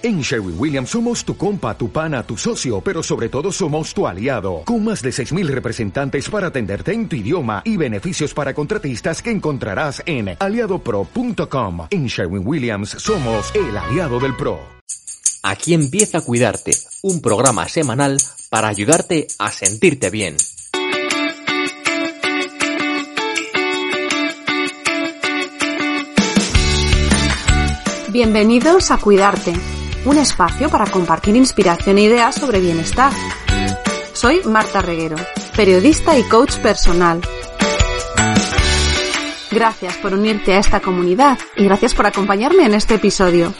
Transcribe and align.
En 0.00 0.20
Sherwin 0.20 0.54
Williams 0.56 0.90
somos 0.90 1.24
tu 1.24 1.36
compa, 1.36 1.76
tu 1.76 1.90
pana, 1.90 2.22
tu 2.22 2.36
socio, 2.36 2.80
pero 2.80 3.02
sobre 3.02 3.28
todo 3.28 3.50
somos 3.50 3.92
tu 3.92 4.06
aliado, 4.06 4.62
con 4.64 4.84
más 4.84 5.02
de 5.02 5.10
6.000 5.10 5.48
representantes 5.48 6.30
para 6.30 6.46
atenderte 6.46 6.92
en 6.92 7.08
tu 7.08 7.16
idioma 7.16 7.62
y 7.64 7.76
beneficios 7.76 8.32
para 8.32 8.54
contratistas 8.54 9.20
que 9.20 9.32
encontrarás 9.32 10.00
en 10.06 10.36
aliadopro.com. 10.38 11.88
En 11.90 12.06
Sherwin 12.06 12.46
Williams 12.46 12.90
somos 12.90 13.52
el 13.56 13.76
aliado 13.76 14.20
del 14.20 14.36
PRO. 14.36 14.60
Aquí 15.42 15.74
empieza 15.74 16.18
a 16.18 16.20
cuidarte, 16.20 16.70
un 17.02 17.20
programa 17.20 17.68
semanal 17.68 18.18
para 18.50 18.68
ayudarte 18.68 19.26
a 19.40 19.50
sentirte 19.50 20.10
bien. 20.10 20.36
Bienvenidos 28.12 28.92
a 28.92 28.98
Cuidarte 28.98 29.54
un 30.04 30.18
espacio 30.18 30.68
para 30.68 30.86
compartir 30.86 31.36
inspiración 31.36 31.98
e 31.98 32.02
ideas 32.02 32.34
sobre 32.34 32.60
bienestar. 32.60 33.12
Soy 34.12 34.40
Marta 34.44 34.82
Reguero, 34.82 35.16
periodista 35.56 36.16
y 36.18 36.22
coach 36.24 36.56
personal. 36.58 37.20
Gracias 39.50 39.96
por 39.96 40.12
unirte 40.12 40.54
a 40.54 40.58
esta 40.58 40.80
comunidad 40.80 41.38
y 41.56 41.64
gracias 41.64 41.94
por 41.94 42.06
acompañarme 42.06 42.64
en 42.64 42.74
este 42.74 42.94
episodio. 42.94 43.54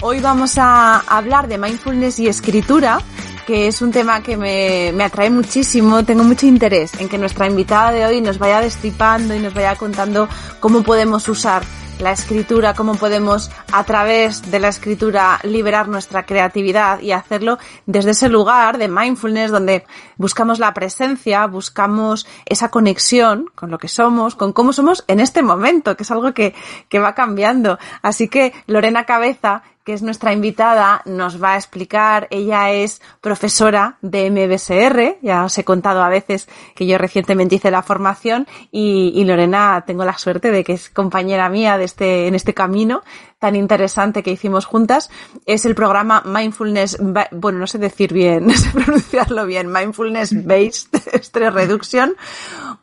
Hoy 0.00 0.20
vamos 0.20 0.58
a 0.58 0.98
hablar 0.98 1.48
de 1.48 1.58
mindfulness 1.58 2.18
y 2.18 2.26
escritura 2.26 3.00
que 3.46 3.66
es 3.66 3.82
un 3.82 3.90
tema 3.90 4.22
que 4.22 4.36
me, 4.36 4.92
me, 4.94 5.04
atrae 5.04 5.30
muchísimo. 5.30 6.04
Tengo 6.04 6.24
mucho 6.24 6.46
interés 6.46 6.92
en 7.00 7.08
que 7.08 7.18
nuestra 7.18 7.46
invitada 7.46 7.92
de 7.92 8.06
hoy 8.06 8.20
nos 8.20 8.38
vaya 8.38 8.60
destripando 8.60 9.34
y 9.34 9.38
nos 9.38 9.54
vaya 9.54 9.76
contando 9.76 10.28
cómo 10.60 10.82
podemos 10.82 11.28
usar 11.28 11.62
la 12.02 12.12
escritura, 12.12 12.74
cómo 12.74 12.96
podemos 12.96 13.50
a 13.72 13.84
través 13.84 14.50
de 14.50 14.58
la 14.58 14.68
escritura 14.68 15.38
liberar 15.44 15.88
nuestra 15.88 16.26
creatividad 16.26 17.00
y 17.00 17.12
hacerlo 17.12 17.58
desde 17.86 18.10
ese 18.10 18.28
lugar 18.28 18.78
de 18.78 18.88
mindfulness 18.88 19.50
donde 19.50 19.84
buscamos 20.16 20.58
la 20.58 20.74
presencia, 20.74 21.46
buscamos 21.46 22.26
esa 22.46 22.70
conexión 22.70 23.50
con 23.54 23.70
lo 23.70 23.78
que 23.78 23.88
somos, 23.88 24.34
con 24.34 24.52
cómo 24.52 24.72
somos 24.72 25.04
en 25.06 25.20
este 25.20 25.42
momento, 25.42 25.96
que 25.96 26.02
es 26.02 26.10
algo 26.10 26.34
que, 26.34 26.54
que 26.88 26.98
va 26.98 27.14
cambiando. 27.14 27.78
Así 28.02 28.28
que 28.28 28.52
Lorena 28.66 29.04
Cabeza 29.04 29.62
que 29.84 29.92
es 29.92 30.02
nuestra 30.02 30.32
invitada, 30.32 31.02
nos 31.04 31.42
va 31.42 31.52
a 31.52 31.56
explicar. 31.56 32.28
Ella 32.30 32.70
es 32.70 33.02
profesora 33.20 33.98
de 34.00 34.30
MBSR, 34.30 35.18
ya 35.22 35.44
os 35.44 35.58
he 35.58 35.64
contado 35.64 36.02
a 36.02 36.08
veces 36.08 36.48
que 36.74 36.86
yo 36.86 36.98
recientemente 36.98 37.56
hice 37.56 37.70
la 37.70 37.82
formación 37.82 38.46
y, 38.70 39.22
Lorena 39.24 39.84
tengo 39.86 40.04
la 40.04 40.18
suerte 40.18 40.50
de 40.50 40.64
que 40.64 40.74
es 40.74 40.90
compañera 40.90 41.48
mía 41.48 41.78
de 41.78 41.84
este, 41.84 42.26
en 42.26 42.34
este 42.34 42.54
camino 42.54 43.02
tan 43.42 43.56
interesante 43.56 44.22
que 44.22 44.30
hicimos 44.30 44.66
juntas. 44.66 45.10
Es 45.46 45.64
el 45.64 45.74
programa 45.74 46.22
Mindfulness, 46.24 46.98
bueno, 47.32 47.58
no 47.58 47.66
sé 47.66 47.78
decir 47.78 48.12
bien, 48.12 48.46
no 48.46 48.54
sé 48.54 48.70
pronunciarlo 48.70 49.46
bien, 49.46 49.70
Mindfulness 49.70 50.46
Based 50.46 50.94
Stress 51.20 51.52
Reduction. 51.52 52.14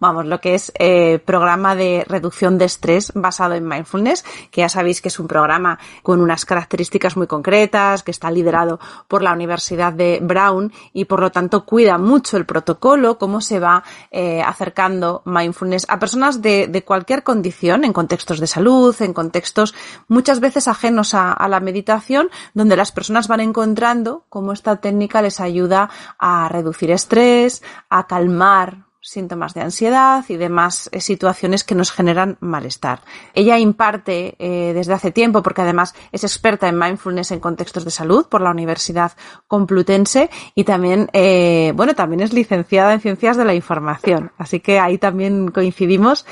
Vamos, 0.02 0.25
lo 0.25 0.41
que 0.41 0.55
es 0.55 0.73
eh, 0.77 1.19
programa 1.19 1.75
de 1.75 2.03
reducción 2.05 2.57
de 2.57 2.65
estrés 2.65 3.13
basado 3.15 3.53
en 3.53 3.65
mindfulness, 3.65 4.25
que 4.52 4.59
ya 4.59 4.69
sabéis 4.69 5.02
que 5.02 5.07
es 5.07 5.17
un 5.19 5.27
programa 5.30 5.80
con 6.03 6.19
unas 6.19 6.43
características 6.43 7.15
muy 7.15 7.27
concretas, 7.27 8.03
que 8.03 8.11
está 8.11 8.30
liderado 8.30 8.81
por 9.07 9.21
la 9.21 9.31
Universidad 9.31 9.93
de 9.93 10.19
Brown 10.21 10.73
y 10.91 11.05
por 11.05 11.21
lo 11.21 11.31
tanto 11.31 11.63
cuida 11.63 11.97
mucho 11.97 12.35
el 12.35 12.45
protocolo, 12.45 13.17
cómo 13.17 13.39
se 13.39 13.59
va 13.59 13.85
eh, 14.11 14.41
acercando 14.41 15.21
mindfulness 15.23 15.85
a 15.87 15.99
personas 15.99 16.41
de, 16.41 16.67
de, 16.67 16.83
cualquier 16.83 17.23
condición, 17.23 17.85
en 17.85 17.93
contextos 17.93 18.41
de 18.41 18.47
salud, 18.47 18.93
en 19.02 19.13
contextos 19.13 19.73
muchas 20.09 20.41
veces 20.41 20.48
ajenos 20.67 21.14
a, 21.14 21.31
a 21.31 21.47
la 21.47 21.59
meditación, 21.59 22.30
donde 22.53 22.75
las 22.75 22.92
personas 22.92 23.28
van 23.28 23.39
encontrando 23.39 24.25
cómo 24.30 24.53
esta 24.53 24.78
técnica 24.78 25.22
les 25.22 25.39
ayuda 25.39 25.89
a 26.17 26.49
reducir 26.49 26.92
estrés, 26.92 27.64
a 27.89 28.08
calmar 28.08 28.89
síntomas 29.09 29.53
de 29.53 29.61
ansiedad 29.61 30.23
y 30.27 30.37
demás 30.37 30.89
eh, 30.92 31.02
situaciones 31.02 31.64
que 31.64 31.75
nos 31.75 31.92
generan 31.92 32.37
malestar. 32.39 33.02
Ella 33.33 33.58
imparte 33.58 34.36
eh, 34.39 34.73
desde 34.73 34.93
hace 34.93 35.11
tiempo, 35.11 35.42
porque 35.42 35.61
además 35.61 35.95
es 36.11 36.23
experta 36.23 36.67
en 36.67 36.77
mindfulness 36.77 37.31
en 37.31 37.39
contextos 37.39 37.86
de 37.86 37.92
salud 37.92 38.27
por 38.27 38.42
la 38.42 38.52
Universidad 38.52 39.14
Complutense 39.47 40.30
y 40.55 40.64
también, 40.64 41.09
eh, 41.14 41.73
bueno, 41.75 41.95
también 41.95 42.21
es 42.21 42.33
licenciada 42.33 42.93
en 42.93 43.02
Ciencias 43.02 43.37
de 43.37 43.45
la 43.45 43.55
Información. 43.55 44.31
Así 44.37 44.59
que 44.59 44.80
ahí 44.80 44.97
también 44.97 45.49
coincidimos. 45.52 46.26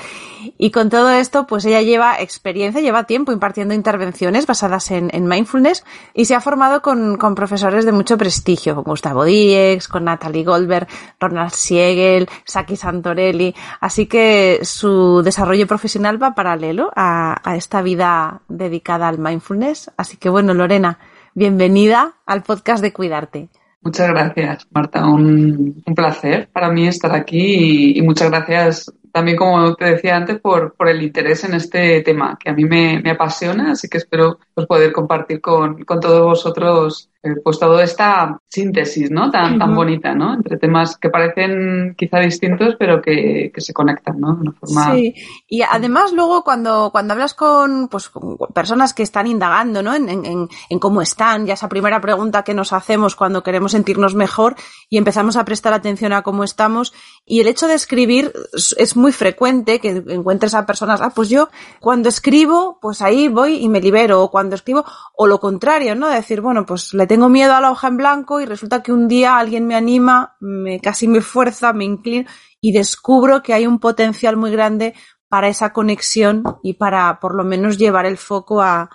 Y 0.56 0.70
con 0.70 0.88
todo 0.88 1.10
esto, 1.10 1.46
pues 1.46 1.64
ella 1.64 1.82
lleva 1.82 2.20
experiencia, 2.20 2.80
lleva 2.80 3.04
tiempo 3.04 3.32
impartiendo 3.32 3.74
intervenciones 3.74 4.46
basadas 4.46 4.90
en, 4.90 5.26
mindfulness 5.26 5.84
y 6.14 6.26
se 6.26 6.34
ha 6.34 6.40
formado 6.40 6.80
con, 6.80 7.16
con, 7.16 7.34
profesores 7.34 7.84
de 7.84 7.92
mucho 7.92 8.16
prestigio, 8.16 8.74
con 8.76 8.84
Gustavo 8.84 9.24
Diex, 9.24 9.88
con 9.88 10.04
Natalie 10.04 10.44
Goldberg, 10.44 10.86
Ronald 11.18 11.52
Siegel, 11.52 12.28
Saki 12.68 12.76
Santorelli. 12.76 13.54
Así 13.80 14.06
que 14.06 14.60
su 14.62 15.22
desarrollo 15.22 15.66
profesional 15.66 16.22
va 16.22 16.34
paralelo 16.34 16.90
a, 16.94 17.40
esta 17.56 17.80
vida 17.82 18.42
dedicada 18.48 19.08
al 19.08 19.18
mindfulness. 19.18 19.90
Así 19.96 20.18
que 20.18 20.28
bueno, 20.28 20.52
Lorena, 20.52 20.98
bienvenida 21.34 22.14
al 22.26 22.42
podcast 22.42 22.82
de 22.82 22.92
Cuidarte. 22.92 23.48
Muchas 23.80 24.08
gracias, 24.10 24.66
Marta. 24.70 25.06
Un, 25.06 25.82
placer 25.96 26.48
para 26.52 26.70
mí 26.70 26.86
estar 26.86 27.14
aquí 27.14 27.96
y, 27.96 28.02
muchas 28.02 28.30
gracias 28.30 28.92
también, 29.12 29.38
como 29.38 29.74
te 29.74 29.86
decía 29.86 30.16
antes, 30.16 30.38
por, 30.38 30.74
por 30.74 30.88
el 30.88 31.02
interés 31.02 31.42
en 31.44 31.54
este 31.54 32.02
tema 32.02 32.36
que 32.38 32.50
a 32.50 32.52
mí 32.52 32.64
me, 32.64 33.02
apasiona. 33.10 33.72
Así 33.72 33.88
que 33.88 33.98
espero 33.98 34.38
pues, 34.52 34.66
poder 34.66 34.92
compartir 34.92 35.40
con, 35.40 35.84
todos 35.86 36.22
vosotros 36.22 37.10
pues 37.42 37.58
toda 37.58 37.82
esta 37.82 38.40
síntesis, 38.48 39.10
¿no? 39.10 39.30
Tan, 39.30 39.58
tan 39.58 39.74
bonita, 39.74 40.14
¿no? 40.14 40.34
Entre 40.34 40.56
temas 40.56 40.96
que 40.96 41.10
parecen 41.10 41.94
quizá 41.96 42.18
distintos, 42.20 42.76
pero 42.78 43.00
que, 43.00 43.50
que 43.54 43.60
se 43.60 43.72
conectan, 43.72 44.20
¿no? 44.20 44.34
De 44.34 44.40
una 44.42 44.52
forma... 44.52 44.94
Sí, 44.94 45.14
y 45.48 45.62
además 45.62 46.12
luego 46.12 46.44
cuando, 46.44 46.90
cuando 46.90 47.14
hablas 47.14 47.34
con, 47.34 47.88
pues, 47.88 48.08
con 48.08 48.36
personas 48.54 48.94
que 48.94 49.02
están 49.02 49.26
indagando, 49.26 49.82
¿no? 49.82 49.94
En, 49.94 50.08
en, 50.08 50.48
en 50.68 50.78
cómo 50.78 51.02
están, 51.02 51.46
ya 51.46 51.54
esa 51.54 51.68
primera 51.68 52.00
pregunta 52.00 52.42
que 52.42 52.54
nos 52.54 52.72
hacemos 52.72 53.16
cuando 53.16 53.42
queremos 53.42 53.72
sentirnos 53.72 54.14
mejor 54.14 54.56
y 54.88 54.98
empezamos 54.98 55.36
a 55.36 55.44
prestar 55.44 55.72
atención 55.72 56.12
a 56.12 56.22
cómo 56.22 56.44
estamos, 56.44 56.92
y 57.26 57.40
el 57.40 57.48
hecho 57.48 57.68
de 57.68 57.74
escribir 57.74 58.32
es 58.52 58.96
muy 58.96 59.12
frecuente 59.12 59.80
que 59.80 60.02
encuentres 60.08 60.54
a 60.54 60.64
personas, 60.66 61.00
ah, 61.00 61.12
pues 61.14 61.28
yo 61.28 61.48
cuando 61.80 62.08
escribo, 62.08 62.78
pues 62.80 63.02
ahí 63.02 63.28
voy 63.28 63.56
y 63.56 63.68
me 63.68 63.80
libero, 63.80 64.22
o 64.22 64.30
cuando 64.30 64.54
escribo, 64.54 64.84
o 65.16 65.26
lo 65.26 65.40
contrario, 65.40 65.94
¿no? 65.94 66.08
De 66.08 66.16
decir, 66.16 66.40
bueno, 66.40 66.64
pues 66.64 66.94
le 66.94 67.06
tengo 67.06 67.17
miedo 67.28 67.54
a 67.54 67.60
la 67.60 67.72
hoja 67.72 67.88
en 67.88 67.96
blanco 67.96 68.40
y 68.40 68.46
resulta 68.46 68.82
que 68.82 68.92
un 68.92 69.08
día 69.08 69.38
alguien 69.38 69.66
me 69.66 69.74
anima, 69.74 70.36
me 70.40 70.78
casi 70.78 71.08
me 71.08 71.20
fuerza, 71.20 71.72
me 71.72 71.84
inclino 71.84 72.28
y 72.60 72.72
descubro 72.72 73.42
que 73.42 73.54
hay 73.54 73.66
un 73.66 73.80
potencial 73.80 74.36
muy 74.36 74.52
grande 74.52 74.94
para 75.28 75.48
esa 75.48 75.72
conexión 75.72 76.44
y 76.62 76.74
para 76.74 77.18
por 77.20 77.34
lo 77.34 77.44
menos 77.44 77.76
llevar 77.76 78.06
el 78.06 78.16
foco 78.16 78.62
a, 78.62 78.88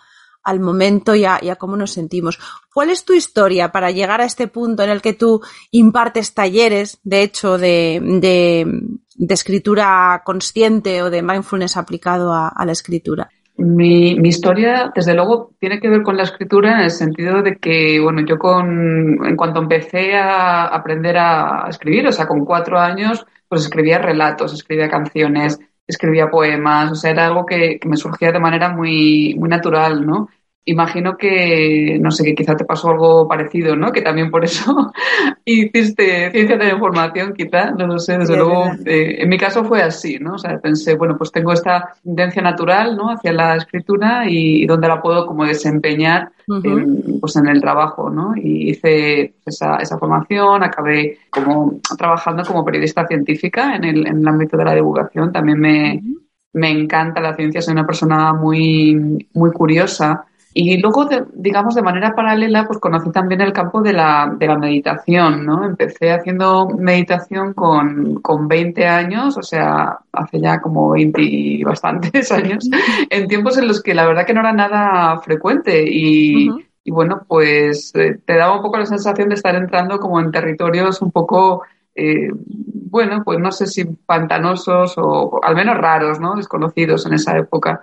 al 0.44 0.60
momento 0.60 1.16
y 1.16 1.26
a, 1.26 1.56
cómo 1.58 1.78
nos 1.78 1.92
sentimos. 1.92 2.40
¿Cuál 2.74 2.90
es 2.90 3.06
tu 3.06 3.14
historia 3.14 3.72
para 3.72 3.92
llegar 3.92 4.22
a 4.22 4.26
este 4.26 4.48
punto 4.48 4.84
en 4.84 4.90
el 4.90 5.02
que 5.02 5.14
tú 5.14 5.42
impartes 5.72 6.34
talleres, 6.34 7.00
de 7.04 7.22
hecho, 7.22 7.58
de, 7.58 8.00
de, 8.22 9.34
escritura 9.34 10.22
consciente 10.26 11.04
o 11.04 11.10
de 11.10 11.22
mindfulness 11.22 11.78
aplicado 11.78 12.34
a 12.34 12.66
la 12.66 12.72
escritura? 12.72 13.30
Mi, 13.56 14.16
mi, 14.20 14.30
historia, 14.30 14.92
desde 14.96 15.14
luego, 15.14 15.54
tiene 15.60 15.80
que 15.80 15.90
ver 15.90 16.02
con 16.02 16.18
la 16.18 16.24
escritura 16.24 16.74
en 16.74 16.80
el 16.86 16.92
sentido 16.92 17.44
de 17.44 17.58
que, 17.58 18.00
bueno, 18.00 18.22
yo 18.26 18.38
con, 18.40 19.26
en 19.26 19.36
cuanto 19.36 19.62
empecé 19.62 20.16
a 20.16 20.66
aprender 20.66 21.18
a 21.18 21.68
escribir, 21.70 22.08
o 22.08 22.12
sea, 22.12 22.28
con 22.28 22.46
cuatro 22.46 22.80
años, 22.80 23.26
pues 23.48 23.64
escribía 23.64 24.00
relatos, 24.00 24.54
escribía 24.54 24.90
canciones, 24.90 25.60
escribía 25.88 26.32
poemas, 26.32 26.92
o 26.92 26.96
sea, 26.96 27.12
era 27.12 27.28
algo 27.28 27.46
que, 27.46 27.80
que 27.80 27.88
me 27.88 27.98
surgía 27.98 28.32
de 28.32 28.40
manera 28.40 28.70
muy, 28.70 29.36
muy 29.38 29.50
natural, 29.50 30.06
¿no? 30.06 30.30
Imagino 30.66 31.18
que, 31.18 31.98
no 32.02 32.10
sé, 32.12 32.24
que 32.24 32.36
quizá 32.36 32.56
te 32.56 32.64
pasó 32.64 32.90
algo 32.92 33.28
parecido, 33.28 33.76
¿no? 33.76 33.92
Que 33.92 34.02
también 34.02 34.32
por 34.32 34.46
eso 34.46 34.92
hiciste 35.46 36.32
ciencia 36.32 36.58
de 36.58 36.66
la 36.66 36.74
información, 36.74 37.34
quizá, 37.34 37.72
no 37.72 37.86
lo 37.88 38.00
sé, 38.00 38.18
desde 38.18 38.38
luego, 38.38 38.66
eh, 38.86 39.18
en 39.20 39.30
mi 39.30 39.38
caso 39.38 39.66
fue 39.66 39.82
así, 39.82 40.20
¿no? 40.20 40.36
O 40.36 40.38
sea, 40.38 40.58
pensé, 40.60 40.96
bueno, 40.96 41.18
pues 41.18 41.32
tengo 41.32 41.52
esta 41.52 41.94
tendencia 42.04 42.42
natural, 42.42 42.96
¿no? 42.96 43.10
Hacia 43.10 43.34
la 43.34 43.56
escritura 43.58 44.24
y, 44.30 44.64
y 44.64 44.66
dónde 44.66 44.88
la 44.88 45.02
puedo 45.02 45.26
como 45.26 45.46
desempeñar, 45.46 46.32
uh 46.48 46.56
-huh. 46.56 46.82
en, 46.82 47.20
pues 47.20 47.36
en 47.36 47.48
el 47.48 47.60
trabajo, 47.60 48.10
¿no? 48.10 48.34
Y 48.36 48.70
hice 48.70 49.36
esa, 49.46 49.78
esa 49.78 49.98
formación, 49.98 50.64
acabé 50.64 51.18
como 51.30 51.80
trabajando 51.98 52.44
como 52.44 52.64
periodista 52.64 53.06
científica 53.06 53.76
en 53.76 53.84
el, 53.84 54.08
en 54.08 54.18
el 54.20 54.28
ámbito 54.28 54.56
de 54.56 54.66
la 54.66 54.76
divulgación, 54.76 55.32
también 55.34 55.60
me, 55.60 55.96
uh 55.96 56.00
-huh. 56.00 56.22
me 56.54 56.70
encanta 56.70 57.20
la 57.20 57.36
ciencia, 57.36 57.62
soy 57.62 57.74
una 57.74 57.86
persona 57.86 58.32
muy, 58.34 59.28
muy 59.34 59.52
curiosa, 59.52 60.26
Y 60.56 60.78
luego, 60.78 61.10
digamos, 61.34 61.74
de 61.74 61.82
manera 61.82 62.14
paralela, 62.16 62.66
pues 62.68 62.80
conocí 62.80 63.12
también 63.12 63.42
el 63.42 63.54
campo 63.54 63.82
de 63.82 63.94
la, 63.94 64.32
de 64.38 64.48
la 64.48 64.58
meditación, 64.58 65.46
¿no? 65.46 65.66
Empecé 65.66 66.12
haciendo 66.12 66.68
meditación 66.70 67.54
con, 67.54 68.22
con 68.22 68.48
20 68.48 68.86
años, 68.86 69.36
o 69.38 69.42
sea, 69.42 69.98
hace 70.12 70.40
ya 70.40 70.62
como 70.62 70.92
20 70.92 71.22
y 71.22 71.64
bastantes 71.64 72.32
años, 72.32 72.70
en 73.10 73.28
tiempos 73.28 73.58
en 73.58 73.68
los 73.68 73.82
que 73.82 73.96
la 73.96 74.06
verdad 74.06 74.26
que 74.26 74.34
no 74.34 74.42
era 74.42 74.54
nada 74.54 75.18
frecuente 75.22 75.84
y, 75.88 76.50
y 76.84 76.92
bueno, 76.92 77.24
pues 77.28 77.92
eh, 77.96 78.20
te 78.24 78.36
daba 78.36 78.56
un 78.56 78.62
poco 78.62 78.78
la 78.78 78.86
sensación 78.86 79.30
de 79.30 79.36
estar 79.36 79.56
entrando 79.56 79.98
como 80.00 80.20
en 80.20 80.32
territorios 80.32 81.02
un 81.02 81.12
poco 81.12 81.64
eh, 81.96 82.30
bueno, 82.34 83.24
pues 83.24 83.40
no 83.40 83.52
sé 83.52 83.68
si 83.68 83.86
pantanosos 83.86 84.94
o 84.98 85.40
al 85.44 85.56
menos 85.56 85.78
raros, 85.78 86.20
¿no? 86.20 86.36
Desconocidos 86.36 87.06
en 87.06 87.14
esa 87.14 87.38
época. 87.38 87.82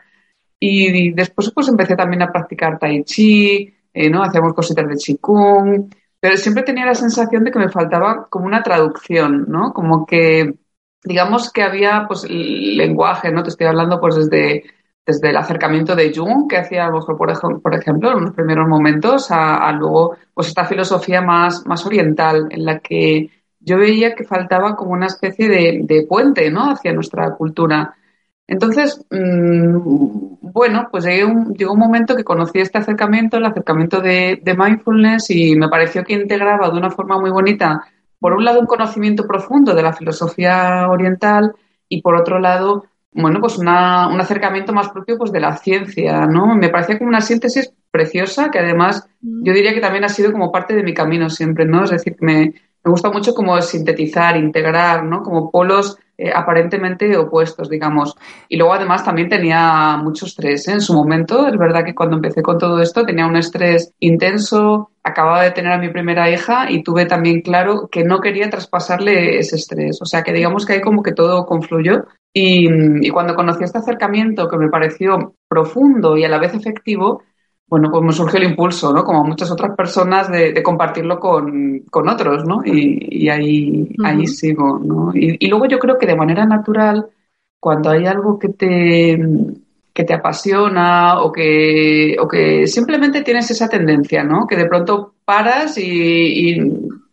Y 0.61 1.13
después 1.13 1.51
pues 1.53 1.69
empecé 1.69 1.97
también 1.97 2.23
a 2.23 2.31
practicar 2.31 2.79
tai 2.79 3.03
chi, 3.03 3.73
eh, 3.93 4.11
¿no? 4.11 4.23
Hacíamos 4.23 4.53
cositas 4.53 4.87
de 4.87 4.95
qigong, 4.95 5.89
pero 6.21 6.37
siempre 6.37 6.63
tenía 6.63 6.85
la 6.85 6.95
sensación 6.95 7.45
de 7.45 7.51
que 7.51 7.59
me 7.59 7.71
faltaba 7.71 8.27
como 8.29 8.45
una 8.47 8.63
traducción, 8.63 9.47
¿no? 9.49 9.73
Como 9.73 10.05
que, 10.05 10.55
digamos 11.03 11.51
que 11.51 11.63
había 11.63 12.05
pues 12.07 12.29
lenguaje, 12.29 13.33
¿no? 13.33 13.43
Te 13.43 13.49
estoy 13.49 13.69
hablando 13.69 13.99
pues 13.99 14.17
desde, 14.17 14.65
desde 15.07 15.31
el 15.31 15.37
acercamiento 15.39 15.97
de 15.97 16.13
Jung, 16.15 16.47
que 16.49 16.59
hacía 16.59 16.91
por, 16.91 17.75
ejemplo, 17.75 18.13
en 18.13 18.25
los 18.25 18.35
primeros 18.35 18.69
momentos, 18.69 19.31
a, 19.31 19.57
a, 19.67 19.73
luego 19.73 20.17
pues 20.35 20.49
esta 20.49 20.67
filosofía 20.67 21.23
más, 21.23 21.67
más 21.67 21.87
oriental 21.87 22.49
en 22.51 22.67
la 22.67 22.81
que 22.81 23.31
yo 23.61 23.79
veía 23.79 24.15
que 24.15 24.25
faltaba 24.25 24.77
como 24.77 24.93
una 24.93 25.07
especie 25.07 25.49
de, 25.49 25.81
de 25.85 26.07
puente, 26.07 26.51
¿no? 26.51 26.71
Hacia 26.71 26.93
nuestra 26.93 27.35
cultura. 27.35 27.95
Entonces, 28.51 29.07
mmm, 29.11 29.79
bueno, 30.53 30.89
pues 30.91 31.05
un, 31.25 31.55
llegó 31.55 31.73
un 31.73 31.79
momento 31.79 32.17
que 32.17 32.25
conocí 32.25 32.59
este 32.59 32.79
acercamiento, 32.79 33.37
el 33.37 33.47
acercamiento 33.47 34.01
de, 34.01 34.41
de, 34.43 34.55
mindfulness, 34.57 35.31
y 35.31 35.55
me 35.55 35.69
pareció 35.69 36.03
que 36.03 36.15
integraba 36.15 36.69
de 36.69 36.77
una 36.77 36.91
forma 36.91 37.21
muy 37.21 37.31
bonita, 37.31 37.85
por 38.19 38.33
un 38.33 38.45
lado, 38.45 38.59
un 38.59 38.67
conocimiento 38.67 39.25
profundo 39.25 39.73
de 39.73 39.85
la 39.85 39.93
filosofía 39.93 40.89
oriental 40.91 41.53
y 41.89 42.03
por 42.03 42.17
otro 42.17 42.41
lado, 42.41 42.87
bueno, 43.13 43.39
pues 43.41 43.57
una, 43.57 44.09
un 44.09 44.21
acercamiento 44.21 44.73
más 44.73 44.89
propio 44.89 45.17
pues, 45.17 45.31
de 45.31 45.39
la 45.39 45.57
ciencia, 45.57 46.27
¿no? 46.27 46.57
Me 46.57 46.71
parecía 46.71 46.99
como 46.99 47.09
una 47.09 47.21
síntesis 47.21 47.73
preciosa 47.93 48.51
que 48.51 48.59
además 48.59 49.09
mm. 49.23 49.45
yo 49.45 49.53
diría 49.53 49.75
que 49.75 49.81
también 49.81 50.03
ha 50.03 50.09
sido 50.09 50.33
como 50.33 50.51
parte 50.51 50.75
de 50.75 50.83
mi 50.83 50.93
camino 50.93 51.31
siempre, 51.31 51.67
¿no? 51.67 51.85
Es 51.85 51.91
decir, 51.91 52.17
me, 52.19 52.53
me 52.83 52.91
gusta 52.91 53.13
mucho 53.13 53.33
como 53.33 53.63
sintetizar, 53.63 54.37
integrar, 54.37 55.05
¿no? 55.05 55.23
Como 55.23 55.53
polos 55.53 55.99
eh, 56.23 56.31
aparentemente 56.35 57.17
opuestos, 57.17 57.71
digamos. 57.71 58.15
Y 58.47 58.59
luego 58.59 58.75
además 58.75 59.03
también 59.03 59.31
tenía 59.31 59.97
mucho 59.97 60.27
estrés 60.27 60.69
¿eh? 60.69 60.73
en 60.73 60.83
su 60.83 60.93
momento. 60.93 61.47
Es 61.47 61.57
verdad 61.57 61.83
que 61.83 61.95
cuando 61.95 62.17
empecé 62.17 62.43
con 62.43 62.59
todo 62.59 62.79
esto 62.83 63.07
tenía 63.07 63.27
un 63.27 63.37
estrés 63.37 63.95
intenso. 64.01 64.91
Acababa 65.03 65.43
de 65.43 65.53
tener 65.53 65.73
a 65.73 65.79
mi 65.79 65.89
primera 65.89 66.31
hija 66.31 66.71
y 66.71 66.83
tuve 66.83 67.07
también 67.07 67.41
claro 67.41 67.89
que 67.91 68.05
no 68.05 68.21
quería 68.21 68.51
traspasarle 68.51 69.39
ese 69.39 69.57
estrés. 69.57 69.99
O 70.03 70.05
sea 70.05 70.23
que 70.23 70.35
digamos 70.35 70.67
que 70.67 70.75
ahí 70.75 70.81
como 70.83 71.03
que 71.03 71.13
todo 71.13 71.47
confluyó. 71.47 72.05
Y, 72.35 72.69
y 73.01 73.09
cuando 73.09 73.35
conocí 73.35 73.65
este 73.65 73.79
acercamiento 73.79 74.47
que 74.47 74.59
me 74.59 74.69
pareció 74.69 75.35
profundo 75.49 76.19
y 76.19 76.25
a 76.25 76.29
la 76.29 76.39
vez 76.39 76.53
efectivo, 76.53 77.23
bueno, 77.71 77.89
pues 77.89 78.03
me 78.03 78.13
surgió 78.13 78.39
el 78.41 78.51
impulso, 78.51 78.93
¿no? 78.93 79.05
Como 79.05 79.23
muchas 79.23 79.49
otras 79.53 79.77
personas, 79.77 80.29
de, 80.29 80.61
compartirlo 80.61 81.21
con, 81.21 81.85
otros, 81.93 82.45
¿no? 82.45 82.63
Y, 82.65 83.29
ahí, 83.29 83.89
ahí 84.05 84.27
sigo, 84.27 84.81
¿no? 84.81 85.13
Y, 85.15 85.47
luego 85.47 85.67
yo 85.67 85.79
creo 85.79 85.97
que 85.97 86.07
de 86.07 86.17
manera 86.17 86.45
natural, 86.45 87.09
cuando 87.61 87.91
hay 87.91 88.07
algo 88.07 88.41
que 88.41 88.49
te, 88.49 89.19
que 89.95 90.03
te 90.03 90.15
apasiona 90.15 91.21
o 91.23 91.31
que, 91.31 92.17
o 92.19 92.27
que 92.27 92.67
simplemente 92.67 93.23
tienes 93.23 93.49
esa 93.53 93.69
tendencia, 93.69 94.25
¿no? 94.25 94.49
Que 94.49 94.57
de 94.57 94.67
pronto 94.67 95.15
paras 95.25 95.79
y, 95.79 96.59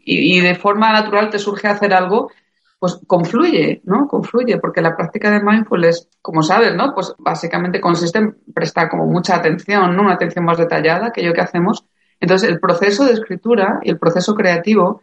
y 0.04 0.40
de 0.42 0.56
forma 0.56 0.92
natural 0.92 1.30
te 1.30 1.38
surge 1.38 1.68
hacer 1.68 1.94
algo 1.94 2.32
pues 2.80 3.00
confluye, 3.08 3.82
¿no? 3.86 4.08
Confluye, 4.08 4.58
porque 4.58 4.82
la 4.82 4.96
práctica 4.96 5.32
de 5.32 5.42
mindfulness, 5.42 6.10
como 6.22 6.44
sabes, 6.44 6.76
¿no? 6.76 6.94
Pues 6.94 7.14
básicamente 7.18 7.82
consiste 7.82 8.20
en 8.20 8.38
prestar 8.54 8.90
como 8.90 9.06
mucha 9.08 9.36
atención, 9.36 9.96
¿no? 9.96 10.04
Una 10.04 10.14
atención 10.14 10.46
más 10.46 10.58
detallada 10.58 11.12
que 11.12 11.24
yo 11.24 11.34
que 11.34 11.42
hacemos. 11.42 11.86
Entonces, 12.20 12.50
el 12.50 12.60
proceso 12.60 13.06
de 13.06 13.14
escritura 13.14 13.80
y 13.84 13.90
el 13.90 13.98
proceso 13.98 14.36
creativo 14.36 15.02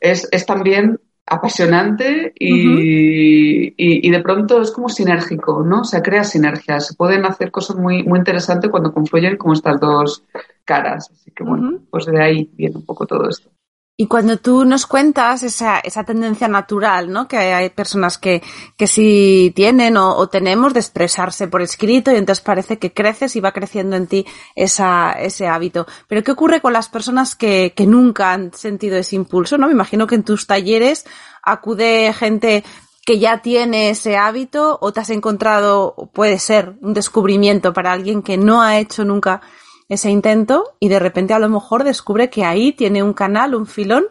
es, 0.00 0.28
es 0.32 0.44
también 0.44 1.00
apasionante 1.26 2.32
y, 2.38 3.74
y, 3.76 4.10
de 4.10 4.20
pronto 4.20 4.60
es 4.60 4.70
como 4.70 4.88
sinérgico, 4.88 5.62
¿no? 5.64 5.84
Se 5.84 6.02
crea 6.02 6.22
sinergia, 6.22 6.80
se 6.80 6.94
pueden 6.94 7.24
hacer 7.24 7.50
cosas 7.50 7.76
muy, 7.76 8.02
muy 8.02 8.18
interesantes 8.18 8.70
cuando 8.70 8.92
confluyen 8.92 9.36
como 9.36 9.54
estas 9.54 9.80
dos 9.80 10.22
caras. 10.64 11.10
Así 11.10 11.30
que 11.30 11.44
bueno, 11.44 11.80
pues 11.90 12.04
de 12.06 12.22
ahí 12.22 12.50
viene 12.52 12.76
un 12.76 12.84
poco 12.84 13.06
todo 13.06 13.28
esto. 13.28 13.50
Y 13.96 14.08
cuando 14.08 14.38
tú 14.38 14.64
nos 14.64 14.86
cuentas 14.86 15.44
esa, 15.44 15.78
esa 15.78 16.02
tendencia 16.02 16.48
natural, 16.48 17.12
¿no? 17.12 17.28
Que 17.28 17.36
hay, 17.36 17.70
personas 17.70 18.18
que, 18.18 18.42
que 18.76 18.88
sí 18.88 19.52
tienen 19.54 19.96
o, 19.96 20.16
o, 20.16 20.28
tenemos 20.28 20.74
de 20.74 20.80
expresarse 20.80 21.46
por 21.46 21.62
escrito 21.62 22.10
y 22.10 22.16
entonces 22.16 22.42
parece 22.44 22.80
que 22.80 22.92
creces 22.92 23.36
y 23.36 23.40
va 23.40 23.52
creciendo 23.52 23.94
en 23.94 24.08
ti 24.08 24.26
esa, 24.56 25.12
ese 25.12 25.46
hábito. 25.46 25.86
Pero 26.08 26.24
¿qué 26.24 26.32
ocurre 26.32 26.60
con 26.60 26.72
las 26.72 26.88
personas 26.88 27.36
que, 27.36 27.72
que 27.76 27.86
nunca 27.86 28.32
han 28.32 28.52
sentido 28.52 28.96
ese 28.96 29.14
impulso, 29.14 29.58
¿no? 29.58 29.68
Me 29.68 29.74
imagino 29.74 30.08
que 30.08 30.16
en 30.16 30.24
tus 30.24 30.48
talleres 30.48 31.04
acude 31.40 32.12
gente 32.14 32.64
que 33.06 33.20
ya 33.20 33.42
tiene 33.42 33.90
ese 33.90 34.16
hábito 34.16 34.76
o 34.80 34.92
te 34.92 35.00
has 35.00 35.10
encontrado, 35.10 36.10
puede 36.12 36.40
ser 36.40 36.74
un 36.80 36.94
descubrimiento 36.94 37.72
para 37.72 37.92
alguien 37.92 38.22
que 38.22 38.38
no 38.38 38.60
ha 38.60 38.78
hecho 38.78 39.04
nunca 39.04 39.40
ese 39.88 40.10
intento 40.10 40.76
y 40.80 40.88
de 40.88 40.98
repente 40.98 41.34
a 41.34 41.38
lo 41.38 41.48
mejor 41.48 41.84
descubre 41.84 42.30
que 42.30 42.44
ahí 42.44 42.72
tiene 42.72 43.02
un 43.02 43.12
canal, 43.12 43.54
un 43.54 43.66
filón 43.66 44.04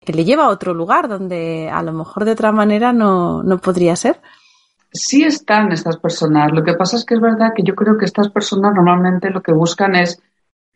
que 0.00 0.12
le 0.12 0.24
lleva 0.24 0.44
a 0.44 0.50
otro 0.50 0.72
lugar 0.72 1.08
donde 1.08 1.68
a 1.68 1.82
lo 1.82 1.92
mejor 1.92 2.24
de 2.24 2.32
otra 2.32 2.52
manera 2.52 2.92
no, 2.92 3.42
no 3.42 3.58
podría 3.58 3.96
ser. 3.96 4.20
Sí 4.92 5.24
están 5.24 5.72
estas 5.72 5.98
personas. 5.98 6.52
Lo 6.52 6.62
que 6.62 6.74
pasa 6.74 6.96
es 6.96 7.04
que 7.04 7.14
es 7.14 7.20
verdad 7.20 7.52
que 7.54 7.64
yo 7.64 7.74
creo 7.74 7.98
que 7.98 8.04
estas 8.04 8.30
personas 8.30 8.72
normalmente 8.74 9.30
lo 9.30 9.42
que 9.42 9.52
buscan 9.52 9.96
es 9.96 10.22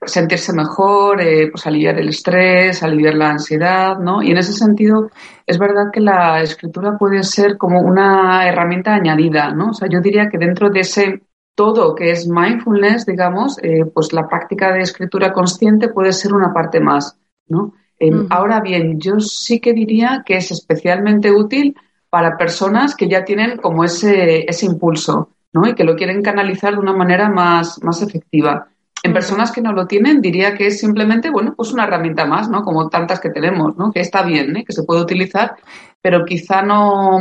sentirse 0.02 0.52
mejor, 0.52 1.20
eh, 1.20 1.48
pues 1.50 1.66
aliviar 1.66 1.98
el 1.98 2.08
estrés, 2.08 2.82
aliviar 2.82 3.14
la 3.14 3.30
ansiedad, 3.30 3.98
¿no? 3.98 4.22
Y 4.22 4.30
en 4.30 4.38
ese 4.38 4.52
sentido 4.52 5.10
es 5.46 5.58
verdad 5.58 5.90
que 5.92 6.00
la 6.00 6.40
escritura 6.40 6.96
puede 6.98 7.22
ser 7.22 7.56
como 7.58 7.80
una 7.80 8.48
herramienta 8.48 8.94
añadida, 8.94 9.52
¿no? 9.52 9.70
O 9.70 9.74
sea, 9.74 9.88
yo 9.88 10.00
diría 10.00 10.28
que 10.30 10.38
dentro 10.38 10.70
de 10.70 10.80
ese 10.80 11.22
todo 11.54 11.94
que 11.94 12.10
es 12.10 12.26
mindfulness, 12.26 13.06
digamos, 13.06 13.58
eh, 13.62 13.84
pues 13.92 14.12
la 14.12 14.28
práctica 14.28 14.72
de 14.72 14.80
escritura 14.80 15.32
consciente 15.32 15.88
puede 15.88 16.12
ser 16.12 16.32
una 16.32 16.52
parte 16.52 16.80
más, 16.80 17.18
¿no? 17.48 17.74
Em, 17.98 18.26
ahora 18.30 18.60
bien, 18.60 18.98
yo 18.98 19.20
sí 19.20 19.60
que 19.60 19.74
diría 19.74 20.22
que 20.24 20.36
es 20.36 20.50
especialmente 20.50 21.30
útil 21.30 21.76
para 22.08 22.38
personas 22.38 22.96
que 22.96 23.08
ya 23.08 23.24
tienen 23.24 23.58
como 23.58 23.84
ese, 23.84 24.46
ese 24.48 24.66
impulso, 24.66 25.30
¿no? 25.52 25.68
Y 25.68 25.74
que 25.74 25.84
lo 25.84 25.96
quieren 25.96 26.22
canalizar 26.22 26.72
de 26.72 26.80
una 26.80 26.94
manera 26.94 27.28
más, 27.28 27.82
más 27.82 28.00
efectiva. 28.00 28.68
En 29.02 29.14
personas 29.14 29.50
que 29.50 29.62
no 29.62 29.72
lo 29.72 29.86
tienen, 29.86 30.20
diría 30.20 30.54
que 30.54 30.66
es 30.66 30.80
simplemente, 30.80 31.30
bueno, 31.30 31.54
pues 31.56 31.72
una 31.72 31.84
herramienta 31.84 32.26
más, 32.26 32.50
¿no? 32.50 32.62
Como 32.62 32.88
tantas 32.90 33.18
que 33.18 33.30
tenemos, 33.30 33.76
¿no? 33.76 33.90
Que 33.92 34.00
está 34.00 34.22
bien, 34.22 34.56
¿eh? 34.56 34.64
que 34.64 34.74
se 34.74 34.82
puede 34.82 35.00
utilizar, 35.00 35.56
pero 36.02 36.24
quizá 36.26 36.60
no, 36.62 37.18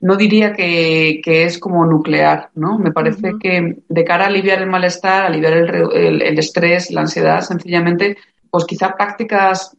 no 0.00 0.16
diría 0.16 0.52
que, 0.52 1.22
es 1.24 1.58
como 1.58 1.86
nuclear, 1.86 2.50
¿no? 2.54 2.78
Me 2.78 2.92
parece 2.92 3.32
que 3.40 3.82
de 3.88 4.04
cara 4.04 4.24
a 4.24 4.28
aliviar 4.28 4.60
el 4.60 4.68
malestar, 4.68 5.24
aliviar 5.24 5.54
el, 5.54 6.22
el, 6.22 6.38
estrés, 6.38 6.90
la 6.90 7.02
ansiedad, 7.02 7.40
sencillamente, 7.40 8.18
pues 8.50 8.64
quizá 8.64 8.94
prácticas 8.94 9.74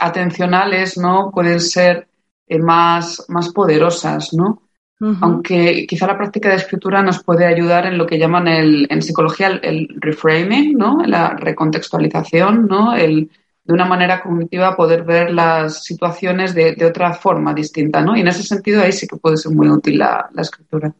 atencionales, 0.00 0.96
¿no? 0.96 1.30
Pueden 1.30 1.60
ser 1.60 2.08
eh, 2.46 2.58
más, 2.58 3.26
más 3.28 3.52
poderosas, 3.52 4.32
¿no? 4.32 4.67
Aunque 5.00 5.86
quizá 5.86 6.08
la 6.08 6.16
práctica 6.16 6.48
de 6.48 6.56
escritura 6.56 7.02
nos 7.02 7.22
puede 7.22 7.46
ayudar 7.46 7.86
en 7.86 7.96
lo 7.96 8.04
que 8.04 8.18
llaman 8.18 8.48
el, 8.48 8.86
en 8.90 9.00
psicología 9.00 9.46
el, 9.62 9.88
reframing, 10.00 10.76
¿no? 10.76 11.04
La 11.06 11.36
recontextualización, 11.36 12.66
¿no? 12.66 12.96
El, 12.96 13.30
de 13.64 13.74
una 13.74 13.84
manera 13.84 14.20
cognitiva 14.20 14.74
poder 14.74 15.04
ver 15.04 15.30
las 15.30 15.84
situaciones 15.84 16.52
de, 16.54 16.74
de, 16.74 16.84
otra 16.84 17.12
forma 17.12 17.54
distinta, 17.54 18.00
¿no? 18.00 18.16
Y 18.16 18.22
en 18.22 18.28
ese 18.28 18.42
sentido 18.42 18.82
ahí 18.82 18.92
sí 18.92 19.06
que 19.06 19.16
puede 19.16 19.36
ser 19.36 19.52
muy 19.52 19.68
útil 19.68 19.98
la, 19.98 20.28
la 20.32 20.42
escritura. 20.42 20.92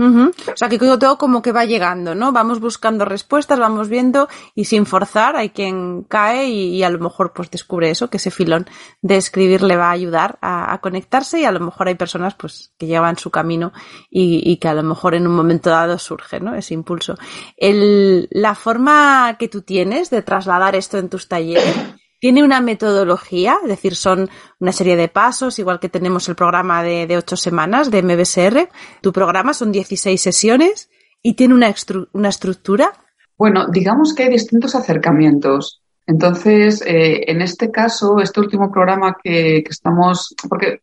O 0.00 0.56
sea, 0.56 0.68
que 0.68 0.78
todo 0.78 1.18
como 1.18 1.42
que 1.42 1.50
va 1.50 1.64
llegando, 1.64 2.14
¿no? 2.14 2.30
Vamos 2.30 2.60
buscando 2.60 3.04
respuestas, 3.04 3.58
vamos 3.58 3.88
viendo 3.88 4.28
y 4.54 4.66
sin 4.66 4.86
forzar 4.86 5.34
hay 5.34 5.50
quien 5.50 6.04
cae 6.04 6.48
y, 6.48 6.82
a 6.84 6.90
lo 6.90 7.00
mejor 7.00 7.32
pues 7.32 7.50
descubre 7.50 7.90
eso, 7.90 8.08
que 8.08 8.18
ese 8.18 8.30
filón 8.30 8.66
de 9.02 9.16
escribir 9.16 9.62
le 9.62 9.76
va 9.76 9.88
a 9.88 9.92
ayudar 9.92 10.38
a, 10.40 10.78
conectarse 10.80 11.40
y 11.40 11.44
a 11.44 11.50
lo 11.50 11.58
mejor 11.58 11.88
hay 11.88 11.96
personas 11.96 12.34
pues 12.34 12.72
que 12.78 12.86
llevan 12.86 13.18
su 13.18 13.30
camino 13.30 13.72
y, 14.08 14.56
que 14.58 14.68
a 14.68 14.74
lo 14.74 14.84
mejor 14.84 15.14
en 15.14 15.26
un 15.26 15.34
momento 15.34 15.70
dado 15.70 15.98
surge, 15.98 16.38
¿no? 16.38 16.54
Ese 16.54 16.74
impulso. 16.74 17.16
El, 17.56 18.28
la 18.30 18.54
forma 18.54 19.36
que 19.38 19.48
tú 19.48 19.62
tienes 19.62 20.10
de 20.10 20.22
trasladar 20.22 20.76
esto 20.76 20.98
en 20.98 21.08
tus 21.08 21.26
talleres 21.26 21.74
tiene 22.20 22.42
una 22.42 22.60
metodología, 22.60 23.58
es 23.62 23.68
decir, 23.68 23.94
son 23.94 24.28
una 24.58 24.72
serie 24.72 24.96
de 24.96 25.08
pasos, 25.08 25.58
igual 25.58 25.78
que 25.78 25.88
tenemos 25.88 26.28
el 26.28 26.34
programa 26.34 26.82
de, 26.82 27.16
ocho 27.16 27.36
semanas 27.36 27.90
de 27.90 28.02
MBSR. 28.02 28.68
Tu 29.00 29.12
programa 29.12 29.54
son 29.54 29.70
16 29.70 30.20
sesiones 30.20 30.90
y 31.22 31.34
tiene 31.34 31.54
una, 31.54 31.72
una 32.12 32.28
estructura. 32.28 32.92
Bueno, 33.36 33.68
digamos 33.68 34.14
que 34.14 34.24
hay 34.24 34.30
distintos 34.30 34.74
acercamientos. 34.74 35.82
Entonces, 36.06 36.82
eh, 36.86 37.30
en 37.30 37.40
este 37.42 37.70
caso, 37.70 38.18
este 38.20 38.40
último 38.40 38.72
programa 38.72 39.16
que, 39.22 39.58
estamos, 39.58 40.34
porque 40.48 40.80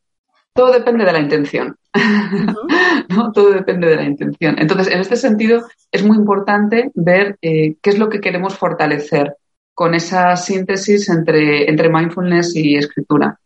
todo 0.53 0.71
depende 0.71 1.03
de 1.03 1.11
la 1.11 1.19
intención, 1.19 1.75
¿no? 3.09 3.31
Todo 3.33 3.51
depende 3.51 3.87
de 3.87 3.95
la 3.97 4.03
intención. 4.03 4.55
Entonces, 4.57 4.87
en 4.87 5.01
este 5.01 5.17
sentido, 5.17 5.65
es 5.91 6.03
muy 6.05 6.15
importante 6.15 6.91
ver 6.93 7.37
eh, 7.41 7.75
qué 7.81 7.89
es 7.89 7.99
lo 7.99 8.07
que 8.07 8.21
queremos 8.21 8.55
fortalecer 8.55 9.35
con 9.75 9.93
esa 9.93 10.35
síntesis 10.37 11.09
entre, 11.09 11.69
entre 11.69 11.89
mindfulness 11.89 12.55
y 12.55 12.75
escritura. 12.75 13.37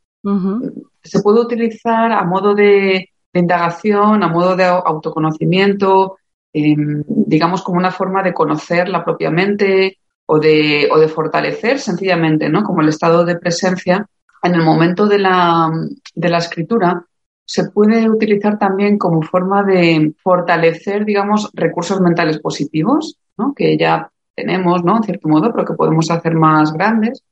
Se 1.04 1.22
puede 1.22 1.42
utilizar 1.42 2.12
a 2.12 2.24
modo 2.24 2.54
de, 2.54 3.10
indagación, 3.34 4.24
a 4.24 4.28
modo 4.28 4.56
de 4.56 4.64
autoconocimiento, 4.64 6.18
em, 6.54 7.04
digamos 7.08 7.62
como 7.62 7.78
una 7.78 7.92
forma 7.92 8.24
de 8.24 8.34
conocer 8.34 8.90
la 8.90 9.04
propia 9.04 9.32
mente, 9.32 9.98
o 10.32 10.40
de, 10.40 10.88
o 10.92 11.00
de 11.00 11.08
fortalecer 11.08 11.80
sencillamente, 11.80 12.50
¿no? 12.50 12.64
Como 12.64 12.82
el 12.82 12.90
estado 12.90 13.26
de 13.26 13.40
presencia, 13.40 14.08
en 14.44 14.54
el 14.54 14.62
momento 14.62 15.08
de 15.08 15.18
la, 15.18 15.72
de 16.14 16.30
la 16.30 16.38
escritura, 16.38 17.04
se 17.46 17.72
puede 17.72 18.08
utilizar 18.08 18.60
también 18.60 19.00
como 19.00 19.24
forma 19.24 19.64
de 19.64 20.14
fortalecer, 20.22 21.04
digamos, 21.04 21.50
recursos 21.54 22.00
mentales 22.00 22.38
positivos, 22.38 23.18
¿no? 23.40 23.56
Que 23.56 23.76
ya 23.76 24.12
tenemos, 24.40 24.84
¿no? 24.84 24.98
En 24.98 25.04
cierto 25.04 25.28
modo, 25.28 25.52
pero 25.52 25.66
que 25.66 25.74
podemos 25.74 26.10
hacer 26.12 26.36
más 26.36 26.74
grandes. 26.74 27.24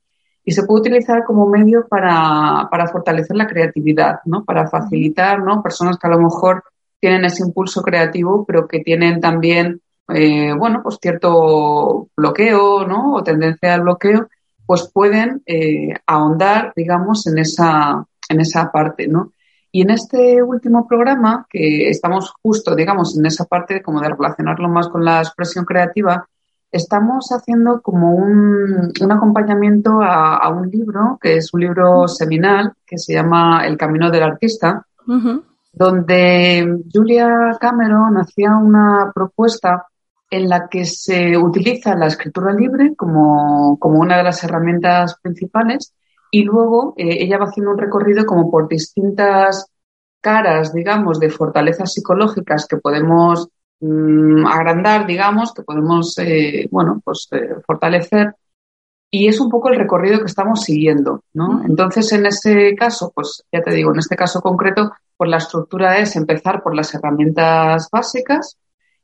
Y 0.43 0.51
se 0.51 0.63
puede 0.63 0.81
utilizar 0.81 1.23
como 1.25 1.47
medio 1.47 1.87
para, 1.87 2.67
para 2.71 2.87
fortalecer 2.87 3.35
la 3.35 3.47
creatividad, 3.47 4.19
¿no? 4.25 4.43
Para 4.45 4.67
facilitar, 4.67 5.43
¿no? 5.43 5.61
Personas 5.61 5.97
que 5.97 6.07
a 6.07 6.11
lo 6.11 6.19
mejor 6.19 6.63
tienen 6.99 7.25
ese 7.25 7.43
impulso 7.43 7.81
creativo, 7.81 8.45
pero 8.45 8.67
que 8.67 8.79
tienen 8.79 9.19
también 9.19 9.81
eh, 10.09 10.53
bueno, 10.57 10.81
pues 10.83 10.99
cierto 11.01 12.09
bloqueo, 12.15 12.85
¿no? 12.87 13.15
O 13.15 13.23
tendencia 13.23 13.73
al 13.73 13.81
bloqueo, 13.81 14.27
pues 14.65 14.89
pueden 14.93 15.41
eh, 15.45 15.93
ahondar, 16.05 16.73
digamos, 16.75 17.27
en 17.27 17.39
esa, 17.39 18.05
en 18.29 18.39
esa 18.39 18.71
parte, 18.71 19.07
¿no? 19.07 19.33
Y 19.71 19.81
en 19.81 19.91
este 19.91 20.41
último 20.41 20.87
programa, 20.87 21.45
que 21.49 21.89
estamos 21.89 22.33
justo, 22.41 22.73
digamos, 22.73 23.17
en 23.17 23.25
esa 23.25 23.45
parte 23.45 23.81
como 23.81 24.01
de 24.01 24.09
relacionarlo 24.09 24.69
más 24.69 24.87
con 24.87 25.03
la 25.03 25.19
expresión 25.19 25.65
creativa, 25.65 26.27
estamos 26.71 27.29
haciendo 27.31 27.81
como 27.81 28.15
un, 28.15 28.91
un 28.99 29.11
acompañamiento 29.11 29.99
a, 30.01 30.49
un 30.49 30.69
libro, 30.69 31.17
que 31.21 31.37
es 31.37 31.53
un 31.53 31.61
libro 31.61 32.07
seminal, 32.07 32.73
que 32.85 32.97
se 32.97 33.13
llama 33.13 33.65
El 33.65 33.77
Camino 33.77 34.11
del 34.11 34.23
Artista, 34.23 34.85
donde 35.71 36.81
Julia 36.91 37.57
Cameron 37.59 38.17
hacía 38.17 38.55
una 38.57 39.11
propuesta 39.13 39.85
en 40.29 40.49
la 40.49 40.67
que 40.67 40.85
se 40.85 41.37
utiliza 41.37 41.95
la 41.95 42.07
escritura 42.07 42.53
libre 42.53 42.95
como, 42.95 43.77
una 43.81 44.17
de 44.17 44.23
las 44.23 44.43
herramientas 44.43 45.15
principales 45.21 45.93
y 46.31 46.43
luego 46.43 46.93
eh, 46.97 47.23
ella 47.23 47.37
va 47.37 47.45
haciendo 47.45 47.71
un 47.71 47.77
recorrido 47.77 48.25
como 48.25 48.51
por 48.51 48.67
distintas 48.67 49.71
caras, 50.19 50.73
digamos, 50.73 51.19
de 51.19 51.29
fortalezas 51.29 51.93
psicológicas 51.93 52.67
que 52.67 52.77
podemos 52.77 53.47
mm, 53.79 54.45
agrandar, 54.45 55.05
digamos, 55.07 55.53
que 55.53 55.63
podemos, 55.63 56.17
eh, 56.19 56.67
bueno, 56.71 57.01
pues 57.03 57.27
eh, 57.31 57.55
fortalecer. 57.65 58.35
Y 59.09 59.27
es 59.27 59.39
un 59.39 59.49
poco 59.49 59.69
el 59.69 59.77
recorrido 59.77 60.19
que 60.19 60.25
estamos 60.25 60.63
siguiendo, 60.63 61.23
¿no? 61.33 61.63
Entonces, 61.65 62.11
en 62.11 62.25
ese 62.25 62.75
caso, 62.75 63.11
pues 63.15 63.43
ya 63.51 63.61
te 63.61 63.71
digo, 63.71 63.93
en 63.93 63.99
este 63.99 64.17
caso 64.17 64.41
concreto, 64.41 64.91
pues 65.15 65.29
la 65.29 65.37
estructura 65.37 65.97
es 65.99 66.15
empezar 66.15 66.61
por 66.61 66.75
las 66.75 66.93
herramientas 66.93 67.89
básicas, 67.89 68.57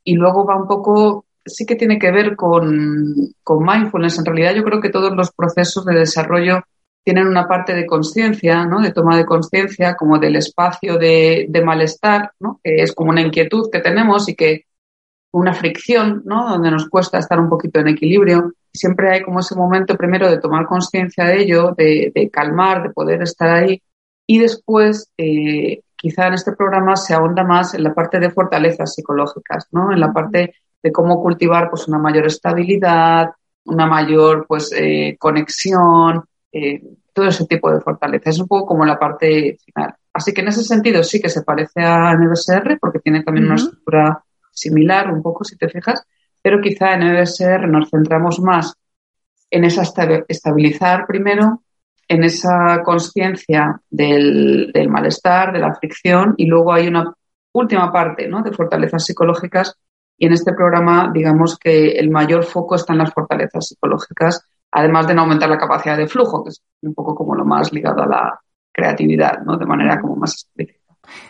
y 0.03 0.15
luego 0.15 0.45
va 0.45 0.57
un 0.57 0.67
poco, 0.67 1.25
sí 1.45 1.65
que 1.65 1.75
tiene 1.75 1.97
que 1.97 2.11
ver 2.11 2.35
con, 2.35 3.15
con 3.43 3.65
mindfulness. 3.65 4.19
En 4.19 4.25
realidad 4.25 4.53
yo 4.53 4.63
creo 4.63 4.81
que 4.81 4.89
todos 4.89 5.13
los 5.13 5.31
procesos 5.31 5.85
de 5.85 5.95
desarrollo 5.95 6.63
tienen 7.03 7.27
una 7.27 7.47
parte 7.47 7.73
de 7.73 7.85
conciencia, 7.85 8.65
¿no? 8.65 8.81
de 8.81 8.91
toma 8.91 9.17
de 9.17 9.25
conciencia, 9.25 9.95
como 9.95 10.19
del 10.19 10.35
espacio 10.35 10.97
de, 10.97 11.47
de 11.49 11.61
malestar, 11.61 12.31
¿no? 12.39 12.59
que 12.63 12.81
es 12.81 12.93
como 12.93 13.09
una 13.09 13.21
inquietud 13.21 13.69
que 13.71 13.79
tenemos 13.79 14.29
y 14.29 14.35
que 14.35 14.65
una 15.31 15.53
fricción, 15.53 16.21
¿no? 16.25 16.47
donde 16.47 16.71
nos 16.71 16.87
cuesta 16.87 17.17
estar 17.17 17.39
un 17.39 17.49
poquito 17.49 17.79
en 17.79 17.89
equilibrio. 17.89 18.53
Siempre 18.71 19.11
hay 19.11 19.21
como 19.23 19.39
ese 19.39 19.55
momento 19.55 19.97
primero 19.97 20.29
de 20.29 20.39
tomar 20.39 20.65
conciencia 20.65 21.25
de 21.25 21.41
ello, 21.41 21.73
de, 21.77 22.11
de, 22.13 22.29
calmar, 22.29 22.83
de 22.83 22.89
poder 22.91 23.21
estar 23.21 23.49
ahí 23.49 23.81
y 24.27 24.39
después 24.39 25.11
eh, 25.17 25.81
quizá 25.95 26.27
en 26.27 26.33
este 26.33 26.53
programa 26.53 26.95
se 26.95 27.13
ahonda 27.13 27.43
más 27.43 27.73
en 27.73 27.83
la 27.83 27.93
parte 27.93 28.19
de 28.19 28.31
fortalezas 28.31 28.93
psicológicas, 28.93 29.67
¿no? 29.71 29.91
En 29.91 29.99
la 29.99 30.11
parte 30.13 30.55
de 30.81 30.91
cómo 30.91 31.21
cultivar 31.21 31.69
pues 31.69 31.87
una 31.87 31.97
mayor 31.97 32.25
estabilidad, 32.27 33.31
una 33.65 33.87
mayor 33.87 34.45
pues 34.47 34.71
eh, 34.75 35.15
conexión, 35.19 36.23
eh, 36.53 36.81
todo 37.11 37.27
ese 37.27 37.45
tipo 37.45 37.71
de 37.71 37.81
fortalezas. 37.81 38.35
Es 38.35 38.41
un 38.41 38.47
poco 38.47 38.67
como 38.67 38.85
la 38.85 38.97
parte 38.97 39.57
final. 39.65 39.95
Así 40.13 40.33
que 40.33 40.41
en 40.41 40.49
ese 40.49 40.63
sentido 40.63 41.03
sí 41.03 41.19
que 41.19 41.29
se 41.29 41.41
parece 41.41 41.81
a 41.81 42.13
NBSR 42.13 42.77
porque 42.79 42.99
tiene 42.99 43.23
también 43.23 43.47
una 43.47 43.55
estructura 43.55 44.23
similar, 44.51 45.11
un 45.11 45.21
poco 45.21 45.43
si 45.43 45.57
te 45.57 45.67
fijas, 45.67 46.05
pero 46.41 46.61
quizá 46.61 46.93
en 46.93 47.11
NBSR 47.11 47.67
nos 47.67 47.89
centramos 47.89 48.39
más 48.39 48.75
en 49.49 49.63
esa 49.63 49.83
estabilizar 50.27 51.05
primero 51.07 51.63
en 52.07 52.23
esa 52.23 52.81
conciencia 52.83 53.81
del, 53.89 54.71
malestar, 54.89 55.53
de 55.53 55.59
la 55.59 55.73
fricción, 55.73 56.35
y 56.37 56.45
luego 56.45 56.73
hay 56.73 56.87
una 56.87 57.13
última 57.53 57.91
parte 57.91 58.27
¿no? 58.27 58.41
de 58.43 58.51
fortalezas 58.51 59.05
psicológicas. 59.05 59.75
Y 60.17 60.27
en 60.27 60.33
este 60.33 60.53
programa, 60.53 61.11
digamos 61.13 61.57
que 61.57 61.91
el 61.91 62.09
mayor 62.09 62.43
foco 62.43 62.75
está 62.75 62.93
en 62.93 62.99
las 62.99 63.13
fortalezas 63.13 63.67
psicológicas, 63.67 64.47
además 64.73 65.07
de 65.07 65.13
no 65.13 65.21
aumentar 65.21 65.49
la 65.49 65.57
capacidad 65.57 65.97
de 65.97 66.07
flujo, 66.07 66.43
que 66.43 66.49
es 66.49 66.61
un 66.81 66.93
poco 66.93 67.15
como 67.15 67.35
lo 67.35 67.45
más 67.45 67.71
ligado 67.71 68.01
a 68.01 68.07
la 68.07 68.39
creatividad, 68.71 69.41
¿no? 69.45 69.55
de 69.57 69.65
manera 69.65 70.01
como 70.01 70.15
más 70.15 70.33
explícita. 70.33 70.83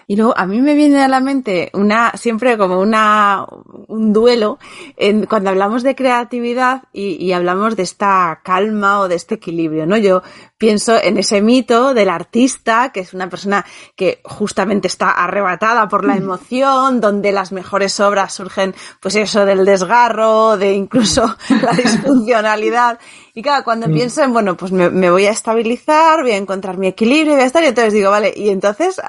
Y 0.06 0.16
luego 0.16 0.38
a 0.38 0.46
mí 0.46 0.62
me 0.62 0.76
viene 0.76 1.02
a 1.02 1.08
la 1.08 1.20
mente 1.20 1.72
una, 1.74 2.12
siempre 2.12 2.58
como 2.58 2.80
una, 2.80 3.46
un 3.88 4.14
duelo 4.14 4.60
en, 4.98 5.26
cuando 5.26 5.50
hablamos 5.50 5.82
de 5.82 5.96
creatividad 5.96 6.84
y, 6.94 7.16
y, 7.16 7.34
hablamos 7.34 7.76
de 7.76 7.84
esta 7.84 8.42
calma 8.44 9.00
o 9.00 9.08
de 9.08 9.16
este 9.16 9.36
equilibrio, 9.36 9.88
¿no? 9.88 9.98
Yo 9.98 10.22
pienso 10.63 10.96
en 10.96 11.17
ese 11.17 11.41
mito 11.41 11.93
del 11.93 12.08
artista, 12.08 12.93
que 12.93 13.01
es 13.01 13.13
una 13.13 13.29
persona 13.29 13.65
que 13.98 14.22
justamente 14.24 14.88
está 14.88 15.10
arrebatada 15.10 15.89
por 15.89 16.05
la 16.05 16.13
mm. 16.15 16.20
emoción, 16.20 17.01
donde 17.01 17.34
las 17.34 17.51
mejores 17.51 18.00
obras 18.00 18.32
surgen, 18.32 18.74
pues 19.01 19.15
eso, 19.17 19.46
del 19.46 19.65
desgarro, 19.65 20.55
de 20.55 20.72
incluso 20.72 21.36
la 21.62 21.74
disfuncionalidad. 21.74 22.98
Y 23.34 23.41
claro, 23.41 23.65
cuando 23.65 23.89
mm. 23.89 23.93
pienso 23.93 24.24
en, 24.24 24.32
bueno, 24.32 24.55
pues 24.55 24.72
me, 24.72 24.89
me, 24.89 25.12
voy 25.12 25.25
a 25.25 25.32
estabilizar, 25.32 26.22
voy 26.22 26.32
a 26.32 26.38
encontrar 26.38 26.77
mi 26.77 26.88
equilibrio, 26.88 27.34
voy 27.34 27.43
a 27.43 27.48
estar, 27.48 27.62
y 27.62 27.67
entonces 27.67 27.91
digo, 27.91 28.10
vale, 28.10 28.34
y 28.34 28.48
entonces, 28.48 29.01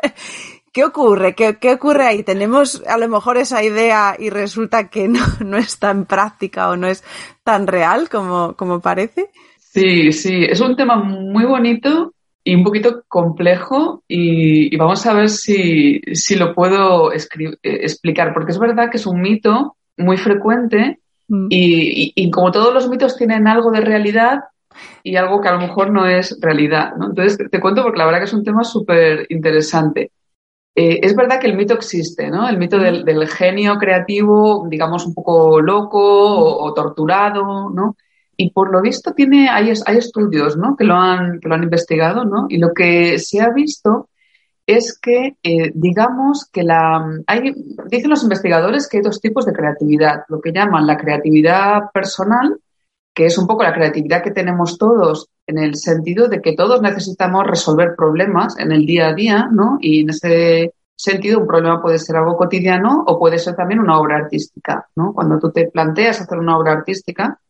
¿qué 0.74 0.84
ocurre? 0.84 1.34
¿Qué, 1.34 1.56
¿Qué, 1.56 1.72
ocurre 1.72 2.06
ahí? 2.06 2.22
Tenemos 2.22 2.82
a 2.86 2.98
lo 2.98 3.08
mejor 3.08 3.38
esa 3.38 3.62
idea 3.62 4.14
y 4.18 4.28
resulta 4.28 4.90
que 4.90 5.08
no, 5.08 5.24
no 5.42 5.56
es 5.56 5.78
tan 5.78 6.04
práctica 6.04 6.68
o 6.68 6.76
no 6.76 6.86
es 6.86 7.02
tan 7.44 7.66
real 7.66 8.10
como, 8.10 8.56
como 8.58 8.80
parece. 8.80 9.30
Sí, 9.72 10.12
sí, 10.12 10.44
es 10.44 10.60
un 10.60 10.76
tema 10.76 10.96
muy 10.96 11.46
bonito 11.46 12.12
y 12.44 12.54
un 12.54 12.62
poquito 12.62 13.04
complejo 13.08 14.02
y, 14.06 14.76
vamos 14.76 15.06
a 15.06 15.14
ver 15.14 15.30
si, 15.30 15.98
si 16.12 16.36
lo 16.36 16.54
puedo 16.54 17.10
eh, 17.10 17.18
explicar, 17.62 18.34
porque 18.34 18.52
es 18.52 18.58
verdad 18.58 18.90
que 18.90 18.98
es 18.98 19.06
un 19.06 19.22
mito 19.22 19.76
muy 19.96 20.18
frecuente 20.18 21.00
mm. 21.28 21.46
y, 21.48 22.12
y, 22.14 22.30
como 22.30 22.52
todos 22.52 22.74
los 22.74 22.90
mitos 22.90 23.16
tienen 23.16 23.48
algo 23.48 23.70
de 23.70 23.80
realidad 23.80 24.40
y 25.02 25.16
algo 25.16 25.40
que 25.40 25.48
a 25.48 25.52
lo 25.52 25.60
mejor 25.60 25.90
no 25.90 26.06
es 26.06 26.38
realidad. 26.38 26.94
¿no? 26.98 27.06
Entonces 27.06 27.38
te, 27.50 27.58
cuento 27.58 27.82
porque 27.82 27.98
la 27.98 28.04
verdad 28.04 28.18
que 28.18 28.26
es 28.26 28.34
un 28.34 28.44
tema 28.44 28.64
súper 28.64 29.24
interesante. 29.30 30.12
Eh, 30.74 31.00
es 31.02 31.16
verdad 31.16 31.40
que 31.40 31.46
el 31.46 31.56
mito 31.56 31.72
existe, 31.72 32.28
¿no? 32.28 32.46
El 32.46 32.58
mito 32.58 32.78
del, 32.78 33.06
del 33.06 33.26
genio 33.26 33.78
creativo, 33.78 34.66
digamos, 34.68 35.06
un 35.06 35.14
poco 35.14 35.62
loco 35.62 35.98
o, 35.98 36.62
o 36.62 36.74
torturado, 36.74 37.70
¿no? 37.70 37.96
Y 38.36 38.50
por 38.50 38.72
lo 38.72 38.80
visto 38.80 39.12
tiene, 39.12 39.48
hay, 39.48 39.72
hay 39.86 39.96
estudios 39.96 40.56
¿no? 40.56 40.76
que, 40.76 40.84
lo 40.84 40.94
han, 40.94 41.40
que 41.40 41.48
lo 41.48 41.54
han 41.54 41.64
investigado, 41.64 42.24
¿no? 42.24 42.46
Y 42.48 42.58
lo 42.58 42.72
que 42.72 43.18
se 43.18 43.40
ha 43.40 43.50
visto 43.50 44.08
es 44.66 44.98
que, 44.98 45.36
eh, 45.42 45.72
digamos, 45.74 46.48
que 46.52 46.62
la. 46.62 47.04
Hay, 47.26 47.52
dicen 47.88 48.10
los 48.10 48.22
investigadores 48.22 48.88
que 48.88 48.98
hay 48.98 49.02
dos 49.02 49.20
tipos 49.20 49.44
de 49.44 49.52
creatividad. 49.52 50.24
Lo 50.28 50.40
que 50.40 50.52
llaman 50.52 50.86
la 50.86 50.96
creatividad 50.96 51.90
personal, 51.92 52.58
que 53.12 53.26
es 53.26 53.36
un 53.38 53.46
poco 53.46 53.64
la 53.64 53.74
creatividad 53.74 54.22
que 54.22 54.30
tenemos 54.30 54.78
todos, 54.78 55.28
en 55.46 55.58
el 55.58 55.74
sentido 55.74 56.28
de 56.28 56.40
que 56.40 56.54
todos 56.54 56.80
necesitamos 56.80 57.46
resolver 57.46 57.94
problemas 57.96 58.56
en 58.58 58.72
el 58.72 58.86
día 58.86 59.08
a 59.08 59.14
día, 59.14 59.48
¿no? 59.50 59.78
Y 59.80 60.02
en 60.02 60.10
ese 60.10 60.72
sentido, 60.94 61.40
un 61.40 61.48
problema 61.48 61.82
puede 61.82 61.98
ser 61.98 62.16
algo 62.16 62.36
cotidiano 62.36 63.02
o 63.06 63.18
puede 63.18 63.38
ser 63.38 63.56
también 63.56 63.80
una 63.80 63.98
obra 63.98 64.16
artística, 64.16 64.86
¿no? 64.94 65.12
Cuando 65.12 65.38
tú 65.40 65.50
te 65.50 65.66
planteas 65.68 66.20
hacer 66.20 66.38
una 66.38 66.56
obra 66.56 66.72
artística, 66.72 67.40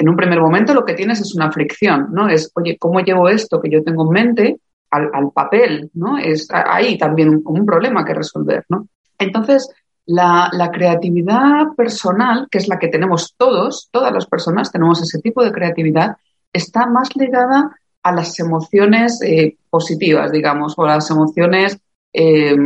en 0.00 0.08
un 0.08 0.16
primer 0.16 0.40
momento 0.40 0.72
lo 0.72 0.86
que 0.86 0.94
tienes 0.94 1.20
es 1.20 1.34
una 1.34 1.52
fricción, 1.52 2.08
¿no? 2.10 2.26
Es, 2.26 2.50
oye, 2.54 2.78
¿cómo 2.78 3.00
llevo 3.00 3.28
esto 3.28 3.60
que 3.60 3.70
yo 3.70 3.84
tengo 3.84 4.06
en 4.06 4.10
mente 4.10 4.56
al, 4.90 5.30
papel, 5.32 5.90
¿no? 5.92 6.16
Es 6.16 6.48
ahí 6.50 6.96
también 6.96 7.42
un, 7.44 7.66
problema 7.66 8.02
que 8.04 8.14
resolver, 8.14 8.64
¿no? 8.70 8.88
Entonces, 9.18 9.70
La, 10.06 10.70
creatividad 10.72 11.74
personal, 11.76 12.48
que 12.50 12.58
es 12.58 12.66
la 12.66 12.78
que 12.78 12.88
tenemos 12.88 13.34
todos, 13.36 13.90
todas 13.92 14.12
las 14.12 14.26
personas 14.26 14.72
tenemos 14.72 15.02
ese 15.02 15.20
tipo 15.20 15.44
de 15.44 15.52
creatividad, 15.52 16.16
está 16.50 16.86
más 16.86 17.14
ligada 17.14 17.70
a 18.02 18.12
las 18.12 18.40
emociones 18.40 19.20
eh, 19.22 19.58
positivas, 19.68 20.32
digamos, 20.32 20.74
o 20.78 20.86
las 20.86 21.10
emociones, 21.10 21.78
eh, 22.14 22.56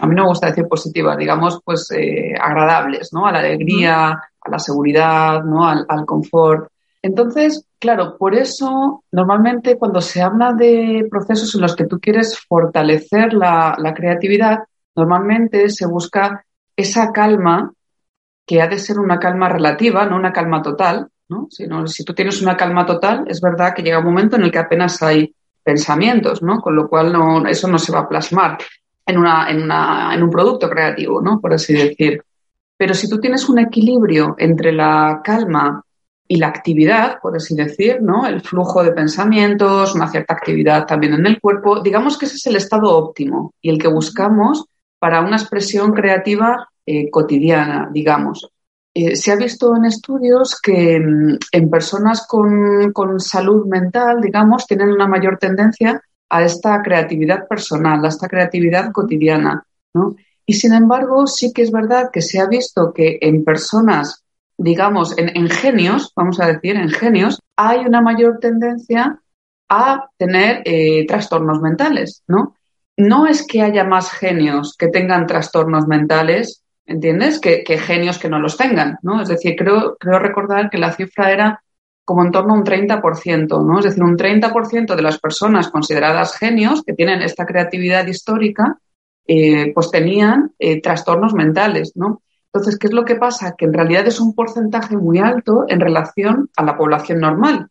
a 0.00 0.06
mí 0.06 0.14
no 0.14 0.22
me 0.22 0.28
gusta 0.28 0.48
decir 0.48 0.66
positivas, 0.66 1.16
digamos, 1.16 1.60
pues 1.64 1.90
eh, 1.92 2.34
agradables, 2.40 3.12
¿no? 3.12 3.26
A 3.26 3.32
la 3.32 3.40
alegría, 3.40 4.10
a 4.10 4.50
la 4.50 4.58
seguridad, 4.58 5.42
¿no? 5.42 5.66
Al, 5.66 6.06
confort. 6.06 6.70
Entonces, 7.02 7.66
claro, 7.78 8.16
por 8.16 8.34
eso 8.34 9.04
normalmente 9.10 9.76
cuando 9.76 10.00
se 10.00 10.22
habla 10.22 10.52
de 10.52 11.06
procesos 11.10 11.54
en 11.54 11.62
los 11.62 11.74
que 11.74 11.86
tú 11.86 11.98
quieres 12.00 12.38
fortalecer 12.38 13.34
la, 13.34 13.92
creatividad, 13.94 14.60
normalmente 14.94 15.68
se 15.68 15.86
busca 15.86 16.44
esa 16.76 17.12
calma 17.12 17.72
que 18.46 18.60
ha 18.60 18.68
de 18.68 18.78
ser 18.78 18.98
una 18.98 19.18
calma 19.18 19.48
relativa, 19.48 20.06
no 20.06 20.16
una 20.16 20.32
calma 20.32 20.62
total, 20.62 21.08
¿no? 21.28 21.46
Si, 21.50 21.66
no, 21.66 21.86
si 21.86 22.04
tú 22.04 22.14
tienes 22.14 22.40
una 22.42 22.56
calma 22.56 22.86
total, 22.86 23.24
es 23.26 23.40
verdad 23.40 23.74
que 23.74 23.82
llega 23.82 23.98
un 23.98 24.04
momento 24.04 24.36
en 24.36 24.42
el 24.42 24.52
que 24.52 24.58
apenas 24.58 25.02
hay 25.02 25.34
pensamientos, 25.62 26.42
¿no? 26.42 26.60
Con 26.60 26.76
lo 26.76 26.88
cual 26.88 27.12
no, 27.12 27.46
eso 27.46 27.68
no 27.68 27.78
se 27.78 27.92
va 27.92 28.00
a 28.00 28.08
plasmar 28.08 28.58
en, 29.06 29.18
una, 29.18 29.50
en, 29.50 29.62
una, 29.62 30.14
en 30.14 30.22
un 30.22 30.30
producto 30.30 30.68
creativo, 30.68 31.20
¿no? 31.20 31.40
Por 31.40 31.54
así 31.54 31.72
decir. 31.72 32.22
Pero 32.76 32.94
si 32.94 33.08
tú 33.08 33.20
tienes 33.20 33.48
un 33.48 33.58
equilibrio 33.58 34.34
entre 34.38 34.72
la 34.72 35.20
calma 35.22 35.84
y 36.26 36.36
la 36.36 36.48
actividad, 36.48 37.18
por 37.20 37.36
así 37.36 37.54
decir, 37.54 38.00
¿no? 38.00 38.26
El 38.26 38.40
flujo 38.40 38.82
de 38.82 38.92
pensamientos, 38.92 39.94
una 39.94 40.08
cierta 40.08 40.34
actividad 40.34 40.86
también 40.86 41.14
en 41.14 41.26
el 41.26 41.40
cuerpo, 41.40 41.80
digamos 41.80 42.16
que 42.16 42.26
ese 42.26 42.36
es 42.36 42.46
el 42.46 42.56
estado 42.56 42.96
óptimo 42.96 43.52
y 43.60 43.70
el 43.70 43.78
que 43.78 43.88
buscamos 43.88 44.64
para 44.98 45.20
una 45.20 45.36
expresión 45.36 45.92
creativa 45.92 46.68
eh, 46.86 47.10
cotidiana, 47.10 47.90
digamos. 47.92 48.48
Eh, 48.94 49.16
se 49.16 49.32
ha 49.32 49.36
visto 49.36 49.74
en 49.76 49.84
estudios 49.86 50.60
que 50.60 51.00
mm, 51.00 51.38
en 51.52 51.70
personas 51.70 52.26
con, 52.26 52.92
con, 52.92 53.20
salud 53.20 53.66
mental, 53.66 54.20
digamos, 54.20 54.66
tienen 54.66 54.90
una 54.90 55.06
mayor 55.06 55.38
tendencia 55.38 56.02
a 56.32 56.42
esta 56.42 56.80
creatividad 56.82 57.46
personal, 57.46 58.02
a 58.02 58.08
esta 58.08 58.26
creatividad 58.26 58.90
cotidiana, 58.90 59.66
¿no? 59.92 60.16
Y 60.46 60.54
sin 60.54 60.72
embargo, 60.72 61.26
sí 61.26 61.52
que 61.52 61.60
es 61.60 61.70
verdad 61.70 62.08
que 62.10 62.22
se 62.22 62.40
ha 62.40 62.46
visto 62.46 62.94
que 62.94 63.18
en 63.20 63.44
personas, 63.44 64.24
digamos, 64.56 65.16
en, 65.18 65.36
en 65.36 65.50
genios, 65.50 66.10
vamos 66.16 66.40
a 66.40 66.46
decir, 66.46 66.76
en 66.76 66.88
genios, 66.88 67.38
hay 67.54 67.80
una 67.80 68.00
mayor 68.00 68.38
tendencia 68.40 69.20
a 69.68 70.08
tener 70.16 70.62
eh, 70.64 71.06
trastornos 71.06 71.60
mentales, 71.60 72.22
¿no? 72.26 72.56
No 72.96 73.26
es 73.26 73.46
que 73.46 73.60
haya 73.60 73.84
más 73.84 74.10
genios 74.10 74.74
que 74.78 74.88
tengan 74.88 75.26
trastornos 75.26 75.86
mentales, 75.86 76.62
¿entiendes? 76.86 77.40
Que, 77.40 77.62
que, 77.62 77.76
genios 77.76 78.18
que 78.18 78.30
no 78.30 78.38
los 78.38 78.56
tengan, 78.56 78.98
¿no? 79.02 79.20
Es 79.20 79.28
decir, 79.28 79.54
creo, 79.54 79.96
creo 80.00 80.18
recordar 80.18 80.70
que 80.70 80.78
la 80.78 80.92
cifra 80.92 81.30
era 81.30 81.62
como 82.12 82.26
en 82.26 82.30
torno 82.30 82.52
a 82.52 82.58
un 82.58 82.64
30%, 82.64 83.64
¿no? 83.64 83.78
Es 83.78 83.86
decir, 83.86 84.02
un 84.02 84.18
30% 84.18 84.94
de 84.94 85.00
las 85.00 85.18
personas 85.18 85.70
consideradas 85.70 86.36
genios 86.36 86.82
que 86.82 86.92
tienen 86.92 87.22
esta 87.22 87.46
creatividad 87.46 88.06
histórica, 88.06 88.76
eh, 89.26 89.72
pues 89.72 89.90
tenían 89.90 90.52
eh, 90.58 90.82
trastornos 90.82 91.32
mentales, 91.32 91.92
¿no? 91.94 92.20
Entonces, 92.52 92.78
¿qué 92.78 92.88
es 92.88 92.92
lo 92.92 93.06
que 93.06 93.14
pasa? 93.14 93.54
Que 93.56 93.64
en 93.64 93.72
realidad 93.72 94.06
es 94.06 94.20
un 94.20 94.34
porcentaje 94.34 94.94
muy 94.94 95.20
alto 95.20 95.64
en 95.68 95.80
relación 95.80 96.50
a 96.54 96.64
la 96.64 96.76
población 96.76 97.20
normal, 97.20 97.68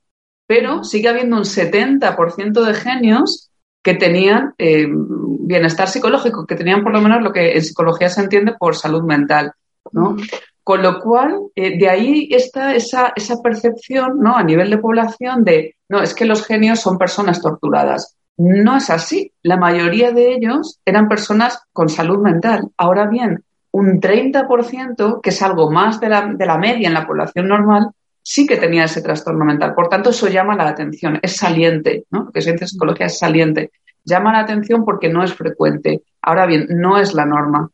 pero 0.47 0.83
sigue 0.83 1.09
habiendo 1.09 1.37
un 1.37 1.43
70% 1.43 2.63
de 2.63 2.73
genios 2.73 3.51
que 3.83 3.93
tenían 3.93 4.55
eh, 4.57 4.87
bienestar 4.89 5.87
psicológico, 5.87 6.47
que 6.47 6.55
tenían 6.55 6.81
por 6.81 6.93
lo 6.93 7.01
menos 7.01 7.21
lo 7.21 7.31
que 7.31 7.51
en 7.51 7.61
psicología 7.61 8.09
se 8.09 8.21
entiende 8.21 8.55
por 8.59 8.75
salud 8.75 9.03
mental, 9.03 9.51
¿no? 9.91 10.17
Con 10.71 10.83
lo 10.83 11.01
cual, 11.01 11.37
eh, 11.53 11.77
de 11.77 11.89
ahí 11.89 12.29
está 12.31 12.73
esa, 12.73 13.11
esa 13.13 13.41
percepción, 13.41 14.19
¿no? 14.21 14.37
A 14.37 14.43
nivel 14.43 14.69
de 14.69 14.77
población 14.77 15.43
de, 15.43 15.75
no, 15.89 16.01
es 16.01 16.13
que 16.13 16.23
los 16.23 16.45
genios 16.45 16.79
son 16.79 16.97
personas 16.97 17.41
torturadas. 17.41 18.15
No 18.37 18.77
es 18.77 18.89
así. 18.89 19.33
La 19.43 19.57
mayoría 19.57 20.13
de 20.13 20.31
ellos 20.31 20.79
eran 20.85 21.09
personas 21.09 21.61
con 21.73 21.89
salud 21.89 22.19
mental. 22.19 22.69
Ahora 22.77 23.07
bien, 23.07 23.43
un 23.71 23.99
30%, 23.99 25.19
que 25.21 25.31
es 25.31 25.41
algo 25.41 25.69
más 25.69 25.99
de 25.99 26.07
la, 26.07 26.33
de 26.33 26.45
la 26.45 26.57
media 26.57 26.87
en 26.87 26.93
la 26.93 27.05
población 27.05 27.49
normal, 27.49 27.89
sí 28.23 28.47
que 28.47 28.55
tenía 28.55 28.85
ese 28.85 29.01
trastorno 29.01 29.43
mental. 29.43 29.73
Por 29.75 29.89
tanto, 29.89 30.11
eso 30.11 30.29
llama 30.29 30.55
la 30.55 30.69
atención, 30.69 31.19
es 31.21 31.35
saliente, 31.35 32.05
¿no? 32.11 32.23
Lo 32.23 32.31
que 32.31 32.41
se 32.41 32.57
psicología 32.65 33.07
es 33.07 33.19
saliente. 33.19 33.71
Llama 34.05 34.31
la 34.31 34.39
atención 34.39 34.85
porque 34.85 35.09
no 35.09 35.21
es 35.21 35.33
frecuente. 35.33 36.03
Ahora 36.21 36.45
bien, 36.45 36.67
no 36.69 36.97
es 36.97 37.13
la 37.13 37.25
norma. 37.25 37.69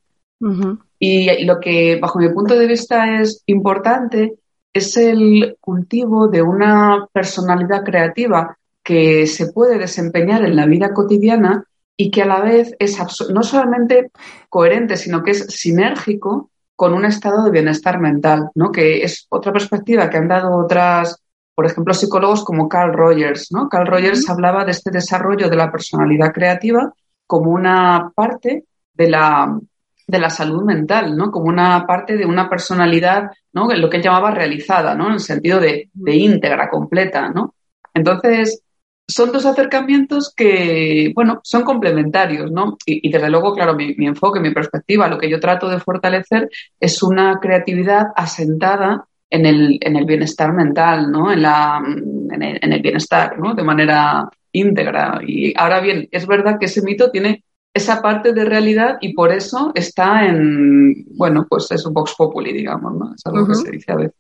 Y 1.00 1.46
lo 1.46 1.60
que, 1.60 1.98
bajo 2.00 2.20
mi 2.20 2.30
punto 2.30 2.58
de 2.58 2.68
vista, 2.68 3.22
es 3.22 3.44
importante 3.46 4.36
es 4.78 4.96
el 4.98 5.58
cultivo 5.60 6.28
de 6.28 6.42
una 6.42 7.08
personalidad 7.12 7.84
creativa 7.84 8.58
que 8.84 9.26
se 9.28 9.52
puede 9.52 9.78
desempeñar 9.78 10.46
en 10.46 10.56
la 10.56 10.66
vida 10.66 10.94
cotidiana 10.94 11.66
y 11.98 12.12
que 12.12 12.22
a 12.22 12.26
la 12.26 12.42
vez 12.42 12.76
es 12.80 12.98
no 13.32 13.44
solamente 13.44 14.12
coherente, 14.50 14.96
sino 14.98 15.24
que 15.24 15.32
es 15.32 15.46
sinérgico 15.48 16.52
con 16.76 16.94
un 16.94 17.06
estado 17.06 17.44
de 17.44 17.52
bienestar 17.52 18.00
mental, 18.00 18.50
¿no? 18.54 18.72
Que 18.72 19.04
es 19.04 19.26
otra 19.30 19.52
perspectiva 19.52 20.10
que 20.10 20.18
han 20.18 20.28
dado 20.28 20.56
otras, 20.56 21.24
por 21.56 21.66
ejemplo, 21.66 21.94
psicólogos 21.96 22.46
como 22.46 22.70
Carl 22.70 22.94
Rogers, 22.94 23.52
¿no? 23.52 23.68
Carl 23.68 23.88
Rogers 23.88 24.30
hablaba 24.30 24.64
de 24.64 24.72
este 24.72 24.92
desarrollo 24.92 25.50
de 25.50 25.56
la 25.56 25.72
personalidad 25.72 26.32
creativa 26.32 26.94
como 27.26 27.50
una 27.50 28.12
parte 28.16 28.66
de 28.94 29.10
la, 29.10 29.60
de 30.08 30.20
la 30.20 30.30
salud 30.30 30.64
mental, 30.64 31.16
¿no? 31.18 31.32
Como 31.32 31.48
una 31.48 31.86
parte 31.86 32.16
de 32.16 32.26
una 32.26 32.50
personalidad, 32.50 33.30
¿no? 33.52 33.68
Lo 33.74 33.90
que 33.90 33.98
él 33.98 34.04
llamaba 34.04 34.32
realizada, 34.32 34.96
¿no? 34.96 35.08
En 35.08 35.14
el 35.14 35.20
sentido 35.20 35.60
de, 35.60 35.90
de 35.94 36.16
íntegra, 36.16 36.70
completa, 36.70 37.30
¿no? 37.30 37.54
Entonces, 37.94 38.64
son 39.06 39.32
dos 39.32 39.46
acercamientos 39.46 40.34
que, 40.34 41.12
bueno, 41.14 41.42
son 41.44 41.64
complementarios, 41.64 42.52
¿no? 42.52 42.78
Y, 42.86 43.08
y 43.08 43.12
desde 43.12 43.30
luego, 43.30 43.54
claro, 43.54 43.76
mi, 43.76 43.96
mi, 43.96 44.08
enfoque, 44.08 44.40
mi 44.40 44.54
perspectiva, 44.54 45.10
lo 45.10 45.18
que 45.18 45.30
yo 45.30 45.40
trato 45.40 45.68
de 45.68 45.80
fortalecer 45.80 46.50
es 46.80 47.04
una 47.04 47.40
creatividad 47.42 48.08
asentada 48.16 49.08
en 49.30 49.46
el, 49.46 49.78
en 49.82 49.98
el 49.98 50.06
bienestar 50.06 50.54
mental, 50.54 51.12
¿no? 51.12 51.32
En, 51.32 51.42
la, 51.42 51.82
en, 51.86 52.42
el, 52.42 52.60
en 52.62 52.74
el 52.74 52.82
bienestar, 52.82 53.38
¿no? 53.38 53.54
De 53.54 53.64
manera 53.64 54.30
íntegra. 54.54 55.20
Y 55.26 55.54
ahora 55.58 55.82
bien, 55.82 56.08
es 56.12 56.26
verdad 56.26 56.58
que 56.60 56.68
ese 56.68 56.82
mito 56.82 57.12
tiene 57.12 57.44
esa 57.78 58.02
parte 58.02 58.34
de 58.34 58.46
realidad 58.46 58.98
y 59.02 59.14
por 59.14 59.32
eso 59.32 59.72
está 59.74 60.26
en, 60.26 61.06
bueno, 61.16 61.46
pues 61.50 61.72
es 61.72 61.86
un 61.86 61.94
Vox 61.94 62.14
Populi, 62.18 62.54
digamos, 62.54 62.94
¿no? 62.94 63.14
Es 63.16 63.26
algo 63.26 63.42
uh 63.42 63.46
-huh. 63.46 63.48
que 63.48 63.56
se 63.56 63.72
dice 63.72 63.92
a 63.92 63.96
veces. 63.96 64.16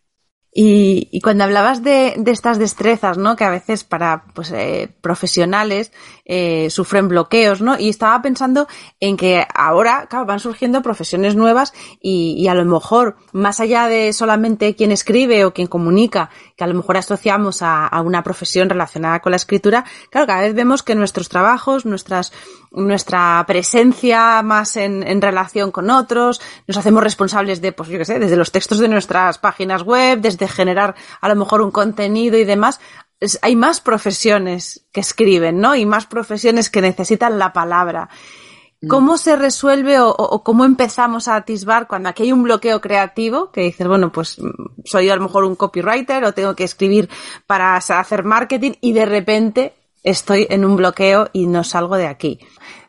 Y, 0.60 1.10
y, 1.12 1.22
cuando 1.22 1.44
hablabas 1.44 1.84
de, 1.84 2.16
de, 2.18 2.32
estas 2.32 2.58
destrezas, 2.58 3.18
¿no? 3.18 3.36
Que 3.36 3.44
a 3.44 3.52
veces 3.52 3.84
para 3.84 4.24
pues, 4.34 4.52
eh, 4.52 4.90
profesionales 5.02 5.92
eh, 6.30 6.70
sufren 6.70 7.08
bloqueos, 7.08 7.62
¿no? 7.62 7.80
Y 7.80 7.90
estaba 7.90 8.22
pensando 8.22 8.68
en 9.00 9.16
que 9.16 9.46
ahora, 9.56 10.08
claro, 10.10 10.26
van 10.26 10.42
surgiendo 10.42 10.82
profesiones 10.82 11.36
nuevas 11.36 11.74
y, 12.02 12.36
y, 12.38 12.50
a 12.50 12.54
lo 12.54 12.66
mejor, 12.66 13.16
más 13.32 13.62
allá 13.62 13.88
de 13.88 14.12
solamente 14.12 14.76
quien 14.76 14.92
escribe 14.92 15.46
o 15.46 15.54
quien 15.54 15.68
comunica, 15.68 16.30
que 16.58 16.66
a 16.66 16.68
lo 16.68 16.74
mejor 16.74 16.98
asociamos 16.98 17.62
a, 17.62 17.88
a 17.88 18.02
una 18.02 18.24
profesión 18.24 18.70
relacionada 18.70 19.22
con 19.22 19.32
la 19.32 19.38
escritura, 19.38 19.86
claro, 20.12 20.28
cada 20.28 20.42
vez 20.42 20.54
vemos 20.54 20.84
que 20.84 20.96
nuestros 20.96 21.30
trabajos, 21.30 21.86
nuestras, 21.86 22.34
nuestra 22.72 23.44
presencia 23.48 24.42
más 24.44 24.76
en, 24.76 25.04
en 25.04 25.22
relación 25.22 25.72
con 25.72 25.90
otros, 25.90 26.42
nos 26.68 26.78
hacemos 26.78 27.04
responsables 27.04 27.62
de, 27.62 27.72
pues 27.72 27.88
yo 27.88 27.98
qué 27.98 28.06
sé, 28.06 28.20
desde 28.20 28.36
los 28.36 28.52
textos 28.52 28.80
de 28.80 28.90
nuestras 28.90 29.38
páginas 29.38 29.84
web, 29.84 30.20
desde 30.20 30.48
generar 30.48 30.96
a 31.22 31.30
lo 31.30 31.36
mejor 31.36 31.62
un 31.62 31.72
contenido 31.72 32.38
y 32.38 32.44
demás, 32.44 32.82
es, 33.20 33.40
hay 33.42 33.56
más 33.56 33.82
profesiones 33.82 34.86
que 34.92 35.00
escriben, 35.00 35.60
¿no? 35.60 35.76
Y 35.76 35.86
más 35.86 36.06
profesiones 36.06 36.70
que 36.70 36.82
necesitan 36.82 37.40
la 37.40 37.54
palabra. 37.54 38.10
Mm. 38.82 38.88
¿Cómo 38.88 39.18
se 39.18 39.36
resuelve 39.36 40.00
o, 40.00 40.10
o, 40.10 40.44
cómo 40.44 40.66
empezamos 40.66 41.28
a 41.28 41.36
atisbar 41.36 41.88
cuando 41.88 42.10
aquí 42.10 42.24
hay 42.24 42.32
un 42.32 42.44
bloqueo 42.44 42.80
creativo 42.80 43.52
que 43.52 43.62
dices, 43.62 43.88
bueno, 43.88 44.12
pues 44.12 44.40
mm, 44.40 44.84
soy 44.86 45.10
a 45.10 45.16
lo 45.16 45.24
mejor 45.24 45.44
un 45.46 45.56
copywriter 45.56 46.24
o 46.24 46.34
tengo 46.34 46.56
que 46.56 46.64
escribir 46.64 47.10
para 47.46 47.76
hacer 47.76 48.24
marketing 48.24 48.74
y 48.82 48.94
de 48.94 49.06
repente 49.06 49.74
estoy 50.04 50.48
en 50.50 50.64
un 50.64 50.78
bloqueo 50.78 51.30
y 51.34 51.48
no 51.48 51.64
salgo 51.64 51.98
de 51.98 52.08
aquí? 52.08 52.40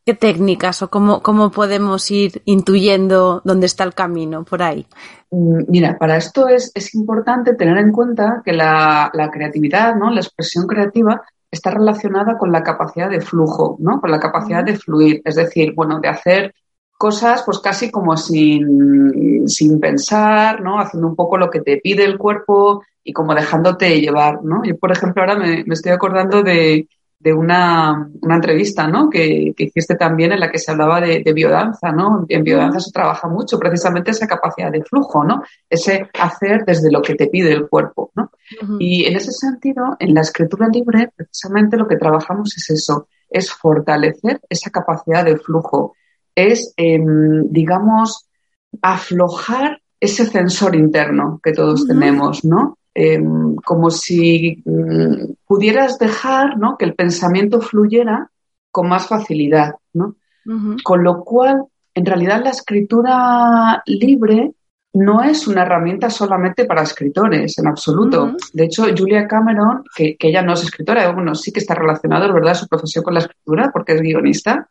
¿Qué 0.08 0.14
técnicas 0.14 0.80
o 0.80 0.88
cómo, 0.88 1.20
cómo 1.20 1.50
podemos 1.50 2.10
ir 2.10 2.40
intuyendo 2.46 3.42
dónde 3.44 3.66
está 3.66 3.84
el 3.84 3.92
camino 3.92 4.42
por 4.42 4.62
ahí? 4.62 4.86
Mm, 5.30 5.64
mira, 5.68 5.98
para 5.98 6.16
esto 6.16 6.48
es, 6.48 6.72
es 6.74 6.94
importante 6.94 7.54
tener 7.54 7.76
en 7.76 7.92
cuenta 7.92 8.40
que 8.42 8.54
la, 8.54 9.10
la, 9.12 9.30
creatividad, 9.30 9.94
¿no? 9.96 10.10
la 10.10 10.20
expresión 10.20 10.66
creativa, 10.66 11.20
está 11.50 11.72
relacionada 11.72 12.38
con 12.38 12.50
la 12.50 12.62
capacidad 12.62 13.10
de 13.10 13.20
flujo, 13.20 13.76
¿no? 13.80 14.00
con 14.00 14.10
la 14.10 14.18
capacidad 14.18 14.64
de 14.64 14.78
fluir, 14.78 15.20
es 15.26 15.34
decir, 15.34 15.74
bueno, 15.74 16.00
de 16.00 16.08
hacer 16.08 16.54
cosas 16.96 17.42
pues 17.44 17.58
casi 17.58 17.90
como 17.90 18.16
sin, 18.16 19.46
sin 19.46 19.78
pensar, 19.78 20.62
¿no? 20.62 20.80
haciendo 20.80 21.06
un 21.06 21.16
poco 21.16 21.36
lo 21.36 21.50
que 21.50 21.60
te 21.60 21.82
pide 21.82 22.04
el 22.04 22.16
cuerpo 22.16 22.82
y 23.04 23.12
como 23.12 23.34
dejándote 23.34 24.00
llevar. 24.00 24.42
¿no? 24.42 24.64
Yo, 24.64 24.74
por 24.78 24.90
ejemplo, 24.90 25.20
ahora 25.20 25.36
me, 25.36 25.64
me 25.66 25.74
estoy 25.74 25.92
acordando 25.92 26.42
de, 26.42 26.88
de 27.20 27.32
una, 27.32 28.08
una 28.22 28.34
entrevista 28.36 28.86
¿no? 28.86 29.10
que, 29.10 29.52
que, 29.56 29.64
hiciste 29.64 29.96
también 29.96 30.32
en 30.32 30.40
la 30.40 30.50
que 30.50 30.58
se 30.58 30.70
hablaba 30.70 31.00
de, 31.00 31.22
de, 31.24 31.32
biodanza. 31.32 31.90
¿no? 31.90 32.24
En 32.28 32.44
biodanza 32.44 32.80
se 32.80 32.92
trabaja 32.92 33.28
mucho 33.28 33.58
precisamente 33.58 34.12
esa 34.12 34.26
capacidad 34.26 34.70
de 34.70 34.84
flujo, 34.84 35.24
¿no? 35.24 35.42
ese 35.68 36.08
hacer 36.18 36.64
desde 36.64 36.90
lo 36.92 37.02
que 37.02 37.14
te 37.14 37.26
pide 37.26 37.52
el 37.52 37.68
cuerpo. 37.68 38.12
¿no? 38.14 38.30
Y 38.78 39.04
en 39.06 39.16
ese 39.16 39.32
sentido, 39.32 39.96
en 39.98 40.14
la 40.14 40.20
escritura 40.20 40.68
libre, 40.68 41.10
precisamente 41.14 41.76
lo 41.76 41.88
que 41.88 41.96
trabajamos 41.96 42.56
es 42.56 42.70
eso, 42.70 43.08
es 43.28 43.50
fortalecer 43.50 44.40
esa 44.48 44.70
capacidad 44.70 45.24
de 45.24 45.38
flujo, 45.38 45.94
es, 46.34 46.72
eh, 46.76 47.00
digamos, 47.50 48.28
aflojar 48.80 49.80
ese 50.00 50.26
censor 50.26 50.76
interno 50.76 51.40
que 51.42 51.52
todos 51.52 51.86
tenemos, 51.86 52.44
¿no? 52.44 52.77
Em, 53.00 53.54
como 53.64 53.92
si 53.92 54.60
mm, 54.64 55.34
pudieras 55.46 56.00
dejar 56.00 56.58
¿no? 56.58 56.76
que 56.76 56.84
el 56.84 56.96
pensamiento 56.96 57.60
fluyera 57.60 58.28
con 58.72 58.88
más 58.88 59.06
facilidad. 59.06 59.74
¿no? 59.92 60.16
Con 60.82 61.04
lo 61.04 61.22
cual, 61.22 61.62
en 61.94 62.04
realidad 62.04 62.42
la 62.42 62.50
escritura 62.50 63.84
libre 63.86 64.52
no 64.94 65.22
es 65.22 65.46
una 65.46 65.62
herramienta 65.62 66.10
solamente 66.10 66.64
para 66.64 66.82
escritores, 66.82 67.56
en 67.58 67.68
absoluto. 67.68 68.32
De 68.52 68.64
hecho, 68.64 68.84
Julia 68.96 69.28
Cameron, 69.28 69.84
que, 69.94 70.16
ella 70.18 70.42
no 70.42 70.54
es 70.54 70.64
escritora, 70.64 71.12
bueno, 71.12 71.36
sí 71.36 71.52
que 71.52 71.60
está 71.60 71.76
relacionado, 71.76 72.32
¿verdad?, 72.34 72.54
su 72.54 72.66
profesión 72.66 73.04
con 73.04 73.14
la 73.14 73.20
escritura, 73.20 73.70
porque 73.72 73.92
es 73.92 74.00
guionista, 74.00 74.68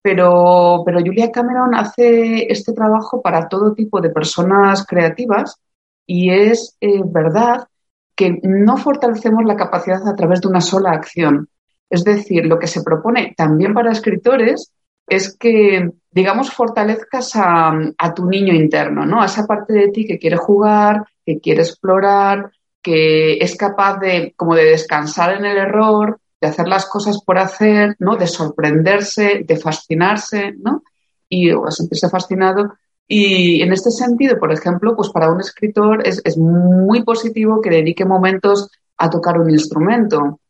pero, 0.00 0.84
pero 0.86 1.00
Julia 1.00 1.30
Cameron 1.30 1.74
hace 1.74 2.50
este 2.50 2.72
trabajo 2.72 3.20
para 3.20 3.46
todo 3.46 3.74
tipo 3.74 4.00
de 4.00 4.08
personas 4.08 4.86
creativas 4.86 5.60
y 6.08 6.30
es 6.30 6.76
eh, 6.80 7.02
verdad 7.04 7.68
que 8.16 8.40
no 8.42 8.78
fortalecemos 8.78 9.44
la 9.44 9.56
capacidad 9.56 10.08
a 10.08 10.16
través 10.16 10.40
de 10.40 10.48
una 10.48 10.62
sola 10.62 10.90
acción. 10.90 11.50
Es 11.90 12.02
decir, 12.02 12.46
lo 12.46 12.58
que 12.58 12.66
se 12.66 12.82
propone 12.82 13.34
también 13.36 13.74
para 13.74 13.92
escritores 13.92 14.72
es 15.06 15.36
que, 15.36 15.90
digamos, 16.10 16.50
fortalezcas 16.50 17.32
a, 17.34 18.14
tu 18.16 18.26
niño 18.26 18.54
interno, 18.54 19.04
¿no? 19.04 19.20
A 19.20 19.26
esa 19.26 19.46
parte 19.46 19.74
de 19.74 19.88
ti 19.88 20.06
que 20.06 20.18
quiere 20.18 20.38
jugar, 20.38 21.04
que 21.24 21.40
quiere 21.40 21.60
explorar, 21.60 22.50
que 22.82 23.34
es 23.34 23.54
capaz 23.56 23.98
de, 23.98 24.32
como 24.34 24.54
de 24.54 24.64
descansar 24.64 25.34
en 25.34 25.44
el 25.44 25.58
error, 25.58 26.20
de 26.40 26.48
hacer 26.48 26.68
las 26.68 26.86
cosas 26.86 27.22
por 27.22 27.38
hacer, 27.38 27.96
¿no? 27.98 28.16
De 28.16 28.26
sorprenderse, 28.26 29.44
de 29.46 29.56
fascinarse, 29.56 30.54
¿no? 30.58 30.82
Y 31.28 31.52
o 31.52 31.70
sentirse 31.70 32.08
fascinado 32.08 32.78
y 33.08 33.62
en 33.62 33.72
este 33.72 33.90
sentido, 33.90 34.38
por 34.38 34.52
ejemplo, 34.52 34.94
pues 34.94 35.08
para 35.08 35.32
un 35.32 35.40
escritor 35.40 36.06
es, 36.06 36.20
es 36.24 36.36
muy 36.36 37.02
positivo 37.02 37.62
que 37.62 37.70
dedique 37.70 38.04
momentos 38.04 38.70
a 38.98 39.08
tocar 39.08 39.40
un 39.40 39.48
instrumento 39.48 40.40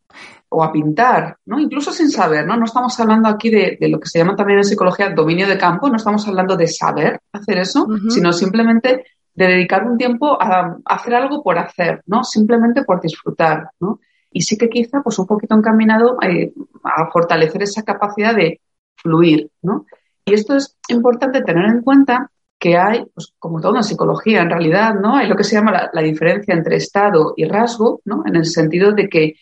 o 0.49 0.65
a 0.65 0.73
pintar, 0.73 1.37
¿no? 1.47 1.61
Incluso 1.61 1.93
sin 1.93 2.11
saber, 2.11 2.47
¿no? 2.47 2.57
No 2.57 2.65
estamos 2.65 2.99
hablando 2.99 3.29
aquí 3.29 3.49
de, 3.51 3.79
de, 3.81 3.89
lo 3.89 4.01
que 4.01 4.09
se 4.09 4.19
llama 4.19 4.35
también 4.35 4.59
en 4.59 4.65
psicología 4.65 5.11
dominio 5.11 5.47
de 5.47 5.57
campo, 5.57 5.89
no 5.89 5.97
estamos 5.97 6.27
hablando 6.27 6.57
de 6.57 6.67
saber 6.67 7.21
hacer 7.33 7.59
eso, 7.59 7.87
sino 8.09 8.33
simplemente 8.33 9.05
de 9.35 9.47
dedicar 9.47 9.85
un 9.87 9.97
tiempo 9.97 10.37
a, 10.43 10.79
hacer 10.85 11.15
algo 11.15 11.45
por 11.45 11.59
hacer, 11.59 12.03
¿no? 12.07 12.25
Simplemente 12.25 12.83
por 12.83 13.01
disfrutar, 13.01 13.71
¿no? 13.79 14.01
Y 14.33 14.41
sí 14.43 14.59
que 14.59 14.69
quizá, 14.69 15.01
pues 15.01 15.17
un 15.21 15.27
poquito 15.27 15.55
encaminado 15.55 16.19
eh, 16.23 16.53
a 16.83 17.09
fortalecer 17.11 17.63
esa 17.63 17.85
capacidad 17.85 18.35
de 18.35 18.61
fluir, 18.97 19.49
¿no? 19.63 19.87
Y 20.25 20.35
esto 20.35 20.57
es 20.57 20.77
importante 20.89 21.43
tener 21.43 21.67
en 21.67 21.83
cuenta 21.83 22.33
que 22.59 22.77
hay, 22.77 23.05
pues 23.15 23.33
como 23.39 23.61
todo 23.61 23.77
en 23.77 23.85
psicología 23.85 24.43
en 24.43 24.51
realidad, 24.51 24.95
¿no? 24.95 25.17
Hay 25.17 25.29
lo 25.29 25.37
que 25.37 25.45
se 25.45 25.55
llama 25.55 25.91
la, 25.93 26.03
diferencia 26.03 26.55
entre 26.55 26.77
estado 26.77 27.35
y 27.37 27.45
rasgo, 27.45 28.01
¿no? 28.05 28.23
En 28.27 28.37
el 28.37 28.47
sentido 28.47 28.93
de 28.93 29.09
que, 29.09 29.37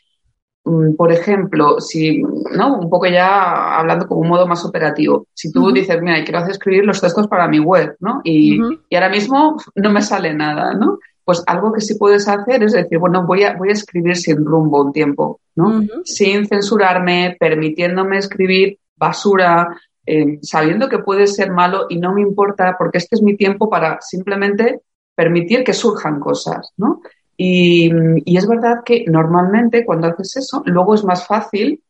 mm, 0.64 0.94
por 0.96 1.12
ejemplo, 1.12 1.80
si, 1.80 2.22
¿no? 2.22 2.78
Un 2.78 2.90
poco 2.90 3.06
ya 3.06 3.78
hablando 3.78 4.06
como 4.06 4.20
un 4.20 4.28
modo 4.28 4.46
más 4.46 4.64
operativo. 4.64 5.26
Si 5.32 5.50
tú 5.50 5.72
dices, 5.72 6.00
mira, 6.02 6.22
quiero 6.24 6.40
hacer 6.40 6.52
escribir 6.52 6.84
los 6.84 7.00
textos 7.00 7.26
para 7.26 7.48
mi 7.48 7.58
web, 7.58 7.96
¿no? 8.00 8.20
Y, 8.22 8.60
y, 8.90 8.94
ahora 8.94 9.08
mismo 9.08 9.56
no 9.74 9.90
me 9.90 10.02
sale 10.02 10.34
nada, 10.34 10.74
¿no? 10.74 10.98
Pues 11.24 11.42
algo 11.46 11.72
que 11.72 11.80
sí 11.80 11.94
puedes 11.96 12.28
hacer 12.28 12.62
es 12.62 12.72
decir, 12.72 12.98
bueno, 12.98 13.26
voy 13.26 13.44
a, 13.44 13.54
voy 13.54 13.70
a 13.70 13.72
escribir 13.72 14.16
sin 14.16 14.44
rumbo 14.44 14.82
un 14.82 14.92
tiempo, 14.92 15.40
¿no? 15.56 15.82
Sin 16.04 16.46
censurarme, 16.46 17.36
permitiéndome 17.40 18.18
escribir 18.18 18.78
basura, 18.94 19.68
eh, 20.06 20.38
sabiendo 20.42 20.88
que 20.88 21.00
puede 21.00 21.26
ser 21.26 21.50
malo 21.50 21.86
y 21.88 21.98
no 21.98 22.14
me 22.14 22.22
importa 22.22 22.76
porque 22.78 22.98
este 22.98 23.16
es 23.16 23.22
mi 23.22 23.36
tiempo 23.36 23.68
para 23.68 24.00
simplemente 24.00 24.82
permitir 25.14 25.64
que 25.64 25.72
surjan 25.72 26.20
cosas, 26.20 26.72
¿no? 26.76 27.00
Y, 27.36 27.90
es 28.36 28.46
verdad 28.46 28.82
que 28.84 29.04
normalmente 29.08 29.84
cuando 29.84 30.08
haces 30.08 30.36
eso, 30.36 30.62
luego 30.66 30.94
es 30.94 31.04
más 31.04 31.26
fácil 31.26 31.82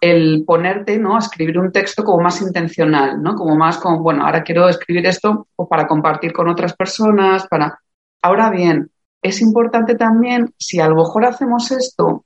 el 0.00 0.44
ponerte, 0.46 0.98
¿no? 0.98 1.16
A 1.16 1.18
escribir 1.18 1.58
un 1.58 1.72
texto 1.72 2.04
como 2.04 2.22
más 2.22 2.40
intencional, 2.40 3.22
¿no? 3.22 3.34
Como 3.34 3.56
más 3.56 3.78
como, 3.78 4.00
bueno, 4.00 4.24
ahora 4.24 4.42
quiero 4.42 4.68
escribir 4.68 5.06
esto 5.06 5.48
o 5.56 5.68
para 5.68 5.86
compartir 5.86 6.32
con 6.32 6.48
otras 6.48 6.74
personas, 6.74 7.46
para... 7.48 7.78
Ahora 8.22 8.50
bien, 8.50 8.90
es 9.22 9.40
importante 9.40 9.94
también, 9.96 10.54
si 10.58 10.80
a 10.80 10.88
lo 10.88 10.96
mejor 10.96 11.24
hacemos 11.24 11.70
esto 11.70 12.24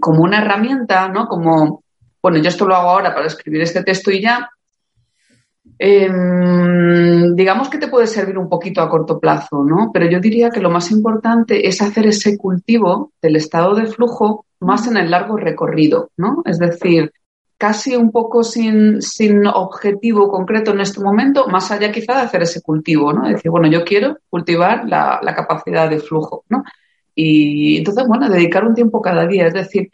como 0.00 0.22
una 0.22 0.38
herramienta, 0.38 1.08
¿no? 1.08 1.26
Como, 1.28 1.82
bueno, 2.22 2.38
yo 2.38 2.48
esto 2.48 2.66
lo 2.66 2.74
hago 2.74 2.90
ahora 2.90 3.14
para 3.14 3.26
escribir 3.26 3.62
este 3.62 3.82
texto 3.82 4.10
y 4.10 4.20
ya, 4.20 4.50
Em, 5.78 7.34
digamos 7.34 7.68
que 7.68 7.78
te 7.78 7.88
puede 7.88 8.06
servir 8.06 8.38
un 8.38 8.48
poquito 8.48 8.80
a 8.80 8.88
corto 8.88 9.20
plazo, 9.20 9.62
¿no? 9.62 9.90
Pero 9.92 10.06
yo 10.08 10.20
diría 10.20 10.50
que 10.50 10.60
lo 10.60 10.70
más 10.70 10.90
importante 10.90 11.68
es 11.68 11.82
hacer 11.82 12.06
ese 12.06 12.38
cultivo 12.38 13.12
del 13.20 13.36
estado 13.36 13.74
de 13.74 13.86
flujo 13.86 14.46
más 14.60 14.86
en 14.86 14.96
el 14.96 15.10
largo 15.10 15.36
recorrido, 15.36 16.10
¿no? 16.16 16.42
Es 16.46 16.58
decir, 16.58 17.12
casi 17.58 17.94
un 17.94 18.10
poco 18.10 18.42
sin, 18.42 19.02
sin 19.02 19.46
objetivo 19.46 20.28
concreto 20.28 20.72
en 20.72 20.80
este 20.80 21.00
momento, 21.00 21.46
más 21.48 21.70
allá 21.70 21.92
quizá 21.92 22.14
de 22.14 22.20
hacer 22.22 22.42
ese 22.42 22.62
cultivo, 22.62 23.12
¿no? 23.12 23.26
Es 23.26 23.34
decir, 23.34 23.50
bueno, 23.50 23.68
yo 23.68 23.84
quiero 23.84 24.18
cultivar 24.30 24.88
la, 24.88 25.20
la 25.22 25.34
capacidad 25.34 25.90
de 25.90 26.00
flujo, 26.00 26.44
¿no? 26.48 26.64
Y 27.14 27.78
entonces, 27.78 28.06
bueno, 28.06 28.28
dedicar 28.28 28.64
un 28.64 28.74
tiempo 28.74 29.00
cada 29.00 29.26
día. 29.26 29.46
Es 29.46 29.54
decir, 29.54 29.90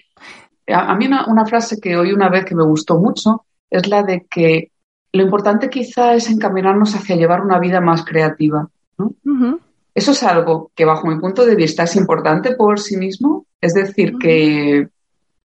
a, 0.67 0.95
mí 0.97 1.07
una, 1.07 1.27
una 1.29 1.47
frase 1.47 1.81
que 1.81 1.97
oí 1.97 2.13
una 2.13 2.29
vez 2.29 2.45
que 2.45 2.57
me 2.57 2.65
gustó 2.65 2.99
mucho 2.99 3.45
es 3.71 3.87
la 3.89 4.03
de 4.03 4.27
que 4.29 4.72
lo 5.13 5.23
importante 5.23 5.69
quizá 5.69 6.15
es 6.15 6.29
encaminarnos 6.31 6.95
hacia 6.95 7.17
llevar 7.17 7.43
una 7.43 7.59
vida 7.59 7.81
más 7.81 8.05
creativa. 8.05 8.69
Eso 9.95 10.13
es 10.13 10.23
algo 10.23 10.71
que 10.75 10.87
bajo 10.87 11.07
mi 11.07 11.19
punto 11.19 11.45
de 11.45 11.55
vista 11.55 11.83
es 11.83 11.97
importante 11.97 12.55
por 12.55 12.81
sí 12.81 12.97
mismo. 12.97 13.47
Es 13.61 13.75
decir, 13.75 14.17
que 14.19 14.89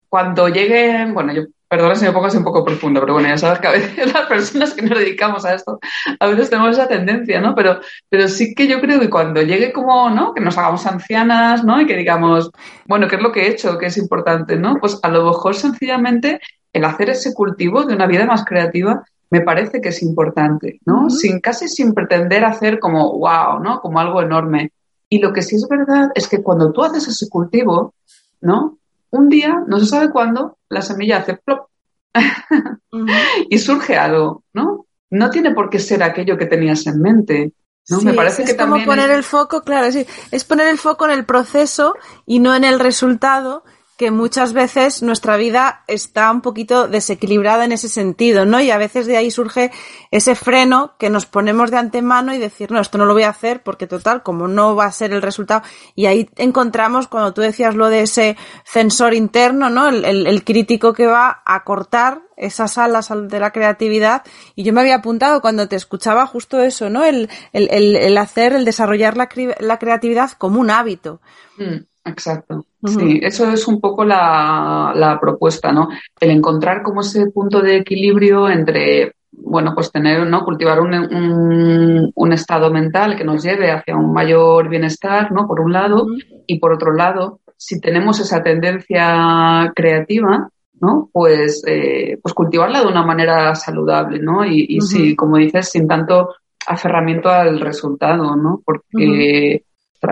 cuando 0.07 0.47
lleguen, 0.47 1.13
bueno, 1.13 1.33
yo 1.33 1.43
perdona 1.67 1.95
si 1.95 2.05
me 2.05 2.13
pongo 2.13 2.27
así 2.27 2.37
un 2.37 2.45
poco 2.45 2.63
profundo, 2.63 3.01
pero 3.01 3.13
bueno, 3.13 3.27
ya 3.27 3.37
sabes 3.37 3.59
que 3.59 3.67
a 3.67 3.71
veces 3.71 4.13
las 4.13 4.25
personas 4.27 4.73
que 4.73 4.83
nos 4.83 4.97
dedicamos 4.97 5.43
a 5.43 5.53
esto, 5.53 5.79
a 6.17 6.27
veces 6.27 6.49
tenemos 6.49 6.71
esa 6.71 6.87
tendencia, 6.87 7.41
¿no? 7.41 7.53
Pero, 7.55 7.81
pero 8.07 8.29
sí 8.29 8.55
que 8.55 8.67
yo 8.67 8.79
creo 8.79 9.01
que 9.01 9.09
cuando 9.09 9.41
llegue 9.41 9.73
como, 9.73 10.09
¿no? 10.09 10.33
Que 10.33 10.39
nos 10.39 10.57
hagamos 10.57 10.85
ancianas, 10.85 11.65
¿no? 11.65 11.81
Y 11.81 11.85
que 11.85 11.97
digamos, 11.97 12.51
bueno, 12.85 13.09
¿qué 13.09 13.17
es 13.17 13.21
lo 13.21 13.33
que 13.33 13.41
he 13.41 13.49
hecho? 13.49 13.77
¿Qué 13.77 13.87
es 13.87 13.97
importante, 13.97 14.55
¿no? 14.55 14.77
Pues 14.79 14.97
a 15.03 15.09
lo 15.09 15.25
mejor 15.25 15.55
sencillamente 15.55 16.39
el 16.71 16.85
hacer 16.85 17.09
ese 17.09 17.33
cultivo 17.33 17.83
de 17.83 17.95
una 17.95 18.07
vida 18.07 18.25
más 18.25 18.45
creativa 18.45 19.03
me 19.29 19.41
parece 19.41 19.81
que 19.81 19.89
es 19.89 20.01
importante, 20.01 20.79
¿no? 20.85 21.09
Sin 21.09 21.39
casi 21.39 21.67
sin 21.67 21.93
pretender 21.93 22.45
hacer 22.45 22.79
como 22.79 23.17
wow, 23.17 23.59
¿no? 23.59 23.81
Como 23.81 23.99
algo 23.99 24.21
enorme. 24.21 24.71
Y 25.09 25.19
lo 25.19 25.33
que 25.33 25.41
sí 25.41 25.55
es 25.55 25.67
verdad 25.69 26.09
es 26.15 26.27
que 26.27 26.41
cuando 26.41 26.71
tú 26.71 26.83
haces 26.83 27.07
ese 27.07 27.29
cultivo, 27.29 27.93
¿no? 28.41 28.77
Un 29.09 29.29
día, 29.29 29.63
no 29.67 29.79
se 29.79 29.85
sabe 29.85 30.11
cuándo, 30.11 30.57
la 30.69 30.81
semilla 30.81 31.17
hace 31.17 31.35
plop 31.35 31.67
y 33.49 33.57
surge 33.57 33.95
algo, 33.97 34.43
¿no? 34.53 34.85
No 35.09 35.29
tiene 35.29 35.53
por 35.53 35.69
qué 35.69 35.79
ser 35.79 36.03
aquello 36.03 36.37
que 36.37 36.45
tenías 36.45 36.85
en 36.87 37.01
mente. 37.01 37.53
¿no? 37.89 38.01
me 38.01 38.13
parece 38.13 38.43
es 38.43 38.51
que 38.51 38.57
como 38.57 38.83
poner 38.83 39.09
el 39.11 39.23
foco, 39.23 39.61
claro, 39.61 39.89
sí, 39.91 40.05
es 40.31 40.43
poner 40.43 40.67
el 40.67 40.77
foco 40.77 41.05
en 41.05 41.11
el 41.11 41.25
proceso 41.25 41.95
y 42.25 42.39
no 42.39 42.53
en 42.53 42.65
el 42.65 42.79
resultado 42.79 43.63
que 43.97 44.11
muchas 44.11 44.53
veces 44.53 45.01
nuestra 45.01 45.37
vida 45.37 45.83
está 45.87 46.31
un 46.31 46.41
poquito 46.41 46.87
desequilibrada 46.87 47.65
en 47.65 47.71
ese 47.71 47.89
sentido, 47.89 48.45
¿no? 48.45 48.61
Y 48.61 48.69
a 48.69 48.77
veces 48.77 49.07
de 49.07 49.17
ahí 49.17 49.31
surge 49.31 49.71
ese 50.11 50.35
freno 50.35 50.93
que 50.99 51.09
nos 51.09 51.25
ponemos 51.25 51.71
de 51.71 51.77
antemano 51.77 52.31
y 52.31 52.37
decir, 52.37 52.71
no, 52.71 52.79
esto 52.79 52.99
no 52.99 53.05
lo 53.05 53.13
voy 53.13 53.23
a 53.23 53.29
hacer 53.29 53.63
porque 53.63 53.87
total, 53.87 54.21
como 54.21 54.47
no 54.47 54.75
va 54.75 54.85
a 54.85 54.91
ser 54.91 55.13
el 55.13 55.23
resultado. 55.23 55.63
Y 55.95 56.05
ahí 56.05 56.29
encontramos, 56.35 57.07
cuando 57.07 57.33
tú 57.33 57.41
decías 57.41 57.73
lo 57.73 57.89
de 57.89 58.01
ese 58.01 58.37
censor 58.65 59.15
interno, 59.15 59.71
¿no? 59.71 59.89
El, 59.89 60.05
el, 60.05 60.43
crítico 60.43 60.93
que 60.93 61.07
va 61.07 61.41
a 61.43 61.63
cortar 61.63 62.21
esas 62.37 62.77
alas 62.77 63.11
de 63.11 63.39
la 63.39 63.51
creatividad. 63.51 64.21
Y 64.53 64.63
yo 64.63 64.73
me 64.73 64.81
había 64.81 64.97
apuntado 64.97 65.41
cuando 65.41 65.67
te 65.67 65.75
escuchaba 65.75 66.27
justo 66.27 66.61
eso, 66.61 66.91
¿no? 66.91 67.03
El, 67.03 67.29
el 67.51 68.17
hacer, 68.19 68.53
el 68.53 68.63
desarrollar 68.63 69.17
la, 69.17 69.27
la 69.59 69.79
creatividad 69.79 70.31
como 70.33 70.61
un 70.61 70.69
hábito. 70.69 71.19
Mm. 71.57 71.77
Exacto. 72.07 72.65
Sí, 72.85 73.19
eso 73.21 73.49
es 73.51 73.67
un 73.67 73.81
poco 73.81 74.05
la, 74.05 74.93
la, 74.95 75.19
propuesta, 75.19 75.71
¿no? 75.71 75.89
El 76.19 76.31
encontrar 76.31 76.81
como 76.83 77.01
ese 77.01 77.27
punto 77.31 77.61
de 77.61 77.77
equilibrio 77.77 78.47
entre, 78.49 79.13
bueno, 79.31 79.73
pues 79.75 79.91
tener, 79.91 80.25
¿no? 80.27 80.45
Cultivar 80.45 80.79
un, 80.79 80.93
un, 80.93 82.11
un 82.13 82.33
estado 82.33 82.71
mental 82.71 83.15
que 83.17 83.23
nos 83.23 83.43
lleve 83.43 83.71
hacia 83.71 83.95
un 83.95 84.13
mayor 84.13 84.69
bienestar, 84.69 85.31
¿no? 85.31 85.47
Por 85.47 85.59
un 85.59 85.73
lado, 85.73 86.07
y 86.45 86.59
por 86.59 86.73
otro 86.73 86.93
lado, 86.93 87.41
si 87.57 87.81
tenemos 87.81 88.19
esa 88.19 88.41
tendencia 88.41 89.71
creativa, 89.75 90.49
¿no? 90.79 91.09
Pues, 91.11 91.63
eh, 91.67 92.19
pues 92.21 92.33
cultivarla 92.33 92.81
de 92.81 92.87
una 92.87 93.03
manera 93.03 93.53
saludable, 93.55 94.19
¿no? 94.19 94.45
Y, 94.45 94.79
sí, 94.81 95.15
como 95.15 95.37
dices, 95.37 95.69
sin 95.69 95.87
tanto 95.87 96.35
aferramiento 96.67 97.29
al 97.29 97.59
resultado, 97.59 98.35
¿no? 98.35 98.61
Porque 98.63 99.63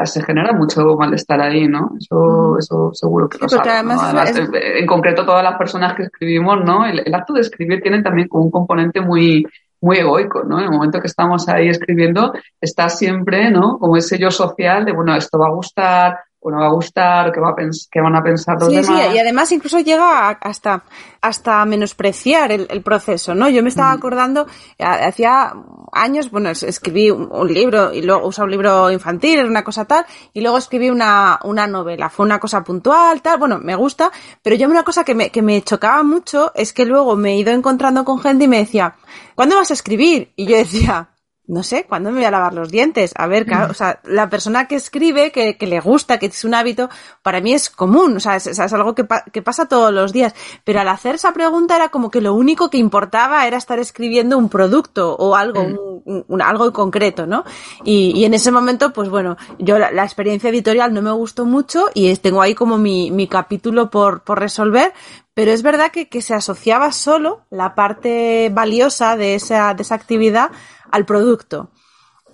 se 0.05 0.23
genera 0.23 0.53
mucho 0.53 0.95
malestar 0.97 1.41
ahí, 1.41 1.67
¿no? 1.67 1.91
Eso, 1.99 2.57
eso 2.57 2.91
seguro 2.93 3.29
que 3.29 3.37
lo 3.37 3.49
sabes. 3.49 4.49
En 4.53 4.85
concreto, 4.85 5.25
todas 5.25 5.43
las 5.43 5.57
personas 5.57 5.93
que 5.95 6.03
escribimos, 6.03 6.63
¿no? 6.63 6.85
El, 6.85 7.13
acto 7.13 7.33
de 7.33 7.41
escribir 7.41 7.81
tiene 7.81 8.01
también 8.01 8.27
como 8.27 8.45
un 8.45 8.51
componente 8.51 9.01
muy, 9.01 9.45
muy 9.81 9.97
egoico, 9.97 10.43
¿no? 10.43 10.59
En 10.59 10.65
el 10.65 10.71
momento 10.71 10.99
que 10.99 11.07
estamos 11.07 11.47
ahí 11.47 11.69
escribiendo, 11.69 12.33
está 12.59 12.89
siempre, 12.89 13.51
¿no? 13.51 13.77
Como 13.77 13.97
ese 13.97 14.17
yo 14.17 14.31
social 14.31 14.85
de, 14.85 14.91
bueno, 14.91 15.15
esto 15.15 15.37
va 15.37 15.47
a 15.47 15.53
gustar, 15.53 16.19
o 16.47 16.51
no 16.51 16.59
va 16.59 16.67
a 16.67 16.73
gustar, 16.73 17.31
que, 17.31 17.39
va 17.39 17.49
a 17.49 17.55
que 17.55 18.01
van 18.01 18.15
a 18.15 18.21
pensar 18.21 18.59
los 18.59 18.69
demás. 18.69 18.85
Sí, 18.85 18.93
y 19.15 19.17
además 19.17 19.51
incluso 19.51 19.79
llega 19.79 20.29
hasta, 20.29 20.83
hasta 21.19 21.65
menospreciar 21.65 22.51
el, 22.51 22.83
proceso, 22.83 23.33
¿no? 23.33 23.49
Yo 23.49 23.63
me 23.63 23.69
estaba 23.69 23.91
acordando, 23.91 24.45
hacía 24.77 25.53
años, 25.91 26.29
bueno, 26.29 26.51
escribí 26.51 27.09
un, 27.09 27.51
libro 27.51 27.91
y 27.91 28.03
luego 28.03 28.27
usé 28.27 28.43
un 28.43 28.51
libro 28.51 28.91
infantil, 28.91 29.39
era 29.39 29.49
una 29.49 29.63
cosa 29.63 29.85
tal, 29.85 30.05
y 30.33 30.41
luego 30.41 30.59
escribí 30.59 30.91
una, 30.91 31.39
una 31.45 31.65
novela, 31.65 32.11
fue 32.11 32.27
una 32.27 32.39
cosa 32.39 32.63
puntual, 32.63 33.23
tal, 33.23 33.39
bueno, 33.39 33.57
me 33.57 33.73
gusta, 33.73 34.11
pero 34.43 34.55
yo 34.55 34.69
una 34.69 34.83
cosa 34.83 35.03
que 35.03 35.15
me, 35.15 35.31
que 35.31 35.41
me 35.41 35.63
chocaba 35.63 36.03
mucho 36.03 36.51
es 36.53 36.73
que 36.73 36.85
luego 36.85 37.15
me 37.15 37.31
he 37.31 37.37
ido 37.37 37.53
encontrando 37.53 38.05
con 38.05 38.19
gente 38.19 38.43
y 38.43 38.47
me 38.47 38.59
decía, 38.59 38.93
¿cuándo 39.33 39.55
vas 39.55 39.71
a 39.71 39.73
escribir? 39.73 40.31
Y 40.35 40.45
yo 40.45 40.57
decía, 40.57 41.09
no 41.47 41.63
sé, 41.63 41.85
¿cuándo 41.87 42.09
me 42.11 42.17
voy 42.17 42.25
a 42.25 42.31
lavar 42.31 42.53
los 42.53 42.71
dientes? 42.71 43.13
A 43.15 43.27
ver, 43.27 43.45
claro, 43.45 43.71
o 43.71 43.73
sea, 43.73 43.99
la 44.03 44.29
persona 44.29 44.67
que 44.67 44.75
escribe, 44.75 45.31
que, 45.31 45.57
que 45.57 45.67
le 45.67 45.79
gusta, 45.79 46.17
que 46.17 46.25
es 46.25 46.43
un 46.43 46.55
hábito, 46.55 46.89
para 47.21 47.39
mí 47.39 47.53
es 47.53 47.69
común, 47.69 48.17
o 48.17 48.19
sea, 48.19 48.35
es, 48.37 48.59
algo 48.59 48.95
que, 48.95 49.05
que, 49.31 49.41
pasa 49.41 49.67
todos 49.67 49.93
los 49.93 50.11
días. 50.11 50.33
Pero 50.63 50.79
al 50.79 50.87
hacer 50.87 51.15
esa 51.15 51.33
pregunta 51.33 51.75
era 51.75 51.89
como 51.89 52.09
que 52.09 52.21
lo 52.21 52.33
único 52.33 52.69
que 52.69 52.77
importaba 52.77 53.45
era 53.45 53.57
estar 53.57 53.77
escribiendo 53.77 54.37
un 54.37 54.49
producto 54.49 55.15
o 55.15 55.35
algo, 55.35 55.63
mm. 55.63 56.23
un, 56.27 56.41
algo 56.41 56.73
concreto, 56.73 57.27
¿no? 57.27 57.43
Y, 57.83 58.13
y, 58.15 58.25
en 58.25 58.33
ese 58.33 58.51
momento, 58.51 58.91
pues 58.91 59.09
bueno, 59.09 59.37
yo 59.59 59.77
la, 59.77 60.03
experiencia 60.03 60.49
editorial 60.49 60.93
no 60.93 61.01
me 61.01 61.11
gustó 61.11 61.45
mucho 61.45 61.85
y 61.93 62.15
tengo 62.17 62.41
ahí 62.41 62.55
como 62.55 62.77
mi, 62.77 63.11
mi 63.11 63.27
capítulo 63.27 63.89
por, 63.91 64.23
por 64.23 64.39
resolver, 64.39 64.93
pero 65.35 65.51
es 65.51 65.61
verdad 65.61 65.91
que, 65.91 66.07
que 66.07 66.21
se 66.21 66.33
asociaba 66.33 66.91
solo 66.91 67.41
la 67.49 67.75
parte 67.75 68.49
valiosa 68.51 69.17
de 69.17 69.35
esa, 69.35 69.73
de 69.73 69.83
esa 69.83 69.95
actividad 69.95 70.49
al 70.95 71.05
producto. 71.05 71.71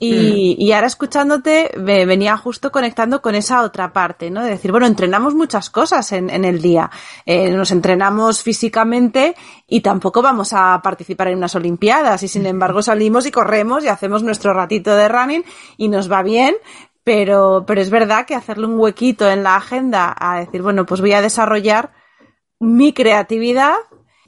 Y, 0.03 0.55
mm. 0.57 0.61
y, 0.61 0.71
ahora 0.71 0.87
escuchándote 0.87 1.69
me 1.77 2.07
venía 2.07 2.35
justo 2.35 2.71
conectando 2.71 3.21
con 3.21 3.35
esa 3.35 3.61
otra 3.61 3.93
parte, 3.93 4.31
¿no? 4.31 4.41
De 4.41 4.49
decir, 4.49 4.71
bueno, 4.71 4.87
entrenamos 4.87 5.35
muchas 5.35 5.69
cosas 5.69 6.11
en, 6.11 6.31
en 6.31 6.43
el 6.43 6.59
día. 6.59 6.89
Eh, 7.23 7.51
nos 7.51 7.69
entrenamos 7.69 8.41
físicamente 8.41 9.35
y 9.67 9.81
tampoco 9.81 10.23
vamos 10.23 10.53
a 10.53 10.81
participar 10.81 11.27
en 11.27 11.37
unas 11.37 11.53
Olimpiadas 11.53 12.23
y 12.23 12.27
sin 12.27 12.47
embargo 12.47 12.81
salimos 12.81 13.27
y 13.27 13.31
corremos 13.31 13.83
y 13.83 13.89
hacemos 13.89 14.23
nuestro 14.23 14.53
ratito 14.53 14.95
de 14.95 15.07
running 15.07 15.45
y 15.77 15.87
nos 15.87 16.11
va 16.11 16.23
bien. 16.23 16.55
Pero, 17.03 17.65
pero 17.67 17.79
es 17.79 17.91
verdad 17.91 18.25
que 18.25 18.33
hacerle 18.33 18.65
un 18.65 18.79
huequito 18.79 19.29
en 19.29 19.43
la 19.43 19.55
agenda 19.55 20.15
a 20.17 20.39
decir, 20.39 20.63
bueno, 20.63 20.87
pues 20.87 20.99
voy 21.01 21.13
a 21.13 21.21
desarrollar 21.21 21.91
mi 22.59 22.93
creatividad 22.93 23.75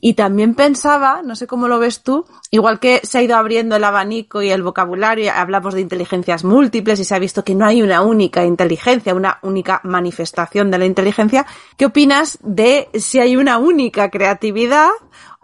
y 0.05 0.15
también 0.15 0.53
pensaba, 0.53 1.21
no 1.23 1.33
sé 1.33 1.47
cómo 1.47 1.69
lo 1.69 1.79
ves 1.79 2.03
tú, 2.03 2.25
igual 2.51 2.81
que 2.81 2.99
se 3.03 3.19
ha 3.19 3.21
ido 3.21 3.37
abriendo 3.37 3.77
el 3.77 3.85
abanico 3.85 4.41
y 4.41 4.49
el 4.49 4.61
vocabulario, 4.61 5.31
hablamos 5.33 5.75
de 5.75 5.79
inteligencias 5.79 6.43
múltiples 6.43 6.99
y 6.99 7.05
se 7.05 7.15
ha 7.15 7.19
visto 7.19 7.45
que 7.45 7.55
no 7.55 7.65
hay 7.65 7.81
una 7.81 8.01
única 8.01 8.43
inteligencia, 8.43 9.15
una 9.15 9.39
única 9.43 9.79
manifestación 9.85 10.71
de 10.71 10.79
la 10.79 10.85
inteligencia, 10.85 11.45
¿qué 11.77 11.85
opinas 11.85 12.37
de 12.41 12.89
si 12.95 13.19
hay 13.19 13.37
una 13.37 13.59
única 13.59 14.09
creatividad 14.09 14.89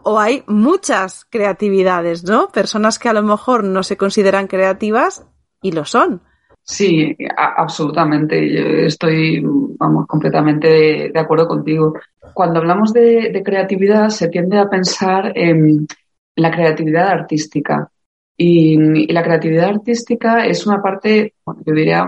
o 0.03 0.19
hay 0.19 0.43
muchas 0.45 1.23
creatividades, 1.29 2.25
¿no? 2.25 2.49
Personas 2.49 2.99
que 2.99 3.07
a 3.07 3.13
lo 3.13 3.23
mejor 3.23 3.63
no 3.63 3.81
se 3.81 3.95
consideran 3.95 4.47
creativas 4.47 5.25
y 5.61 5.71
lo 5.71 5.85
son. 5.85 6.21
Sí, 6.63 7.15
absolutamente. 7.37 8.53
Yo 8.53 8.85
estoy, 8.85 9.41
vamos, 9.79 10.05
completamente 10.05 11.11
de 11.13 11.19
acuerdo 11.19 11.47
contigo 11.47 11.93
cuando 12.33 12.59
hablamos 12.59 12.93
de, 12.93 13.41
creatividad 13.43 14.09
se 14.09 14.27
tiende 14.29 14.57
a 14.57 14.69
pensar 14.69 15.31
en 15.35 15.87
la 16.35 16.51
creatividad 16.51 17.07
artística. 17.07 17.89
Y, 18.37 19.11
la 19.11 19.23
creatividad 19.23 19.69
artística 19.69 20.45
es 20.45 20.65
una 20.65 20.81
parte, 20.81 21.33
yo 21.45 21.73
diría, 21.73 22.05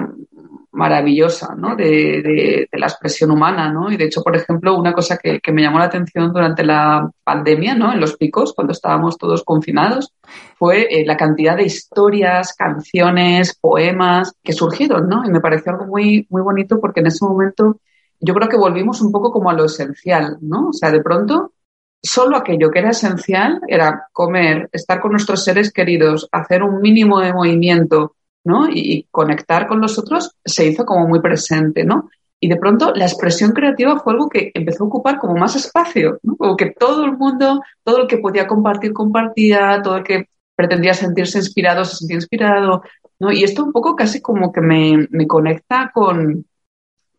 maravillosa 0.74 1.54
¿no? 1.56 1.76
de, 1.76 2.68
la 2.72 2.88
expresión 2.88 3.32
humana. 3.32 3.72
¿no? 3.72 3.92
Y 3.92 3.98
de 3.98 4.06
hecho, 4.06 4.22
por 4.24 4.36
ejemplo, 4.36 4.78
una 4.78 4.94
cosa 4.94 5.18
que, 5.18 5.40
me 5.52 5.62
llamó 5.62 5.80
la 5.80 5.86
atención 5.86 6.32
durante 6.32 6.64
la 6.64 7.10
pandemia, 7.24 7.76
¿no? 7.76 7.92
en 7.92 8.00
los 8.00 8.16
picos, 8.16 8.54
cuando 8.54 8.72
estábamos 8.72 9.18
todos 9.18 9.44
confinados, 9.44 10.14
fue 10.58 10.88
eh, 10.90 11.06
la 11.06 11.18
cantidad 11.18 11.58
de 11.58 11.64
historias, 11.64 12.54
canciones, 12.54 13.58
poemas 13.60 14.34
que 14.42 14.54
surgieron. 14.54 15.10
¿no? 15.10 15.26
Y 15.26 15.30
me 15.30 15.42
pareció 15.42 15.74
algo 15.74 15.86
muy, 15.86 16.26
muy 16.30 16.42
bonito 16.42 16.80
porque 16.80 17.02
en 17.02 17.08
ese 17.08 17.26
momento 17.26 17.78
yo 18.22 18.34
creo 18.36 18.48
que 18.48 18.58
volvimos 18.58 19.02
un 19.02 19.12
poco 19.12 19.32
como 19.32 19.50
a 19.50 19.54
lo 19.54 19.66
esencial, 19.66 20.38
¿no? 20.42 20.70
O 20.70 20.74
sea, 20.74 20.92
de 20.92 21.02
pronto, 21.02 21.54
solo 22.02 22.38
aquello 22.38 22.70
que 22.70 22.80
era 22.80 22.92
esencial 22.92 23.62
era 23.68 24.08
comer, 24.14 24.70
estar 24.72 25.02
con 25.02 25.12
nuestros 25.12 25.44
seres 25.44 25.74
queridos, 25.74 26.30
hacer 26.32 26.64
un 26.64 26.82
mínimo 26.82 27.20
de 27.20 27.34
movimiento, 27.34 28.16
¿no? 28.44 28.70
Y, 28.70 29.08
conectar 29.12 29.68
con 29.68 29.82
los 29.82 29.98
otros 29.98 30.36
se 30.46 30.68
hizo 30.68 30.86
como 30.86 31.08
muy 31.08 31.20
presente, 31.20 31.84
¿no? 31.84 32.10
Y 32.40 32.48
de 32.48 32.58
pronto 32.58 32.94
la 32.96 33.06
expresión 33.06 33.52
creativa 33.52 34.00
fue 34.00 34.14
algo 34.14 34.30
que 34.30 34.52
empezó 34.54 34.84
a 34.84 34.88
ocupar 34.88 35.20
como 35.20 35.36
más 35.36 35.56
espacio, 35.56 36.20
¿no? 36.22 36.38
Como 36.38 36.56
que 36.56 36.72
todo 36.72 37.06
el 37.06 37.18
mundo, 37.18 37.62
todo 37.84 38.04
el 38.04 38.08
que 38.08 38.20
podía 38.20 38.48
compartir, 38.48 38.94
compartía, 38.94 39.82
todo 39.84 39.98
el 39.98 40.04
que 40.04 40.30
pretendía 40.56 40.94
sentirse 40.94 41.40
inspirado, 41.40 41.86
se 41.86 41.98
sentía 41.98 42.18
inspirado, 42.18 42.84
¿no? 43.20 43.32
Y 43.32 43.44
esto 43.44 43.64
un 43.64 43.72
poco 43.72 43.96
casi 43.96 44.22
como 44.22 44.52
que 44.52 44.62
me, 44.62 45.08
me 45.10 45.26
conecta 45.28 45.92
con, 45.94 46.46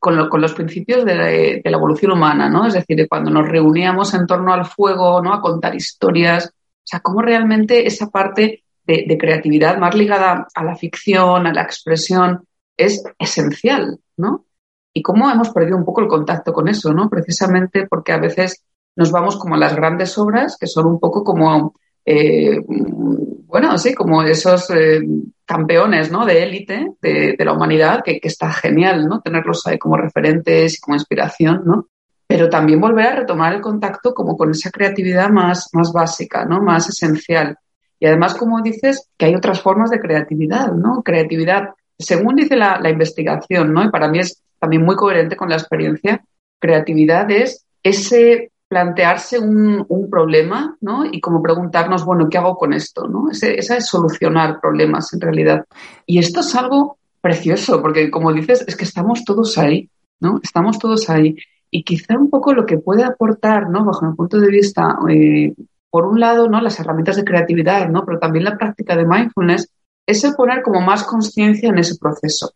con, 0.03 0.41
los 0.41 0.53
principios 0.53 1.05
de, 1.05 1.63
la 1.65 1.77
evolución 1.77 2.11
humana, 2.11 2.49
¿no? 2.49 2.67
Es 2.67 2.75
decir, 2.75 2.97
de 2.97 3.07
cuando 3.07 3.31
nos 3.31 3.49
reuníamos 3.49 4.13
en 4.15 4.27
torno 4.27 4.53
al 4.53 4.65
fuego, 4.65 5.23
¿no? 5.23 5.33
A 5.33 5.41
contar 5.41 5.77
historias. 5.77 6.47
O 6.47 6.83
sea, 6.83 6.99
cómo 6.99 7.23
realmente 7.23 7.87
esa 7.87 8.11
parte 8.11 8.65
de, 8.85 9.17
creatividad 9.17 9.79
más 9.79 9.95
ligada 9.95 10.49
a 10.53 10.65
la 10.65 10.75
ficción, 10.75 11.47
a 11.47 11.53
la 11.53 11.63
expresión, 11.63 12.45
es 12.77 13.05
esencial, 13.17 14.01
¿no? 14.17 14.45
Y 14.93 15.03
cómo 15.03 15.31
hemos 15.31 15.51
perdido 15.51 15.77
un 15.77 15.85
poco 15.85 16.01
el 16.01 16.09
contacto 16.09 16.53
con 16.53 16.67
eso, 16.67 16.93
¿no? 16.93 17.09
Precisamente 17.09 17.87
porque 17.87 18.11
a 18.11 18.19
veces 18.19 18.65
nos 18.97 19.13
vamos 19.13 19.37
como 19.37 19.55
a 19.55 19.59
las 19.59 19.77
grandes 19.77 20.19
obras, 20.19 20.57
que 20.59 20.67
son 20.67 20.87
un 20.87 20.99
poco 20.99 21.23
como 21.23 21.77
eh, 22.05 22.59
bueno, 22.67 23.77
sí, 23.79 23.95
como 23.95 24.23
esos 24.23 24.71
eh, 24.71 25.01
campeones 25.45 26.11
¿no? 26.11 26.25
de 26.25 26.43
élite 26.43 26.87
de, 27.01 27.37
la 27.39 27.53
humanidad, 27.53 28.03
que, 28.03 28.19
está 28.23 28.51
genial 28.53 29.07
¿no? 29.07 29.21
tenerlos 29.21 29.67
ahí 29.67 29.79
como 29.79 29.97
referentes 29.97 30.75
y 30.75 30.81
como 30.81 30.97
inspiración, 30.97 31.63
¿no? 31.65 31.89
Pero 32.27 32.49
también 32.49 32.81
volver 32.81 33.07
a 33.07 33.17
retomar 33.17 33.53
el 33.53 33.61
contacto 33.61 34.15
como 34.15 34.39
con 34.39 34.51
esa 34.53 34.71
creatividad 34.71 35.29
más, 35.29 35.69
más 35.75 35.93
básica, 35.93 36.47
¿no? 36.47 36.63
Más 36.63 36.89
esencial. 36.89 37.59
Y 38.01 38.07
además, 38.07 38.35
como 38.35 38.63
dices, 38.63 39.11
que 39.19 39.27
hay 39.27 39.35
otras 39.35 39.61
formas 39.61 39.91
de 39.91 40.01
creatividad, 40.01 40.73
¿no? 40.73 41.03
Creatividad, 41.03 41.75
según 41.99 42.37
dice 42.37 42.57
la, 42.57 42.81
la 42.81 42.89
investigación, 42.89 43.75
¿no? 43.75 43.85
Y 43.85 43.91
para 43.91 44.09
mí 44.09 44.19
es 44.19 44.43
también 44.59 44.83
muy 44.83 44.97
coherente 44.97 45.37
con 45.37 45.51
la 45.51 45.57
experiencia, 45.57 46.25
creatividad 46.59 47.31
es 47.31 47.67
ese 47.83 48.52
plantearse 48.73 49.39
un, 49.39 49.87
problema, 50.11 50.79
¿no? 50.81 51.05
Y 51.05 51.21
como 51.21 51.43
preguntarnos, 51.43 52.07
bueno, 52.07 52.31
¿qué 52.31 52.39
hago 52.39 52.57
con 52.57 52.73
esto? 52.73 53.07
¿no? 53.07 53.29
esa 53.31 53.77
es 53.77 53.87
solucionar 53.87 54.63
problemas 54.63 55.13
en 55.13 55.21
realidad. 55.21 55.67
Y 56.07 56.19
esto 56.19 56.41
es 56.41 56.55
algo 56.55 56.97
precioso, 57.21 57.83
porque 57.83 58.11
como 58.11 58.33
dices, 58.33 58.65
es 58.67 58.75
que 58.75 58.85
estamos 58.85 59.27
todos 59.27 59.59
ahí, 59.59 59.91
¿no? 60.21 60.41
Estamos 60.43 60.79
todos 60.79 61.11
ahí. 61.11 61.37
Y 61.71 61.85
quizá 61.85 62.17
un 62.17 62.31
poco 62.31 62.55
lo 62.55 62.65
que 62.65 62.79
puede 62.79 63.05
aportar, 63.05 63.69
¿no? 63.69 63.85
Bajo 63.85 64.07
mi 64.07 64.17
punto 64.17 64.41
de 64.41 64.49
vista, 64.49 64.97
eh, 65.11 65.53
por 65.91 66.07
un 66.07 66.19
lado, 66.19 66.49
¿no? 66.49 66.59
Las 66.63 66.81
herramientas 66.81 67.17
de 67.17 67.25
creatividad, 67.25 67.91
¿no? 67.91 68.07
Pero 68.07 68.19
también 68.19 68.47
la 68.47 68.57
práctica 68.57 68.97
de 68.97 69.05
mindfulness, 69.05 69.71
es 70.07 70.25
el 70.25 70.35
poner 70.35 70.63
como 70.63 70.81
más 70.81 71.05
conciencia 71.05 71.69
en 71.69 71.77
ese 71.77 71.97
proceso. 72.01 72.55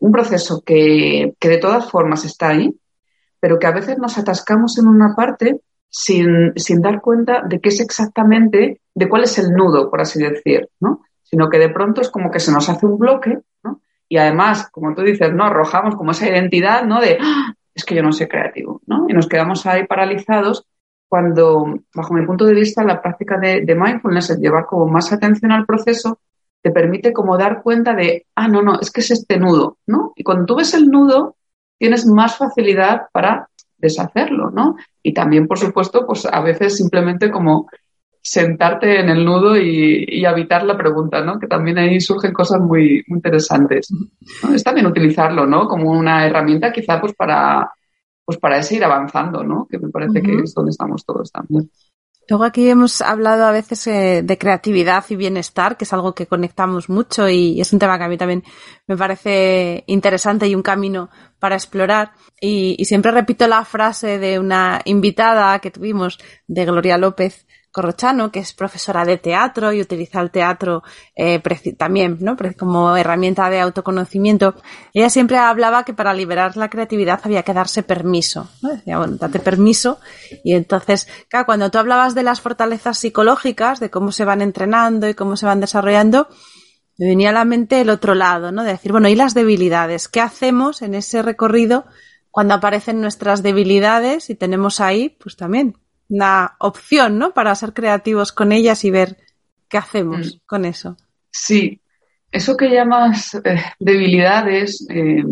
Un 0.00 0.12
proceso 0.12 0.60
que, 0.60 1.34
que 1.40 1.48
de 1.48 1.58
todas 1.58 1.90
formas 1.90 2.26
está 2.26 2.50
ahí, 2.50 2.76
pero 3.40 3.58
que 3.58 3.66
a 3.66 3.72
veces 3.72 3.98
nos 3.98 4.18
atascamos 4.18 4.78
en 4.78 4.88
una 4.88 5.14
parte 5.14 5.60
sin, 5.88 6.52
dar 6.80 7.00
cuenta 7.00 7.42
de 7.42 7.60
qué 7.60 7.70
es 7.70 7.80
exactamente, 7.80 8.80
de 8.94 9.08
cuál 9.08 9.24
es 9.24 9.38
el 9.38 9.50
nudo, 9.52 9.90
por 9.90 10.00
así 10.00 10.22
decir, 10.22 10.68
¿no? 10.80 11.02
Sino 11.22 11.48
que 11.48 11.58
de 11.58 11.70
pronto 11.70 12.00
es 12.00 12.10
como 12.10 12.30
que 12.30 12.40
se 12.40 12.52
nos 12.52 12.68
hace 12.68 12.86
un 12.86 12.98
bloque, 12.98 13.38
¿no? 13.62 13.80
Y 14.08 14.18
además, 14.18 14.68
como 14.70 14.94
tú 14.94 15.02
dices, 15.02 15.32
¿no? 15.32 15.44
Arrojamos 15.44 15.96
como 15.96 16.10
esa 16.10 16.28
identidad, 16.28 16.84
¿no? 16.84 17.00
De, 17.00 17.18
¡Ah! 17.20 17.54
es 17.74 17.84
que 17.84 17.94
yo 17.94 18.02
no 18.02 18.12
soy 18.12 18.28
creativo, 18.28 18.80
¿no? 18.86 19.06
Y 19.08 19.12
nos 19.12 19.28
quedamos 19.28 19.66
ahí 19.66 19.86
paralizados 19.86 20.66
cuando, 21.08 21.78
bajo 21.94 22.14
mi 22.14 22.26
punto 22.26 22.44
de 22.44 22.54
vista, 22.54 22.82
la 22.84 23.00
práctica 23.00 23.38
de, 23.38 23.62
de 23.62 23.74
mindfulness, 23.74 24.30
el 24.30 24.40
llevar 24.40 24.66
como 24.66 24.86
más 24.86 25.12
atención 25.12 25.52
al 25.52 25.66
proceso, 25.66 26.20
te 26.62 26.72
permite 26.72 27.12
como 27.12 27.38
dar 27.38 27.62
cuenta 27.62 27.94
de, 27.94 28.26
ah, 28.34 28.48
no, 28.48 28.60
no, 28.60 28.80
es 28.80 28.90
que 28.90 29.00
es 29.00 29.10
este 29.12 29.38
nudo, 29.38 29.78
¿no? 29.86 30.12
Y 30.16 30.24
cuando 30.24 30.46
tú 30.46 30.56
ves 30.56 30.74
el 30.74 30.90
nudo, 30.90 31.36
tienes 31.78 32.06
más 32.06 32.36
facilidad 32.36 33.02
para 33.12 33.48
deshacerlo, 33.76 34.50
¿no? 34.50 34.76
Y 35.02 35.12
también, 35.12 35.46
por 35.46 35.58
supuesto, 35.58 36.06
pues 36.06 36.26
a 36.26 36.40
veces 36.40 36.76
simplemente 36.76 37.30
como 37.30 37.68
sentarte 38.26 38.98
en 38.98 39.08
el 39.08 39.24
nudo 39.24 39.56
y, 39.56 40.24
habitar 40.24 40.64
la 40.64 40.76
pregunta, 40.76 41.20
¿no? 41.20 41.38
Que 41.38 41.46
también 41.46 41.78
ahí 41.78 42.00
surgen 42.00 42.32
cosas 42.32 42.60
muy, 42.60 43.04
interesantes. 43.06 43.88
Es 44.52 44.64
también 44.64 44.86
utilizarlo, 44.86 45.46
¿no? 45.46 45.68
Como 45.68 45.92
una 45.92 46.26
herramienta 46.26 46.72
quizá 46.72 47.00
pues 47.00 47.14
para, 47.14 47.70
pues 48.24 48.38
para 48.38 48.60
seguir 48.64 48.84
avanzando, 48.84 49.44
¿no? 49.44 49.68
Que 49.70 49.78
me 49.78 49.90
parece 49.90 50.22
que 50.22 50.40
es 50.42 50.52
donde 50.54 50.72
estamos 50.72 51.04
todos 51.04 51.30
también. 51.30 51.70
Luego 52.28 52.44
aquí 52.44 52.68
hemos 52.68 53.00
hablado 53.02 53.44
a 53.44 53.52
veces 53.52 53.86
eh, 53.86 54.22
de 54.24 54.38
creatividad 54.38 55.04
y 55.08 55.16
bienestar, 55.16 55.76
que 55.76 55.84
es 55.84 55.92
algo 55.92 56.14
que 56.14 56.26
conectamos 56.26 56.88
mucho 56.88 57.28
y 57.28 57.60
es 57.60 57.72
un 57.72 57.78
tema 57.78 57.98
que 57.98 58.04
a 58.04 58.08
mí 58.08 58.16
también 58.16 58.42
me 58.86 58.96
parece 58.96 59.84
interesante 59.86 60.48
y 60.48 60.54
un 60.54 60.62
camino 60.62 61.08
para 61.38 61.54
explorar. 61.54 62.12
y 62.40 62.84
siempre 62.84 63.12
repito 63.12 63.46
la 63.46 63.64
frase 63.64 64.18
de 64.18 64.38
una 64.38 64.80
invitada 64.84 65.58
que 65.60 65.70
tuvimos, 65.70 66.18
de 66.46 66.64
Gloria 66.64 66.98
López, 66.98 67.46
Corrochano, 67.76 68.32
que 68.32 68.38
es 68.38 68.54
profesora 68.54 69.04
de 69.04 69.18
teatro 69.18 69.70
y 69.70 69.82
utiliza 69.82 70.22
el 70.22 70.30
teatro 70.30 70.82
eh, 71.14 71.42
también 71.76 72.16
¿no? 72.20 72.34
como 72.58 72.96
herramienta 72.96 73.50
de 73.50 73.60
autoconocimiento. 73.60 74.54
Ella 74.94 75.10
siempre 75.10 75.36
hablaba 75.36 75.84
que 75.84 75.92
para 75.92 76.14
liberar 76.14 76.56
la 76.56 76.70
creatividad 76.70 77.20
había 77.22 77.42
que 77.42 77.52
darse 77.52 77.82
permiso. 77.82 78.48
Decía, 78.62 78.96
bueno, 78.96 79.18
date 79.18 79.40
permiso. 79.40 80.00
Y 80.42 80.54
entonces, 80.54 81.06
cuando 81.44 81.70
tú 81.70 81.76
hablabas 81.76 82.14
de 82.14 82.22
las 82.22 82.40
fortalezas 82.40 82.96
psicológicas, 82.96 83.78
de 83.78 83.90
cómo 83.90 84.10
se 84.10 84.24
van 84.24 84.40
entrenando 84.40 85.06
y 85.06 85.12
cómo 85.12 85.36
se 85.36 85.44
van 85.44 85.60
desarrollando, 85.60 86.28
me 86.96 87.08
venía 87.08 87.28
a 87.28 87.34
la 87.34 87.44
mente 87.44 87.82
el 87.82 87.90
otro 87.90 88.14
lado, 88.14 88.52
¿no? 88.52 88.64
De 88.64 88.70
decir, 88.70 88.90
bueno, 88.90 89.08
¿y 89.08 89.16
las 89.16 89.34
debilidades? 89.34 90.08
¿Qué 90.08 90.22
hacemos 90.22 90.80
en 90.80 90.94
ese 90.94 91.20
recorrido 91.20 91.84
cuando 92.30 92.54
aparecen 92.54 93.02
nuestras 93.02 93.42
debilidades 93.42 94.30
y 94.30 94.34
tenemos 94.34 94.80
ahí, 94.80 95.10
pues 95.10 95.36
también 95.36 95.76
una 96.08 96.56
opción, 96.58 97.18
¿no? 97.18 97.32
Para 97.32 97.54
ser 97.54 97.72
creativos 97.72 98.32
con 98.32 98.52
ellas 98.52 98.84
y 98.84 98.90
ver 98.90 99.16
qué 99.68 99.78
hacemos 99.78 100.36
mm. 100.36 100.38
con 100.46 100.64
eso. 100.64 100.96
Sí, 101.30 101.80
eso 102.30 102.56
que 102.56 102.70
llamas 102.70 103.34
eh, 103.34 103.56
debilidades, 103.78 104.86
eh, 104.90 105.24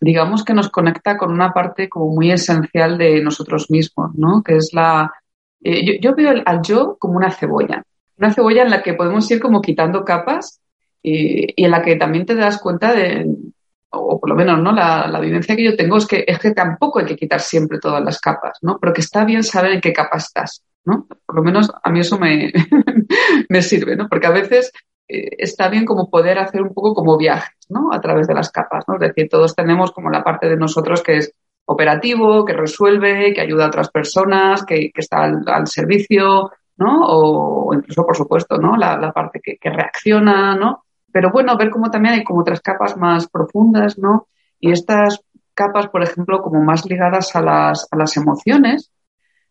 digamos 0.00 0.44
que 0.44 0.54
nos 0.54 0.68
conecta 0.68 1.16
con 1.16 1.32
una 1.32 1.52
parte 1.52 1.88
como 1.88 2.14
muy 2.14 2.30
esencial 2.30 2.98
de 2.98 3.22
nosotros 3.22 3.70
mismos, 3.70 4.10
¿no? 4.14 4.42
Que 4.42 4.56
es 4.56 4.70
la... 4.72 5.12
Eh, 5.62 6.00
yo, 6.00 6.14
veo 6.14 6.42
al 6.44 6.62
yo 6.62 6.96
como 6.98 7.16
una 7.16 7.30
cebolla, 7.30 7.84
una 8.18 8.32
cebolla 8.32 8.62
en 8.62 8.70
la 8.70 8.82
que 8.82 8.94
podemos 8.94 9.30
ir 9.30 9.40
como 9.40 9.62
quitando 9.62 10.04
capas 10.04 10.60
y 11.04 11.62
en 11.62 11.70
la 11.70 11.82
que 11.82 11.96
también 11.96 12.26
te 12.26 12.34
das 12.34 12.60
cuenta 12.60 12.92
de, 12.92 13.26
o 13.92 14.18
por 14.18 14.30
lo 14.30 14.36
menos 14.36 14.60
no 14.60 14.72
la, 14.72 15.06
la, 15.06 15.20
vivencia 15.20 15.54
que 15.54 15.64
yo 15.64 15.76
tengo 15.76 15.96
es 15.96 16.06
que 16.06 16.24
es 16.26 16.38
que 16.38 16.52
tampoco 16.52 16.98
hay 16.98 17.06
que 17.06 17.16
quitar 17.16 17.40
siempre 17.40 17.78
todas 17.78 18.02
las 18.02 18.20
capas, 18.20 18.58
¿no? 18.62 18.78
Pero 18.80 18.92
que 18.92 19.02
está 19.02 19.24
bien 19.24 19.42
saber 19.42 19.72
en 19.72 19.80
qué 19.80 19.92
capa 19.92 20.16
estás, 20.16 20.64
¿no? 20.84 21.06
Por 21.26 21.36
lo 21.36 21.42
menos 21.42 21.70
a 21.82 21.90
mí 21.90 22.00
eso 22.00 22.18
me, 22.18 22.52
me 23.48 23.62
sirve, 23.62 23.96
¿no? 23.96 24.08
Porque 24.08 24.26
a 24.26 24.30
veces 24.30 24.72
eh, 25.08 25.36
está 25.38 25.68
bien 25.68 25.84
como 25.84 26.10
poder 26.10 26.38
hacer 26.38 26.62
un 26.62 26.72
poco 26.72 26.94
como 26.94 27.18
viajes, 27.18 27.54
¿no? 27.68 27.92
A 27.92 28.00
través 28.00 28.26
de 28.26 28.34
las 28.34 28.50
capas, 28.50 28.84
¿no? 28.88 28.94
Es 28.94 29.00
decir, 29.00 29.28
todos 29.28 29.54
tenemos 29.54 29.92
como 29.92 30.10
la 30.10 30.24
parte 30.24 30.48
de 30.48 30.56
nosotros 30.56 31.02
que 31.02 31.18
es 31.18 31.34
operativo, 31.66 32.44
que 32.44 32.54
resuelve, 32.54 33.32
que 33.34 33.40
ayuda 33.40 33.64
a 33.64 33.68
otras 33.68 33.90
personas, 33.90 34.64
que, 34.64 34.90
que 34.90 35.00
está 35.00 35.24
al, 35.24 35.66
servicio, 35.66 36.50
¿no? 36.76 37.00
O, 37.02 37.74
incluso, 37.74 38.04
por 38.06 38.16
supuesto, 38.16 38.56
¿no? 38.56 38.76
La, 38.76 38.96
la 38.96 39.12
parte 39.12 39.40
que, 39.42 39.58
que 39.58 39.70
reacciona, 39.70 40.54
¿no? 40.54 40.84
Pero 41.12 41.30
bueno, 41.30 41.56
ver 41.56 41.70
cómo 41.70 41.90
también 41.90 42.14
hay 42.14 42.24
como 42.24 42.40
otras 42.40 42.60
capas 42.60 42.96
más 42.96 43.28
profundas, 43.28 43.98
¿no? 43.98 44.28
Y 44.58 44.72
estas 44.72 45.20
capas, 45.54 45.88
por 45.88 46.02
ejemplo, 46.02 46.42
como 46.42 46.62
más 46.62 46.86
ligadas 46.86 47.36
a 47.36 47.42
las, 47.42 47.86
a 47.90 47.96
las 47.96 48.16
emociones, 48.16 48.90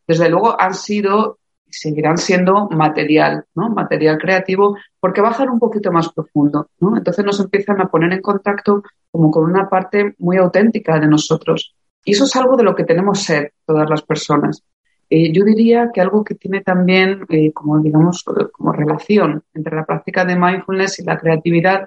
desde 0.08 0.30
luego 0.30 0.60
han 0.60 0.74
sido 0.74 1.38
y 1.68 1.74
seguirán 1.74 2.18
siendo 2.18 2.68
material, 2.70 3.46
¿no? 3.56 3.70
Material 3.70 4.18
creativo, 4.18 4.76
porque 5.00 5.22
bajan 5.22 5.50
un 5.50 5.60
poquito 5.60 5.92
más 5.92 6.12
profundo, 6.12 6.70
¿no? 6.80 6.98
Entonces 6.98 7.24
nos 7.24 7.40
empiezan 7.40 7.80
a 7.80 7.88
poner 7.88 8.12
en 8.12 8.22
contacto 8.22 8.84
como 9.12 9.32
con 9.32 9.46
una 9.46 9.70
parte 9.70 10.16
muy 10.18 10.38
auténtica 10.38 11.00
de 11.00 11.08
nosotros. 11.08 11.76
Y 12.04 12.14
eso 12.14 12.26
es 12.26 12.36
algo 12.36 12.58
de 12.58 12.64
lo 12.64 12.76
que 12.76 12.84
tenemos 12.84 13.22
ser 13.22 13.54
todas 13.66 13.90
las 13.90 14.02
personas. 14.02 14.64
Eh, 15.14 15.34
yo 15.34 15.44
diría 15.44 15.90
que 15.94 16.00
algo 16.00 16.24
que 16.24 16.36
tiene 16.36 16.62
también, 16.62 17.26
eh, 17.28 17.52
como 17.52 17.78
digamos, 17.80 18.24
como 18.54 18.72
relación 18.72 19.44
entre 19.54 19.76
la 19.76 19.86
práctica 19.86 20.24
de 20.24 20.38
mindfulness 20.38 21.00
y 21.00 21.04
la 21.04 21.18
creatividad, 21.18 21.84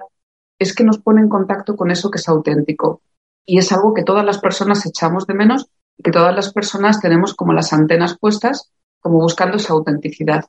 es 0.59 0.75
que 0.75 0.83
nos 0.83 0.99
pone 0.99 1.21
en 1.21 1.29
contacto 1.29 1.75
con 1.75 1.89
eso 1.89 2.11
que 2.11 2.19
es 2.19 2.29
auténtico. 2.29 3.01
Y 3.43 3.57
es 3.57 3.71
algo 3.71 3.95
que 3.95 4.03
todas 4.03 4.23
las 4.23 4.37
personas 4.37 4.85
echamos 4.85 5.25
de 5.25 5.33
menos 5.33 5.67
y 5.97 6.03
que 6.03 6.11
todas 6.11 6.35
las 6.35 6.53
personas 6.53 7.01
tenemos 7.01 7.33
como 7.33 7.51
las 7.51 7.73
antenas 7.73 8.15
puestas, 8.19 8.71
como 8.99 9.19
buscando 9.19 9.57
esa 9.57 9.73
autenticidad. 9.73 10.45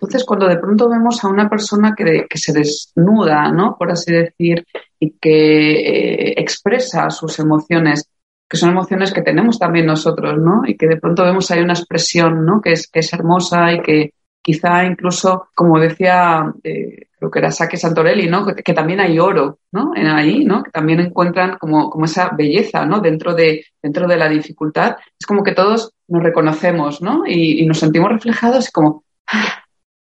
Entonces, 0.00 0.24
cuando 0.24 0.48
de 0.48 0.56
pronto 0.56 0.88
vemos 0.88 1.22
a 1.22 1.28
una 1.28 1.50
persona 1.50 1.94
que, 1.94 2.24
que 2.26 2.38
se 2.38 2.54
desnuda, 2.54 3.52
¿no? 3.52 3.76
Por 3.78 3.92
así 3.92 4.10
decir, 4.10 4.66
y 4.98 5.10
que 5.10 5.72
eh, 5.72 6.34
expresa 6.38 7.10
sus 7.10 7.38
emociones 7.38 8.08
que 8.48 8.56
son 8.56 8.70
emociones 8.70 9.12
que 9.12 9.22
tenemos 9.22 9.58
también 9.58 9.86
nosotros, 9.86 10.38
¿no? 10.38 10.62
Y 10.66 10.76
que 10.76 10.86
de 10.86 10.96
pronto 10.96 11.24
vemos 11.24 11.50
ahí 11.50 11.60
una 11.60 11.72
expresión, 11.72 12.44
¿no? 12.44 12.60
Que 12.60 12.72
es, 12.72 12.88
que 12.88 13.00
es 13.00 13.12
hermosa 13.12 13.72
y 13.72 13.80
que 13.80 14.14
quizá 14.44 14.84
incluso, 14.84 15.48
como 15.54 15.80
decía, 15.80 16.52
eh, 16.62 17.08
creo 17.18 17.30
que 17.30 17.38
era 17.38 17.50
Sake 17.50 17.78
Santorelli, 17.78 18.28
¿no? 18.28 18.44
Que, 18.44 18.74
también 18.74 19.00
hay 19.00 19.18
oro, 19.18 19.60
¿no? 19.72 19.92
En 19.96 20.06
ahí, 20.06 20.44
¿no? 20.44 20.62
Que 20.62 20.70
también 20.70 21.00
encuentran 21.00 21.56
como, 21.58 21.88
como 21.88 22.04
esa 22.04 22.28
belleza, 22.36 22.84
¿no? 22.84 23.00
Dentro 23.00 23.34
de, 23.34 23.64
dentro 23.82 24.06
de 24.06 24.18
la 24.18 24.28
dificultad. 24.28 24.96
Es 25.18 25.26
como 25.26 25.42
que 25.42 25.52
todos 25.52 25.94
nos 26.08 26.22
reconocemos, 26.22 27.00
¿no? 27.00 27.22
Y, 27.26 27.64
nos 27.64 27.78
sentimos 27.78 28.10
reflejados 28.10 28.68
y 28.68 28.72
como, 28.72 29.04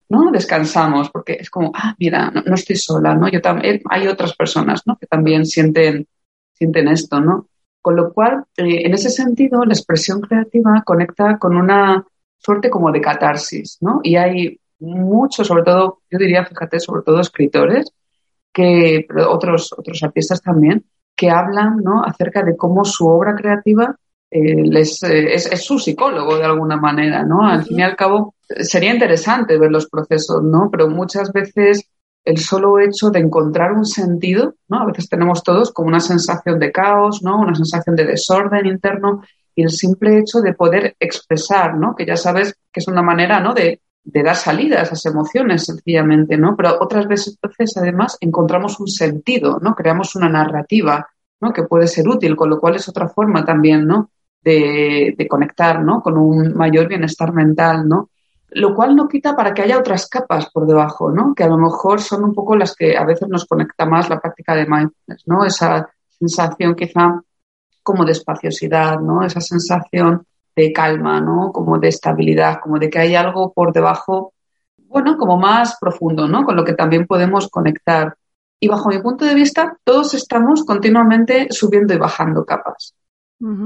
¿no? 0.09 0.31
Descansamos, 0.31 1.11
porque 1.11 1.38
es 1.40 1.51
como, 1.51 1.72
ah, 1.74 1.96
mira, 1.98 2.31
no, 2.31 2.55
estoy 2.55 2.77
sola, 2.77 3.16
¿no? 3.16 3.29
Yo 3.29 3.40
también, 3.40 3.81
hay 3.90 4.07
otras 4.07 4.37
personas, 4.37 4.83
¿no? 4.87 4.96
Que 4.96 5.09
también 5.09 5.46
sienten, 5.46 6.07
sienten 6.53 6.87
esto, 6.87 7.20
¿no? 7.20 7.48
Con 7.88 7.96
lo 7.96 8.12
cual, 8.12 8.44
eh, 8.55 8.83
en 8.85 8.92
ese 8.92 9.09
sentido, 9.09 9.64
la 9.64 9.72
expresión 9.72 10.20
creativa 10.20 10.83
conecta 10.85 11.38
con 11.38 11.57
una 11.57 12.05
suerte 12.37 12.68
como 12.68 12.92
de 12.92 13.01
catarsis, 13.01 13.79
¿no? 13.81 14.01
Y 14.03 14.16
hay 14.16 14.61
muchos, 14.79 15.46
sobre 15.46 15.62
todo, 15.62 16.01
yo 16.11 16.18
diría, 16.18 16.44
fíjate, 16.44 16.81
sobre 16.81 17.01
todo 17.01 17.18
escritores, 17.18 17.90
que, 18.53 19.07
pero 19.09 19.33
otros, 19.33 19.72
otros 19.72 20.03
artistas 20.03 20.42
también, 20.42 20.85
que 21.16 21.31
hablan, 21.31 21.79
¿no? 21.79 22.05
Acerca 22.05 22.42
de 22.42 22.59
cómo 22.59 22.85
su 22.85 23.07
obra 23.09 23.35
creativa 23.35 23.96
eh, 24.31 24.64
les, 24.64 25.03
eh, 25.05 25.33
es, 25.33 25.51
es, 25.51 25.64
su 25.64 25.79
psicólogo 25.79 26.37
de 26.37 26.44
alguna 26.44 26.77
manera, 26.77 27.22
¿no? 27.22 27.48
Al 27.48 27.64
fin 27.64 27.79
y 27.79 27.83
al 27.83 27.96
cabo, 27.96 28.35
sería 28.61 28.92
interesante 28.92 29.57
ver 29.57 29.70
los 29.70 29.88
procesos, 29.88 30.42
¿no? 30.42 30.68
Pero 30.70 30.90
muchas 30.90 31.33
veces 31.33 31.88
el 32.29 32.37
solo 32.37 32.79
hecho 32.79 33.09
de 33.09 33.21
encontrar 33.21 33.73
un 33.73 33.87
sentido, 33.87 34.55
¿no? 34.69 34.83
A 34.83 34.85
veces 34.85 35.09
tenemos 35.09 35.43
todos 35.43 35.73
como 35.73 35.88
una 35.88 35.99
sensación 35.99 36.59
de 36.59 36.71
caos, 36.71 37.23
¿no? 37.23 37.41
Una 37.41 37.55
sensación 37.55 37.97
de 37.97 38.05
desorden 38.05 38.67
interno 38.67 39.23
y 39.55 39.62
el 39.62 39.71
simple 39.71 40.19
hecho 40.19 40.43
de 40.43 40.53
poder 40.53 40.95
expresar, 41.01 41.79
¿no? 41.79 41.97
Que 41.97 42.05
ya 42.05 42.19
sabes 42.19 42.53
que 42.71 42.81
es 42.81 42.87
una 42.87 43.01
manera, 43.01 43.41
¿no? 43.41 43.55
De, 43.55 43.81
dar 44.05 44.37
salida 44.37 44.81
a 44.81 44.83
esas 44.83 45.07
emociones 45.07 45.64
sencillamente, 45.64 46.37
¿no? 46.37 46.55
Pero 46.55 46.77
otras 46.79 47.09
veces, 47.09 47.38
además, 47.77 48.19
encontramos 48.21 48.79
un 48.79 48.88
sentido, 48.88 49.59
¿no? 49.62 49.75
Creamos 49.75 50.14
una 50.14 50.29
narrativa, 50.29 51.09
¿no? 51.41 51.55
Que 51.55 51.62
puede 51.62 51.87
ser 51.87 52.07
útil, 52.07 52.37
con 52.37 52.51
lo 52.51 52.61
cual 52.61 52.77
es 52.77 52.91
otra 52.91 53.09
forma 53.09 53.43
también, 53.47 53.87
¿no? 53.87 54.11
De, 54.43 55.14
de 55.17 55.27
conectar, 55.27 55.83
¿no? 55.83 56.03
Con 56.03 56.19
un 56.19 56.53
mayor 56.53 56.88
bienestar 56.88 57.33
mental, 57.33 57.88
¿no? 57.88 58.11
Lo 58.50 58.74
cual 58.74 58.96
no 58.96 59.08
quita 59.08 59.37
para 59.37 59.52
que 59.52 59.62
haya 59.62 59.78
otras 59.78 60.08
capas 60.08 60.50
por 60.50 60.66
debajo, 60.66 61.11
¿no? 61.11 61.34
Que 61.34 61.44
a 61.44 61.48
lo 61.48 61.58
mejor 61.58 62.00
son 62.00 62.24
un 62.24 62.34
poco 62.34 62.56
las 62.56 62.74
que 62.74 62.96
a 62.96 63.04
veces 63.04 63.28
nos 63.28 63.44
conecta 63.44 63.84
más 63.84 64.08
la 64.08 64.20
práctica 64.20 64.54
de 64.54 64.66
mindfulness, 64.66 65.22
¿no? 65.26 65.44
Esa 65.44 65.88
sensación 66.18 66.74
quizá 66.74 67.20
como 67.82 68.04
de 68.04 68.12
espaciosidad, 68.12 69.00
¿no? 69.00 69.22
Esa 69.22 69.40
sensación 69.40 70.24
de 70.56 70.72
calma, 70.72 71.20
¿no? 71.20 71.52
Como 71.52 71.78
de 71.78 71.88
estabilidad, 71.88 72.61
como 72.61 72.78
de 72.78 72.88
que 72.88 72.98
hay 72.98 73.14
algo 73.14 73.52
por 73.52 73.72
debajo, 73.72 74.32
bueno, 74.88 75.18
como 75.18 75.37
más 75.37 75.76
profundo, 75.78 76.26
¿no? 76.26 76.44
Con 76.44 76.56
lo 76.56 76.64
que 76.64 76.72
también 76.72 77.06
podemos 77.06 77.48
conectar. 77.48 78.16
Y 78.58 78.68
bajo 78.68 78.88
mi 78.88 78.98
punto 78.98 79.24
de 79.24 79.34
vista, 79.34 79.76
todos 79.84 80.14
estamos 80.14 80.64
continuamente 80.64 81.48
subiendo 81.50 81.92
y 81.94 81.98
bajando 81.98 82.44
capas. 82.44 82.94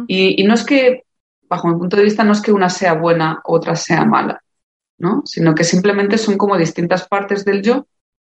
y, 0.07 0.43
y 0.43 0.45
no 0.45 0.55
es 0.55 0.65
que, 0.65 1.05
bajo 1.49 1.69
mi 1.69 1.77
punto 1.77 1.97
de 1.97 2.03
vista, 2.03 2.25
no 2.25 2.33
es 2.33 2.43
que 2.43 2.53
una 2.53 2.69
sea 2.69 2.95
buena, 2.95 3.41
otra 3.45 3.77
sea 3.77 4.05
mala 4.05 4.43
¿no? 5.03 5.23
Sino 5.27 5.55
que 5.55 5.65
simplemente 5.65 6.17
son 6.17 6.39
como 6.39 6.57
distintas 6.57 7.07
partes 7.09 7.45
del 7.45 7.61
yo 7.61 7.87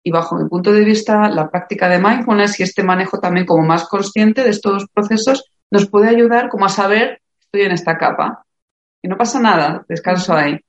y 0.05 0.11
bajo 0.11 0.37
mi 0.37 0.49
punto 0.49 0.71
de 0.71 0.85
vista 0.85 1.29
la 1.31 1.51
práctica 1.51 1.89
de 1.89 1.99
mindfulness 1.99 2.61
y 2.61 2.63
este 2.63 2.83
manejo 2.83 3.19
también 3.19 3.47
como 3.47 3.67
más 3.67 3.89
consciente 3.89 4.45
de 4.45 4.51
estos 4.51 4.87
procesos 4.93 5.51
nos 5.71 5.89
puede 5.89 6.09
ayudar 6.09 6.49
como 6.51 6.67
a 6.67 6.69
saber 6.69 7.21
estoy 7.41 7.63
en 7.63 7.73
esta 7.73 7.97
capa 7.97 8.45
y 9.03 9.09
no 9.09 9.17
pasa 9.17 9.41
nada, 9.41 9.85
descanso 9.89 10.35
ahí. 10.35 10.61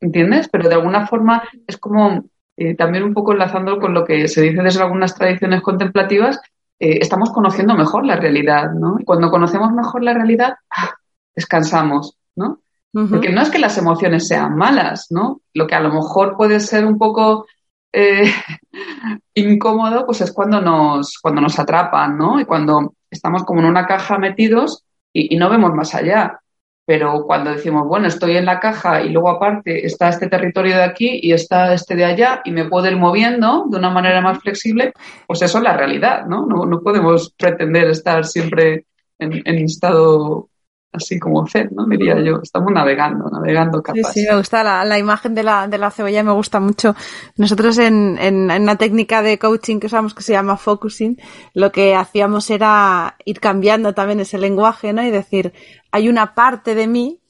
¿Entiendes? 0.00 0.48
Pero 0.50 0.68
de 0.68 0.76
alguna 0.76 1.06
forma 1.06 1.42
es 1.66 1.76
como 1.76 2.24
eh, 2.56 2.74
también 2.74 3.04
un 3.04 3.12
poco 3.12 3.32
enlazando 3.32 3.78
con 3.78 3.92
lo 3.92 4.04
que 4.04 4.26
se 4.28 4.40
dice 4.40 4.62
desde 4.62 4.82
algunas 4.82 5.14
tradiciones 5.14 5.60
contemplativas, 5.60 6.40
eh, 6.78 6.98
estamos 7.02 7.30
conociendo 7.30 7.74
mejor 7.74 8.06
la 8.06 8.16
realidad, 8.16 8.72
¿no? 8.72 8.96
Y 8.98 9.04
cuando 9.04 9.30
conocemos 9.30 9.72
mejor 9.72 10.02
la 10.02 10.14
realidad, 10.14 10.54
¡ah! 10.70 10.94
descansamos, 11.34 12.16
¿no? 12.36 12.60
Porque 12.92 13.30
no 13.30 13.40
es 13.40 13.50
que 13.50 13.60
las 13.60 13.78
emociones 13.78 14.26
sean 14.26 14.56
malas, 14.56 15.06
¿no? 15.10 15.42
Lo 15.54 15.66
que 15.66 15.76
a 15.76 15.80
lo 15.80 15.92
mejor 15.92 16.36
puede 16.36 16.58
ser 16.58 16.84
un 16.84 16.98
poco 16.98 17.46
eh, 17.92 18.32
incómodo, 19.34 20.04
pues 20.06 20.20
es 20.22 20.32
cuando 20.32 20.60
nos, 20.60 21.18
cuando 21.18 21.40
nos 21.40 21.58
atrapan, 21.58 22.18
¿no? 22.18 22.40
Y 22.40 22.44
cuando 22.44 22.94
estamos 23.10 23.44
como 23.44 23.60
en 23.60 23.66
una 23.66 23.86
caja 23.86 24.18
metidos 24.18 24.84
y, 25.12 25.36
no 25.36 25.48
vemos 25.48 25.72
más 25.72 25.94
allá. 25.94 26.40
Pero 26.84 27.22
cuando 27.24 27.52
decimos, 27.52 27.86
bueno, 27.86 28.08
estoy 28.08 28.36
en 28.36 28.46
la 28.46 28.58
caja 28.58 29.02
y 29.02 29.10
luego 29.10 29.30
aparte 29.30 29.86
está 29.86 30.08
este 30.08 30.28
territorio 30.28 30.74
de 30.74 30.82
aquí 30.82 31.20
y 31.22 31.32
está 31.32 31.72
este 31.72 31.94
de 31.94 32.04
allá 32.04 32.42
y 32.44 32.50
me 32.50 32.68
puedo 32.68 32.88
ir 32.88 32.96
moviendo 32.96 33.66
de 33.68 33.78
una 33.78 33.90
manera 33.90 34.20
más 34.20 34.40
flexible, 34.40 34.92
pues 35.28 35.40
eso 35.42 35.58
es 35.58 35.64
la 35.64 35.76
realidad, 35.76 36.26
¿no? 36.26 36.46
No, 36.46 36.66
no 36.66 36.80
podemos 36.80 37.32
pretender 37.38 37.88
estar 37.88 38.24
siempre 38.24 38.86
en, 39.20 39.40
en 39.44 39.64
estado 39.64 40.49
así 40.92 41.18
como 41.18 41.46
Zen, 41.46 41.70
¿no? 41.72 41.86
Diría 41.86 42.20
yo. 42.20 42.40
Estamos 42.42 42.72
navegando, 42.72 43.28
navegando 43.30 43.82
capas. 43.82 44.12
Sí, 44.12 44.20
sí, 44.20 44.26
me 44.28 44.36
gusta 44.36 44.62
la, 44.62 44.84
la 44.84 44.98
imagen 44.98 45.34
de 45.34 45.42
la, 45.42 45.68
de 45.68 45.78
la 45.78 45.90
cebolla, 45.90 46.22
me 46.22 46.32
gusta 46.32 46.60
mucho. 46.60 46.94
Nosotros 47.36 47.78
en, 47.78 48.18
en, 48.18 48.50
en, 48.50 48.62
una 48.62 48.76
técnica 48.76 49.22
de 49.22 49.38
coaching 49.38 49.78
que 49.78 49.86
usamos 49.86 50.14
que 50.14 50.22
se 50.22 50.32
llama 50.32 50.56
focusing, 50.56 51.16
lo 51.54 51.72
que 51.72 51.94
hacíamos 51.94 52.50
era 52.50 53.16
ir 53.24 53.40
cambiando 53.40 53.94
también 53.94 54.20
ese 54.20 54.38
lenguaje, 54.38 54.92
¿no? 54.92 55.02
Y 55.02 55.10
decir, 55.10 55.52
hay 55.92 56.08
una 56.08 56.34
parte 56.34 56.74
de 56.74 56.86
mí 56.86 57.20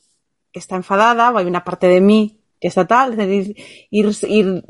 que 0.53 0.59
está 0.59 0.77
enfadada 0.77 1.31
o 1.31 1.39
hay 1.39 1.47
una 1.47 1.65
parte 1.65 1.87
de 1.87 2.01
mí 2.01 2.40
que 2.61 2.69
está 2.69 2.87
tal, 2.87 3.19
es 3.19 3.49
ir, 3.91 4.13
ir, 4.29 4.65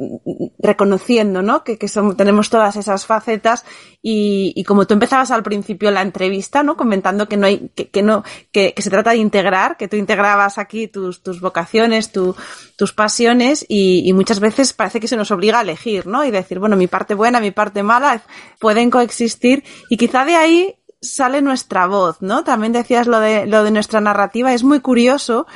reconociendo, 0.59 1.43
¿no? 1.43 1.65
Que, 1.65 1.77
que 1.77 1.89
tenemos 2.17 2.49
todas 2.49 2.77
esas 2.77 3.05
facetas 3.05 3.65
y, 4.01 4.53
y, 4.55 4.63
como 4.63 4.87
tú 4.87 4.95
empezabas 4.95 5.33
al 5.33 5.43
principio 5.43 5.91
la 5.91 6.03
entrevista, 6.03 6.63
¿no? 6.63 6.77
Comentando 6.77 7.29
que 7.29 7.37
no 7.37 7.47
hay, 7.47 7.71
que, 7.75 7.89
que 7.89 8.03
no, 8.03 8.23
que, 8.53 8.75
que, 8.75 8.83
se 8.83 8.91
trata 8.91 9.11
de 9.11 9.17
integrar, 9.17 9.77
que 9.77 9.89
tú 9.89 9.97
integrabas 9.97 10.57
aquí 10.57 10.87
tus, 10.87 11.23
tus 11.23 11.41
vocaciones, 11.41 12.13
tu, 12.13 12.37
tus 12.77 12.93
pasiones 12.93 13.67
y, 13.69 14.09
y, 14.09 14.13
muchas 14.13 14.39
veces 14.39 14.73
parece 14.73 15.01
que 15.01 15.09
se 15.09 15.17
nos 15.17 15.33
obliga 15.33 15.59
a 15.59 15.63
elegir, 15.63 16.07
¿no? 16.07 16.25
Y 16.25 16.31
decir, 16.31 16.61
bueno, 16.61 16.77
mi 16.77 16.87
parte 16.87 17.15
buena, 17.15 17.41
mi 17.41 17.51
parte 17.51 17.83
mala 17.83 18.23
pueden 18.61 18.91
coexistir 18.91 19.65
y 19.89 19.97
quizá 19.97 20.25
de 20.25 20.37
ahí 20.37 20.77
sale 21.03 21.43
nuestra 21.43 21.87
voz, 21.87 22.21
¿no? 22.21 22.45
También 22.45 22.73
decías 22.73 23.07
lo 23.07 23.19
de, 23.21 23.47
lo 23.47 23.65
de 23.65 23.71
nuestra 23.71 24.01
narrativa, 24.01 24.53
es 24.53 24.63
muy 24.63 24.81
curioso 24.81 25.47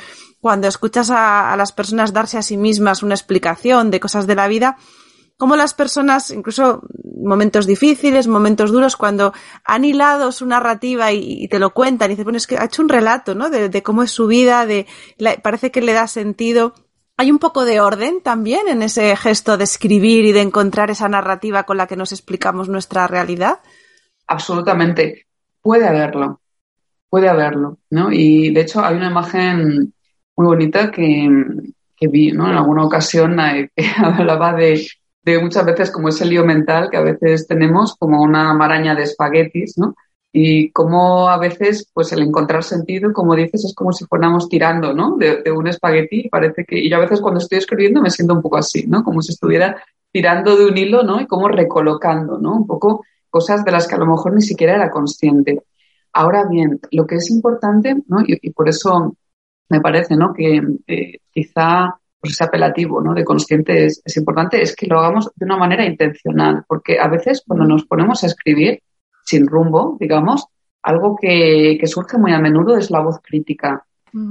cuando 0.45 0.67
escuchas 0.67 1.09
a, 1.09 1.55
las 1.57 1.71
personas 1.71 2.13
darse 2.13 2.37
a 2.37 2.43
sí 2.43 2.55
mismas 2.55 3.01
una 3.01 3.15
explicación 3.15 3.89
de 3.89 3.99
cosas 3.99 4.27
de 4.27 4.35
la 4.35 4.47
vida, 4.47 4.77
como 5.37 5.55
las 5.55 5.73
personas, 5.73 6.29
incluso 6.29 6.83
momentos 7.19 7.65
difíciles, 7.65 8.27
momentos 8.27 8.71
duros, 8.71 8.95
cuando 8.95 9.33
han 9.63 9.85
hilado 9.85 10.31
su 10.31 10.45
narrativa 10.45 11.11
y, 11.11 11.47
te 11.47 11.57
lo 11.57 11.73
cuentan 11.73 12.11
y 12.11 12.13
dices, 12.13 12.25
bueno, 12.25 12.37
es 12.37 12.45
que 12.45 12.59
ha 12.59 12.65
hecho 12.65 12.83
un 12.83 12.89
relato, 12.89 13.33
¿no? 13.33 13.49
De, 13.49 13.81
cómo 13.81 14.03
es 14.03 14.11
su 14.11 14.27
vida, 14.27 14.67
de, 14.67 14.85
parece 15.41 15.71
que 15.71 15.81
le 15.81 15.93
da 15.93 16.05
sentido. 16.05 16.75
Hay 17.17 17.31
un 17.31 17.39
poco 17.39 17.65
de 17.65 17.79
orden 17.79 18.21
también 18.21 18.67
en 18.67 18.83
ese 18.83 19.15
gesto 19.15 19.57
de 19.57 19.63
escribir 19.63 20.25
y 20.25 20.31
de 20.31 20.41
encontrar 20.41 20.91
esa 20.91 21.09
narrativa 21.09 21.63
con 21.63 21.77
la 21.77 21.87
que 21.87 21.95
nos 21.95 22.11
explicamos 22.11 22.69
nuestra 22.69 23.07
realidad. 23.07 23.61
Absolutamente. 24.27 25.25
Puede 25.59 25.87
haberlo. 25.87 26.39
Puede 27.09 27.29
haberlo, 27.29 27.79
¿no? 27.89 28.11
Y 28.11 28.53
de 28.53 28.61
hecho 28.61 28.85
hay 28.85 28.95
una 28.95 29.09
imagen 29.09 29.94
muy 30.35 30.47
bonita 30.47 30.91
que, 30.91 31.29
que 31.95 32.07
vi 32.07 32.31
¿no? 32.31 32.49
en 32.49 32.57
alguna 32.57 32.85
ocasión 32.85 33.37
hablaba 33.97 34.53
de, 34.53 34.85
de, 35.23 35.39
muchas 35.39 35.65
veces 35.65 35.91
como 35.91 36.09
ese 36.09 36.25
lío 36.25 36.45
mental 36.45 36.89
que 36.89 36.97
a 36.97 37.01
veces 37.01 37.47
tenemos 37.47 37.95
como 37.95 38.21
una 38.21 38.53
maraña 38.53 38.95
de 38.95 39.03
espaguetis, 39.03 39.77
¿no? 39.77 39.95
Y 40.37 40.69
como 40.71 41.29
a 41.29 41.37
veces, 41.37 41.89
pues 41.93 42.11
el 42.11 42.21
encontrar 42.21 42.61
sentido, 42.61 43.13
como 43.13 43.35
dices, 43.35 43.63
es 43.63 43.73
como 43.73 43.93
si 43.93 44.03
fuéramos 44.03 44.49
tirando, 44.49 44.93
¿no? 44.93 45.15
De, 45.15 45.41
de 45.41 45.49
un 45.49 45.65
espagueti. 45.65 46.27
Parece 46.27 46.65
que, 46.65 46.77
y 46.77 46.89
yo 46.89 46.97
a 46.97 46.99
veces 46.99 47.21
cuando 47.21 47.39
estoy 47.39 47.59
escribiendo 47.59 48.01
me 48.01 48.09
siento 48.09 48.33
un 48.33 48.41
poco 48.41 48.57
así, 48.57 48.85
¿no? 48.85 49.01
Como 49.01 49.21
si 49.21 49.31
estuviera 49.31 49.81
tirando 50.11 50.57
de 50.57 50.65
un 50.65 50.77
hilo, 50.77 51.03
¿no? 51.03 51.21
Y 51.21 51.27
como 51.27 51.47
recolocando, 51.47 52.37
¿no? 52.37 52.53
Un 52.53 52.67
poco 52.67 53.05
cosas 53.29 53.63
de 53.63 53.71
las 53.71 53.87
que 53.87 53.95
a 53.95 53.97
lo 53.97 54.07
mejor 54.07 54.33
ni 54.33 54.41
siquiera 54.41 54.75
era 54.75 54.91
consciente. 54.91 55.63
Ahora 56.11 56.45
bien, 56.49 56.81
lo 56.91 57.07
que 57.07 57.15
es 57.15 57.31
importante, 57.31 57.95
¿no? 58.07 58.19
y, 58.21 58.37
y 58.41 58.51
por 58.51 58.69
eso 58.69 59.15
me 59.69 59.81
parece, 59.81 60.15
¿no? 60.15 60.33
Que 60.33 60.61
eh, 60.87 61.19
quizá 61.31 61.95
pues 62.19 62.33
ese 62.33 62.43
apelativo, 62.43 63.01
¿no? 63.01 63.13
De 63.13 63.23
consciente 63.23 63.85
es, 63.85 64.17
importante, 64.17 64.61
es 64.61 64.75
que 64.75 64.87
lo 64.87 64.99
hagamos 64.99 65.31
de 65.35 65.45
una 65.45 65.57
manera 65.57 65.85
intencional, 65.85 66.63
porque 66.67 66.99
a 66.99 67.07
veces 67.07 67.43
cuando 67.45 67.65
nos 67.65 67.85
ponemos 67.85 68.23
a 68.23 68.27
escribir 68.27 68.81
sin 69.23 69.47
rumbo, 69.47 69.97
digamos, 69.99 70.47
algo 70.81 71.15
que, 71.19 71.77
que 71.79 71.87
surge 71.87 72.17
muy 72.17 72.31
a 72.31 72.39
menudo 72.39 72.77
es 72.77 72.89
la 72.89 73.01
voz 73.01 73.19
crítica. 73.21 73.85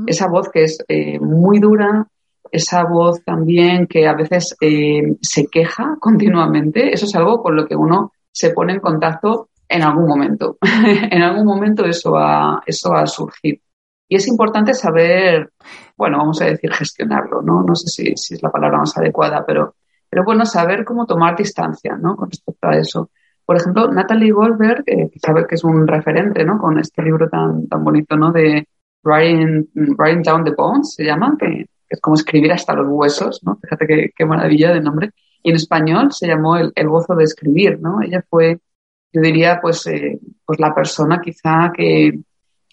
Esa 0.06 0.28
voz 0.28 0.48
que 0.48 0.64
es 0.64 0.78
eh, 0.88 1.20
muy 1.20 1.58
dura, 1.58 2.06
esa 2.50 2.84
voz 2.84 3.22
también 3.22 3.86
que 3.86 4.06
a 4.06 4.14
veces 4.14 4.56
eh, 4.60 5.16
se 5.20 5.46
queja 5.46 5.96
continuamente, 6.00 6.92
eso 6.92 7.06
es 7.06 7.14
algo 7.14 7.42
con 7.42 7.54
lo 7.54 7.66
que 7.66 7.76
uno 7.76 8.12
se 8.32 8.50
pone 8.50 8.72
en 8.72 8.80
contacto 8.80 9.50
en 9.68 9.82
algún 9.82 10.06
momento. 10.06 10.58
en 11.10 11.22
algún 11.22 11.46
momento 11.46 11.84
eso 11.84 12.12
va, 12.12 12.62
eso 12.66 12.90
va 12.90 13.02
a 13.02 13.06
surgir. 13.06 13.60
Y 14.08 14.16
es 14.16 14.28
importante 14.28 14.74
saber, 14.74 15.50
bueno, 15.96 16.18
vamos 16.18 16.40
a 16.42 16.46
decir 16.46 16.72
gestionarlo, 16.72 17.42
¿no? 17.42 17.62
No 17.62 17.74
sé 17.74 17.88
si, 17.88 18.16
si 18.16 18.34
es 18.34 18.42
la 18.42 18.50
palabra 18.50 18.78
más 18.78 18.96
adecuada, 18.96 19.44
pero, 19.46 19.76
pero 20.08 20.24
bueno, 20.24 20.44
saber 20.44 20.84
cómo 20.84 21.06
tomar 21.06 21.36
distancia, 21.36 21.96
¿no? 21.96 22.16
Con 22.16 22.30
respecto 22.30 22.68
a 22.68 22.76
eso. 22.76 23.10
Por 23.44 23.56
ejemplo, 23.56 23.90
Natalie 23.90 24.32
Goldberg, 24.32 24.84
eh, 24.86 25.10
que 25.10 25.18
sabe 25.18 25.46
que 25.46 25.54
es 25.54 25.64
un 25.64 25.86
referente, 25.86 26.44
¿no? 26.44 26.58
Con 26.58 26.78
este 26.78 27.02
libro 27.02 27.28
tan, 27.28 27.66
tan 27.68 27.84
bonito, 27.84 28.16
¿no? 28.16 28.32
De 28.32 28.66
Writing, 29.02 29.68
Writing 29.74 30.22
Down 30.22 30.44
the 30.44 30.52
Bones, 30.56 30.94
se 30.94 31.04
llama, 31.04 31.36
que, 31.38 31.66
es 31.88 32.00
como 32.00 32.16
escribir 32.16 32.52
hasta 32.52 32.74
los 32.74 32.86
huesos, 32.88 33.40
¿no? 33.44 33.56
Fíjate 33.62 33.86
qué, 33.86 34.10
qué 34.16 34.26
maravilla 34.26 34.72
de 34.72 34.80
nombre. 34.80 35.10
Y 35.42 35.50
en 35.50 35.56
español 35.56 36.12
se 36.12 36.26
llamó 36.26 36.56
el, 36.56 36.72
el, 36.74 36.88
gozo 36.88 37.14
de 37.14 37.24
escribir, 37.24 37.80
¿no? 37.80 38.00
Ella 38.02 38.24
fue, 38.28 38.58
yo 39.12 39.20
diría, 39.20 39.60
pues, 39.60 39.86
eh, 39.86 40.18
pues 40.44 40.58
la 40.58 40.74
persona 40.74 41.20
quizá 41.20 41.70
que, 41.74 42.18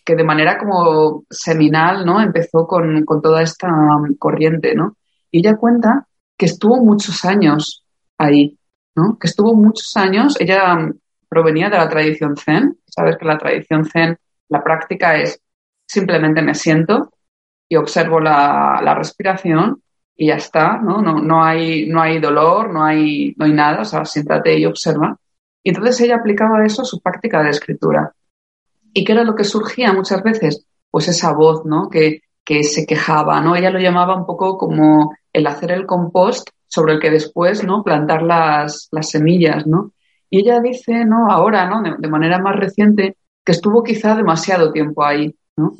que 0.03 0.15
de 0.15 0.23
manera 0.23 0.57
como 0.57 1.25
seminal, 1.29 2.05
¿no? 2.05 2.21
Empezó 2.21 2.67
con, 2.67 3.05
con 3.05 3.21
toda 3.21 3.41
esta 3.41 3.69
corriente, 4.19 4.75
¿no? 4.75 4.97
Y 5.29 5.39
ella 5.39 5.57
cuenta 5.57 6.07
que 6.37 6.45
estuvo 6.45 6.77
muchos 6.83 7.23
años 7.25 7.85
ahí, 8.17 8.57
¿no? 8.95 9.17
Que 9.19 9.27
estuvo 9.27 9.53
muchos 9.55 9.95
años, 9.95 10.39
ella 10.39 10.89
provenía 11.29 11.69
de 11.69 11.77
la 11.77 11.89
tradición 11.89 12.35
zen, 12.35 12.77
sabes 12.85 13.17
que 13.17 13.25
la 13.25 13.37
tradición 13.37 13.85
zen, 13.85 14.17
la 14.49 14.63
práctica 14.63 15.17
es 15.17 15.39
simplemente 15.87 16.41
me 16.41 16.55
siento 16.55 17.11
y 17.69 17.75
observo 17.75 18.19
la, 18.19 18.81
la 18.83 18.95
respiración 18.95 19.81
y 20.15 20.27
ya 20.27 20.35
está, 20.35 20.77
¿no? 20.77 21.01
No, 21.01 21.19
no, 21.19 21.43
hay, 21.43 21.87
no 21.87 22.01
hay 22.01 22.19
dolor, 22.19 22.71
no 22.71 22.83
hay, 22.83 23.33
no 23.37 23.45
hay 23.45 23.53
nada, 23.53 23.81
o 23.81 23.85
sea, 23.85 24.05
siéntate 24.05 24.57
y 24.57 24.65
observa. 24.65 25.17
Y 25.63 25.69
entonces 25.69 26.01
ella 26.01 26.17
aplicaba 26.17 26.65
eso 26.65 26.81
a 26.81 26.85
su 26.85 26.99
práctica 27.01 27.41
de 27.43 27.49
escritura. 27.49 28.13
¿Y 28.93 29.03
qué 29.03 29.13
era 29.13 29.23
lo 29.23 29.35
que 29.35 29.43
surgía 29.43 29.93
muchas 29.93 30.21
veces? 30.23 30.65
Pues 30.89 31.07
esa 31.07 31.33
voz, 31.33 31.65
¿no? 31.65 31.89
Que, 31.89 32.21
que 32.43 32.63
se 32.63 32.85
quejaba, 32.85 33.41
¿no? 33.41 33.55
Ella 33.55 33.69
lo 33.69 33.79
llamaba 33.79 34.15
un 34.15 34.25
poco 34.25 34.57
como 34.57 35.15
el 35.31 35.47
hacer 35.47 35.71
el 35.71 35.85
compost 35.85 36.49
sobre 36.67 36.93
el 36.93 36.99
que 36.99 37.11
después, 37.11 37.63
¿no? 37.63 37.83
Plantar 37.83 38.23
las, 38.23 38.87
las 38.91 39.09
semillas, 39.09 39.67
¿no? 39.67 39.91
Y 40.29 40.39
ella 40.39 40.59
dice, 40.61 41.05
¿no? 41.05 41.29
Ahora, 41.29 41.69
¿no? 41.69 41.81
De, 41.81 42.07
manera 42.07 42.39
más 42.39 42.55
reciente, 42.55 43.17
que 43.45 43.51
estuvo 43.51 43.83
quizá 43.83 44.15
demasiado 44.15 44.71
tiempo 44.71 45.03
ahí, 45.03 45.35
¿no? 45.57 45.73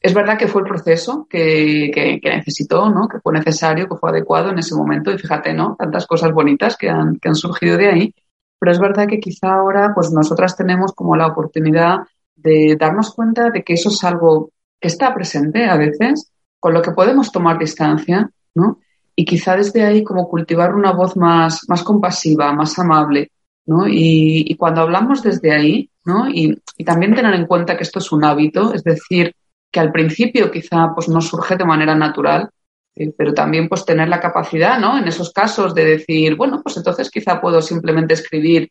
Es 0.00 0.14
verdad 0.14 0.38
que 0.38 0.48
fue 0.48 0.62
el 0.62 0.68
proceso 0.68 1.26
que, 1.28 1.90
que, 1.94 2.20
que, 2.22 2.30
necesitó, 2.30 2.88
¿no? 2.88 3.06
Que 3.06 3.20
fue 3.20 3.34
necesario, 3.34 3.86
que 3.86 3.96
fue 3.96 4.10
adecuado 4.10 4.50
en 4.50 4.58
ese 4.58 4.74
momento. 4.74 5.12
Y 5.12 5.18
fíjate, 5.18 5.52
¿no? 5.52 5.76
Tantas 5.78 6.06
cosas 6.06 6.32
bonitas 6.32 6.78
que 6.78 6.88
han, 6.88 7.16
que 7.16 7.28
han 7.28 7.34
surgido 7.34 7.76
de 7.76 7.88
ahí. 7.88 8.14
Pero 8.58 8.72
es 8.72 8.78
verdad 8.78 9.06
que 9.06 9.20
quizá 9.20 9.52
ahora, 9.52 9.92
pues 9.94 10.10
nosotras 10.10 10.56
tenemos 10.56 10.92
como 10.92 11.16
la 11.16 11.26
oportunidad 11.26 11.98
de 12.42 12.76
darnos 12.78 13.14
cuenta 13.14 13.50
de 13.50 13.62
que 13.62 13.74
eso 13.74 13.88
es 13.88 14.02
algo 14.04 14.50
que 14.80 14.88
está 14.88 15.14
presente 15.14 15.64
a 15.66 15.76
veces, 15.76 16.32
con 16.58 16.74
lo 16.74 16.82
que 16.82 16.92
podemos 16.92 17.30
tomar 17.32 17.58
distancia, 17.58 18.30
¿no? 18.54 18.80
Y 19.14 19.24
quizá 19.24 19.56
desde 19.56 19.84
ahí 19.84 20.02
como 20.02 20.28
cultivar 20.28 20.74
una 20.74 20.92
voz 20.92 21.16
más, 21.16 21.68
más 21.68 21.82
compasiva, 21.82 22.52
más 22.52 22.78
amable, 22.78 23.32
¿no? 23.66 23.86
Y, 23.86 24.54
cuando 24.58 24.82
hablamos 24.82 25.22
desde 25.22 25.52
ahí, 25.52 25.90
¿no? 26.04 26.28
Y, 26.28 26.58
y, 26.76 26.84
también 26.84 27.14
tener 27.14 27.34
en 27.34 27.46
cuenta 27.46 27.76
que 27.76 27.82
esto 27.82 27.98
es 27.98 28.10
un 28.12 28.24
hábito, 28.24 28.72
es 28.72 28.82
decir, 28.82 29.34
que 29.70 29.80
al 29.80 29.92
principio 29.92 30.50
quizá 30.50 30.92
pues 30.94 31.08
no 31.08 31.20
surge 31.20 31.56
de 31.56 31.64
manera 31.64 31.94
natural, 31.94 32.50
eh, 32.96 33.12
pero 33.16 33.32
también 33.32 33.68
pues 33.68 33.84
tener 33.84 34.08
la 34.08 34.20
capacidad, 34.20 34.78
¿no? 34.78 34.98
En 34.98 35.06
esos 35.06 35.32
casos 35.32 35.74
de 35.74 35.84
decir, 35.84 36.34
bueno, 36.36 36.60
pues 36.62 36.76
entonces 36.76 37.10
quizá 37.10 37.40
puedo 37.40 37.62
simplemente 37.62 38.14
escribir 38.14 38.70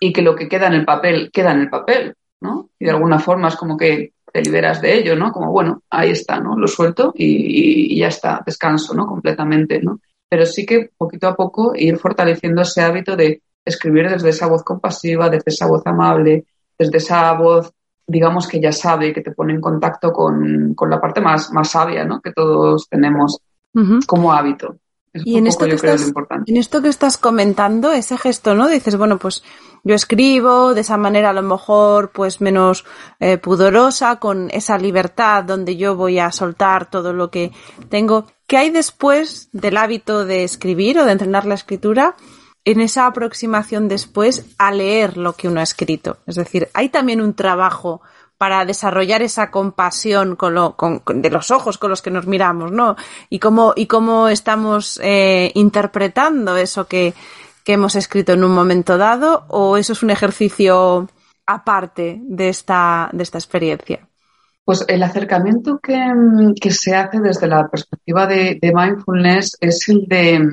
y 0.00 0.12
que 0.12 0.22
lo 0.22 0.34
que 0.34 0.48
queda 0.48 0.66
en 0.66 0.74
el 0.74 0.84
papel 0.84 1.30
queda 1.32 1.52
en 1.52 1.60
el 1.60 1.70
papel, 1.70 2.14
¿no? 2.42 2.70
Y 2.78 2.84
de 2.84 2.90
alguna 2.90 3.18
forma 3.18 3.48
es 3.48 3.56
como 3.56 3.76
que 3.76 4.12
te 4.32 4.42
liberas 4.42 4.82
de 4.82 4.98
ello, 4.98 5.16
¿no? 5.16 5.32
Como, 5.32 5.50
bueno, 5.50 5.82
ahí 5.90 6.10
está, 6.10 6.40
¿no? 6.40 6.56
Lo 6.56 6.66
suelto 6.66 7.12
y, 7.14 7.94
y 7.94 7.98
ya 7.98 8.08
está, 8.08 8.42
descanso, 8.44 8.94
¿no? 8.94 9.06
Completamente, 9.06 9.80
¿no? 9.80 10.00
Pero 10.28 10.46
sí 10.46 10.66
que 10.66 10.90
poquito 10.96 11.28
a 11.28 11.36
poco 11.36 11.72
ir 11.74 11.98
fortaleciendo 11.98 12.62
ese 12.62 12.82
hábito 12.82 13.16
de 13.16 13.42
escribir 13.64 14.10
desde 14.10 14.30
esa 14.30 14.46
voz 14.46 14.62
compasiva, 14.62 15.30
desde 15.30 15.50
esa 15.50 15.66
voz 15.66 15.82
amable, 15.86 16.44
desde 16.78 16.96
esa 16.98 17.32
voz 17.34 17.72
digamos 18.06 18.46
que 18.46 18.60
ya 18.60 18.72
sabe, 18.72 19.12
que 19.12 19.20
te 19.20 19.32
pone 19.32 19.54
en 19.54 19.60
contacto 19.60 20.12
con, 20.12 20.74
la 20.88 21.00
parte 21.00 21.20
más, 21.20 21.52
más 21.52 21.70
sabia, 21.70 22.04
¿no? 22.04 22.20
Que 22.20 22.32
todos 22.32 22.88
tenemos 22.88 23.38
como 24.06 24.32
hábito. 24.32 24.76
Y 25.14 25.36
en 25.36 25.46
esto, 25.46 25.66
que 25.66 25.74
estás, 25.74 26.12
en 26.46 26.56
esto 26.56 26.80
que 26.80 26.88
estás 26.88 27.18
comentando, 27.18 27.92
ese 27.92 28.16
gesto, 28.16 28.54
¿no? 28.54 28.68
Dices, 28.68 28.96
bueno, 28.96 29.18
pues 29.18 29.42
yo 29.84 29.94
escribo 29.94 30.72
de 30.72 30.80
esa 30.80 30.96
manera 30.96 31.30
a 31.30 31.34
lo 31.34 31.42
mejor 31.42 32.12
pues 32.12 32.40
menos 32.40 32.84
eh, 33.20 33.36
pudorosa, 33.36 34.16
con 34.16 34.50
esa 34.50 34.78
libertad 34.78 35.44
donde 35.44 35.76
yo 35.76 35.96
voy 35.96 36.18
a 36.18 36.32
soltar 36.32 36.88
todo 36.88 37.12
lo 37.12 37.30
que 37.30 37.52
tengo. 37.90 38.26
¿Qué 38.46 38.56
hay 38.56 38.70
después 38.70 39.50
del 39.52 39.76
hábito 39.76 40.24
de 40.24 40.44
escribir 40.44 40.98
o 40.98 41.04
de 41.04 41.12
entrenar 41.12 41.44
la 41.46 41.54
escritura? 41.54 42.14
en 42.64 42.80
esa 42.80 43.06
aproximación 43.06 43.88
después 43.88 44.46
a 44.56 44.70
leer 44.70 45.16
lo 45.16 45.32
que 45.32 45.48
uno 45.48 45.58
ha 45.58 45.64
escrito. 45.64 46.18
Es 46.26 46.36
decir, 46.36 46.68
hay 46.74 46.90
también 46.90 47.20
un 47.20 47.34
trabajo 47.34 48.02
para 48.42 48.64
desarrollar 48.64 49.22
esa 49.22 49.52
compasión 49.52 50.36
de 51.14 51.30
los 51.30 51.52
ojos 51.52 51.78
con 51.78 51.90
los 51.90 52.02
que 52.02 52.10
nos 52.10 52.26
miramos, 52.26 52.72
¿no? 52.72 52.96
Y 53.30 53.38
cómo, 53.38 53.72
y 53.76 53.86
cómo 53.86 54.28
estamos 54.28 54.98
eh, 55.00 55.52
interpretando 55.54 56.56
eso 56.56 56.88
que, 56.88 57.14
que 57.64 57.74
hemos 57.74 57.94
escrito 57.94 58.32
en 58.32 58.42
un 58.42 58.52
momento 58.52 58.98
dado, 58.98 59.44
o 59.46 59.76
eso 59.76 59.92
es 59.92 60.02
un 60.02 60.10
ejercicio 60.10 61.08
aparte 61.46 62.18
de 62.20 62.48
esta, 62.48 63.10
de 63.12 63.22
esta 63.22 63.38
experiencia. 63.38 64.08
Pues 64.64 64.84
el 64.88 65.04
acercamiento 65.04 65.78
que, 65.80 65.96
que, 66.60 66.72
se 66.72 66.96
hace 66.96 67.20
desde 67.20 67.46
la 67.46 67.68
perspectiva 67.68 68.26
de, 68.26 68.58
de, 68.60 68.72
mindfulness 68.74 69.56
es 69.60 69.88
el 69.88 70.04
de, 70.08 70.50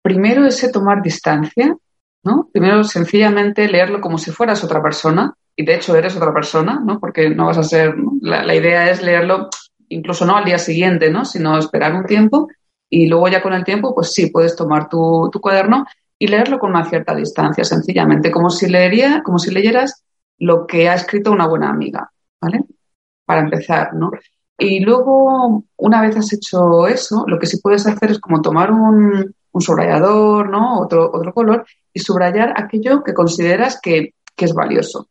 primero, 0.00 0.46
ese 0.46 0.72
tomar 0.72 1.02
distancia, 1.02 1.76
¿no? 2.24 2.48
Primero, 2.50 2.82
sencillamente 2.82 3.68
leerlo 3.68 4.00
como 4.00 4.16
si 4.16 4.30
fueras 4.30 4.64
otra 4.64 4.82
persona, 4.82 5.34
y 5.56 5.64
de 5.64 5.74
hecho 5.74 5.96
eres 5.96 6.16
otra 6.16 6.32
persona, 6.32 6.80
¿no? 6.84 7.00
Porque 7.00 7.30
no 7.30 7.46
vas 7.46 7.58
a 7.58 7.62
ser, 7.62 7.94
la, 8.20 8.44
la, 8.44 8.54
idea 8.54 8.90
es 8.90 9.02
leerlo 9.02 9.48
incluso 9.88 10.26
no 10.26 10.36
al 10.36 10.44
día 10.44 10.58
siguiente, 10.58 11.10
¿no? 11.10 11.24
Sino 11.24 11.58
esperar 11.58 11.94
un 11.94 12.04
tiempo 12.04 12.48
y 12.90 13.06
luego 13.06 13.28
ya 13.28 13.42
con 13.42 13.54
el 13.54 13.64
tiempo, 13.64 13.94
pues 13.94 14.12
sí, 14.12 14.30
puedes 14.30 14.54
tomar 14.54 14.88
tu, 14.88 15.30
tu 15.32 15.40
cuaderno 15.40 15.86
y 16.18 16.28
leerlo 16.28 16.58
con 16.58 16.70
una 16.70 16.84
cierta 16.84 17.14
distancia, 17.14 17.64
sencillamente, 17.64 18.30
como 18.30 18.50
si 18.50 18.68
leería, 18.68 19.22
como 19.24 19.38
si 19.38 19.50
leyeras 19.50 20.04
lo 20.38 20.66
que 20.66 20.88
ha 20.88 20.94
escrito 20.94 21.32
una 21.32 21.46
buena 21.46 21.70
amiga, 21.70 22.10
¿vale? 22.40 22.64
para 23.26 23.42
empezar, 23.42 23.92
¿no? 23.92 24.12
Y 24.56 24.80
luego, 24.80 25.64
una 25.76 26.00
vez 26.00 26.16
has 26.16 26.32
hecho 26.32 26.86
eso, 26.86 27.24
lo 27.26 27.38
que 27.38 27.46
sí 27.46 27.58
puedes 27.60 27.86
hacer 27.86 28.12
es 28.12 28.18
como 28.18 28.40
tomar 28.40 28.72
un, 28.72 29.34
subrayador, 29.58 30.50
¿no? 30.50 30.80
Otro, 30.80 31.10
otro 31.12 31.32
color 31.32 31.66
y 31.92 32.00
subrayar 32.00 32.52
aquello 32.56 33.02
que 33.02 33.14
consideras 33.14 33.80
que, 33.82 34.14
es 34.36 34.52
valioso. 34.52 35.08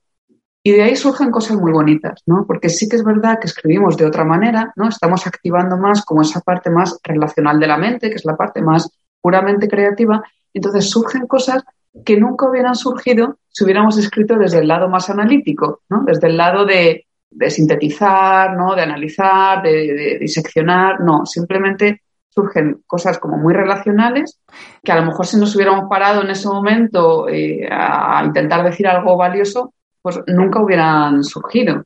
Y 0.67 0.71
de 0.71 0.81
ahí 0.81 0.95
surgen 0.95 1.29
cosas 1.29 1.57
muy 1.57 1.71
bonitas, 1.71 2.23
¿no? 2.25 2.43
Porque 2.47 2.69
sí 2.69 2.89
que 2.89 2.95
es 2.95 3.03
verdad 3.03 3.37
que 3.39 3.45
escribimos 3.45 3.97
de 3.97 4.07
otra 4.07 4.23
manera, 4.25 4.73
¿no? 4.75 4.89
Estamos 4.89 5.27
activando 5.27 5.77
más 5.77 6.03
como 6.03 6.23
esa 6.23 6.41
parte 6.41 6.71
más 6.71 6.99
relacional 7.03 7.59
de 7.59 7.67
la 7.67 7.77
mente, 7.77 8.09
que 8.09 8.15
es 8.15 8.25
la 8.25 8.35
parte 8.35 8.63
más 8.63 8.89
puramente 9.21 9.67
creativa. 9.67 10.23
Entonces 10.55 10.89
surgen 10.89 11.27
cosas 11.27 11.63
que 12.03 12.19
nunca 12.19 12.49
hubieran 12.49 12.73
surgido 12.73 13.37
si 13.47 13.63
hubiéramos 13.63 13.95
escrito 13.99 14.37
desde 14.39 14.57
el 14.57 14.67
lado 14.67 14.89
más 14.89 15.07
analítico, 15.11 15.81
¿no? 15.87 16.01
Desde 16.03 16.29
el 16.29 16.37
lado 16.37 16.65
de, 16.65 17.05
sintetizar, 17.47 18.57
¿no? 18.57 18.73
de 18.73 18.81
analizar, 18.81 19.61
de, 19.61 20.17
diseccionar, 20.19 20.99
no, 20.99 21.27
simplemente 21.27 22.01
surgen 22.27 22.81
cosas 22.87 23.19
como 23.19 23.37
muy 23.37 23.53
relacionales 23.53 24.41
que 24.83 24.91
a 24.91 24.95
lo 24.95 25.05
mejor 25.05 25.27
si 25.27 25.37
nos 25.37 25.55
hubiéramos 25.55 25.87
parado 25.87 26.23
en 26.23 26.31
ese 26.31 26.47
momento 26.47 27.29
eh, 27.29 27.69
a 27.71 28.23
intentar 28.25 28.63
decir 28.63 28.87
algo 28.87 29.15
valioso, 29.15 29.75
pues 30.05 30.21
nunca 30.27 30.61
hubieran 30.61 31.23
surgido. 31.23 31.83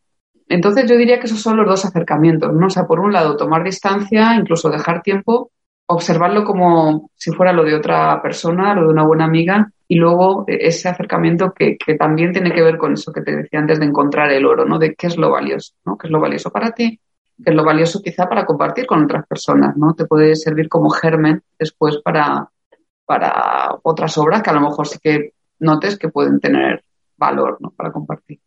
Entonces 0.49 0.89
yo 0.89 0.97
diría 0.97 1.21
que 1.21 1.27
esos 1.27 1.41
son 1.41 1.55
los 1.55 1.65
dos 1.65 1.85
acercamientos, 1.85 2.53
¿no? 2.53 2.67
O 2.67 2.69
sea, 2.69 2.83
por 2.83 2.99
un 2.99 3.13
lado 3.13 3.37
tomar 3.37 3.63
distancia, 3.63 4.35
incluso 4.35 4.69
dejar 4.69 5.01
tiempo, 5.01 5.51
observarlo 5.85 6.43
como 6.43 7.11
si 7.15 7.31
fuera 7.31 7.53
lo 7.53 7.63
de 7.63 7.75
otra 7.75 8.21
persona, 8.21 8.75
lo 8.75 8.81
de 8.81 8.89
una 8.89 9.05
buena 9.05 9.23
amiga, 9.23 9.71
y 9.87 9.95
luego 9.95 10.43
eh, 10.49 10.57
ese 10.59 10.89
acercamiento 10.89 11.53
que, 11.53 11.77
también 11.97 12.33
tiene 12.33 12.51
que 12.51 12.61
ver 12.61 12.77
con 12.77 12.91
eso 12.91 13.13
que 13.13 13.21
te 13.21 13.37
decía 13.37 13.61
antes 13.61 13.79
de 13.79 13.85
encontrar 13.85 14.29
el 14.33 14.45
oro, 14.45 14.65
¿no? 14.65 14.79
De 14.79 14.95
qué 14.95 15.07
es 15.07 15.15
lo 15.15 15.31
valioso, 15.31 15.75
¿no? 15.85 15.97
¿Qué 15.97 16.07
es 16.07 16.11
lo 16.11 16.19
valioso 16.19 16.51
para 16.51 16.71
ti? 16.71 16.99
¿Qué 17.41 17.51
es 17.51 17.55
lo 17.55 17.63
valioso 17.63 18.01
quizá 18.01 18.27
para 18.27 18.45
compartir 18.45 18.85
con 18.85 19.01
otras 19.01 19.25
personas, 19.27 19.77
¿no? 19.77 19.93
Te 19.93 20.03
puede 20.03 20.35
servir 20.35 20.67
como 20.67 20.89
germen 20.89 21.41
después 21.57 22.01
para, 22.03 22.49
para 23.05 23.77
otras 23.81 24.17
obras 24.17 24.43
que 24.43 24.49
a 24.49 24.53
lo 24.53 24.61
mejor 24.61 24.87
sí 24.87 24.99
que 25.01 25.31
notes 25.59 25.97
que 25.97 26.09
pueden 26.09 26.41
tener 26.41 26.83
valor, 27.19 27.57
¿no? 27.59 27.71
Para 27.71 27.91
compartir. 27.91 28.41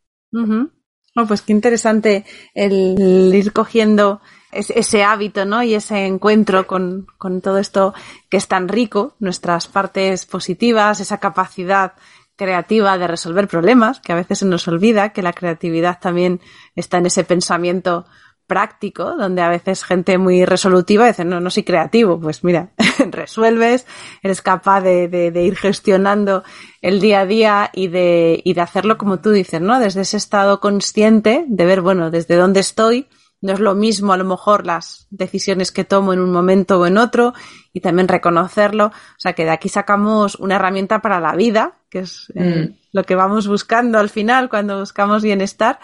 pues 1.29 1.43
qué 1.43 1.53
interesante 1.53 2.25
el 2.55 3.31
ir 3.35 3.53
cogiendo 3.53 4.21
ese 4.51 5.05
hábito, 5.05 5.45
¿no? 5.45 5.63
Y 5.63 5.75
ese 5.75 6.07
encuentro 6.07 6.67
con, 6.67 7.07
con 7.19 7.41
todo 7.41 7.59
esto 7.59 7.95
que 8.29 8.37
es 8.37 8.49
tan 8.49 8.69
rico, 8.69 9.15
nuestras 9.19 9.67
partes 9.67 10.27
positivas, 10.27 11.01
esa 11.01 11.19
capacidad 11.19 11.95
creativa 12.37 12.99
de 12.99 13.07
resolver 13.07 13.49
problemas, 13.49 14.01
que 14.01 14.13
a 14.13 14.17
veces 14.17 14.41
se 14.41 14.47
nos 14.47 14.67
olvida 14.69 15.13
que 15.13 15.23
la 15.23 15.33
creatividad 15.33 16.01
también 16.01 16.41
está 16.75 16.99
en 16.99 17.07
ese 17.07 17.25
pensamiento 17.25 18.07
práctico, 18.53 19.17
donde 19.17 19.41
a 19.41 19.49
veces 19.49 19.83
gente 19.83 20.19
muy 20.19 20.45
resolutiva 20.45 21.07
dice, 21.07 21.25
no, 21.25 21.41
no 21.41 21.49
soy 21.49 21.63
creativo. 21.63 22.21
Pues 22.21 22.45
mira, 22.45 22.73
resuelves, 23.11 23.87
eres 24.23 24.43
capaz 24.43 24.83
de, 24.83 25.09
de, 25.09 25.31
de, 25.31 25.43
ir 25.43 25.57
gestionando 25.57 26.45
el 26.83 27.01
día 27.01 27.21
a 27.21 27.27
día 27.27 27.71
y 27.73 27.89
de, 27.89 28.43
y 28.45 28.53
de 28.53 28.61
hacerlo 28.61 28.99
como 28.99 29.21
tú 29.21 29.31
dices, 29.31 29.63
¿no? 29.63 29.81
Desde 29.81 30.03
ese 30.03 30.19
estado 30.19 30.61
consciente 30.61 31.47
de 31.49 31.65
ver, 31.65 31.81
bueno, 31.81 32.11
desde 32.11 32.37
dónde 32.37 32.61
estoy, 32.61 33.07
no 33.41 33.55
es 33.55 33.59
lo 33.59 33.75
mismo 33.75 34.13
a 34.13 34.19
lo 34.19 34.25
mejor 34.25 34.67
las 34.67 35.07
decisiones 35.09 35.73
que 35.73 35.85
tomo 35.85 36.13
en 36.13 36.21
un 36.21 36.31
momento 36.31 36.79
o 36.79 36.85
en 36.85 36.99
otro 36.99 37.33
y 37.73 37.81
también 37.81 38.09
reconocerlo. 38.09 38.87
O 38.87 39.19
sea 39.19 39.33
que 39.33 39.45
de 39.45 39.51
aquí 39.51 39.69
sacamos 39.69 40.37
una 40.37 40.57
herramienta 40.57 41.01
para 41.01 41.21
la 41.21 41.35
vida, 41.35 41.75
que 41.89 42.01
es 42.01 42.33
eh, 42.35 42.69
mm. 42.71 42.79
lo 42.93 43.05
que 43.05 43.15
vamos 43.15 43.49
buscando 43.49 43.99
al 43.99 44.11
final 44.11 44.49
cuando 44.49 44.81
buscamos 44.81 45.23
bienestar. 45.23 45.79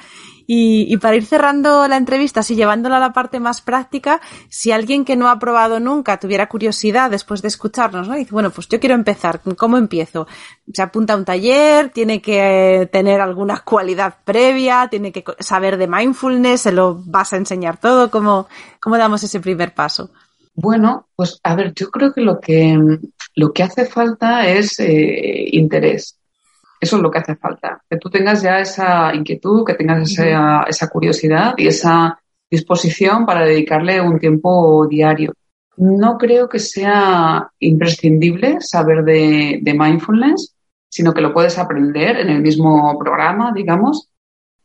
Y, 0.51 0.97
para 0.97 1.15
ir 1.15 1.27
cerrando 1.27 1.87
la 1.89 1.99
entrevista, 1.99 2.41
así 2.41 2.57
llevándola 2.57 2.97
a 2.97 3.01
la 3.01 3.13
parte 3.13 3.39
más 3.39 3.61
práctica, 3.61 4.23
si 4.49 4.73
alguien 4.73 5.05
que 5.05 5.15
no 5.15 5.29
ha 5.29 5.39
probado 5.39 5.79
nunca 5.79 6.19
tuviera 6.19 6.49
curiosidad 6.49 7.11
después 7.11 7.43
de 7.43 7.49
escucharnos, 7.49 8.09
¿no? 8.09 8.15
dice, 8.15 8.31
bueno, 8.33 8.49
pues 8.49 8.67
yo 8.67 8.81
quiero 8.81 8.95
empezar, 8.95 9.43
¿cómo 9.59 9.77
empiezo? 9.77 10.27
Se 10.73 10.81
apunta 10.81 11.13
a 11.13 11.17
un 11.19 11.27
taller, 11.27 11.91
tiene 11.91 12.23
que 12.23 12.89
tener 12.91 13.21
alguna 13.21 13.61
cualidad 13.61 14.21
previa, 14.25 14.89
tiene 14.89 15.13
que 15.13 15.23
saber 15.39 15.77
de 15.77 15.87
mindfulness, 15.87 16.63
se 16.63 16.73
lo 16.73 16.95
vas 17.05 17.35
a 17.35 17.37
enseñar 17.37 17.77
todo, 17.77 18.11
¿cómo, 18.11 18.49
cómo 18.81 18.97
damos 18.97 19.23
ese 19.23 19.41
primer 19.41 19.75
paso? 19.75 20.13
Bueno, 20.61 21.07
pues 21.15 21.39
a 21.45 21.55
ver, 21.55 21.73
yo 21.73 21.89
creo 21.89 22.13
que 22.13 22.21
lo 22.21 22.41
que, 22.41 22.77
lo 23.37 23.53
que 23.53 23.63
hace 23.63 23.85
falta 23.85 24.49
es 24.49 24.81
eh, 24.81 25.51
interés. 25.53 26.19
Eso 26.81 26.97
es 26.97 27.03
lo 27.03 27.13
que 27.13 27.21
hace 27.21 27.37
falta, 27.37 27.81
que 27.89 27.97
tú 27.97 28.11
tengas 28.11 28.43
ya 28.43 28.59
esa 28.59 29.15
inquietud, 29.15 29.65
que 29.65 29.75
tengas 29.75 30.11
esa, 30.11 30.65
esa 30.65 30.89
curiosidad 30.89 31.55
y 31.57 31.69
esa 31.69 32.19
disposición 32.51 33.25
para 33.25 33.45
dedicarle 33.45 34.01
un 34.01 34.19
tiempo 34.19 34.85
diario. 34.89 35.33
No 35.77 36.19
creo 36.19 36.49
que 36.49 36.59
sea 36.59 37.53
imprescindible 37.61 38.61
saber 38.61 39.05
de, 39.05 39.61
de, 39.63 39.75
mindfulness, 39.75 40.57
sino 40.89 41.15
que 41.15 41.21
lo 41.21 41.33
puedes 41.33 41.57
aprender 41.57 42.17
en 42.17 42.31
el 42.31 42.43
mismo 42.43 42.99
programa, 42.99 43.53
digamos. 43.55 44.09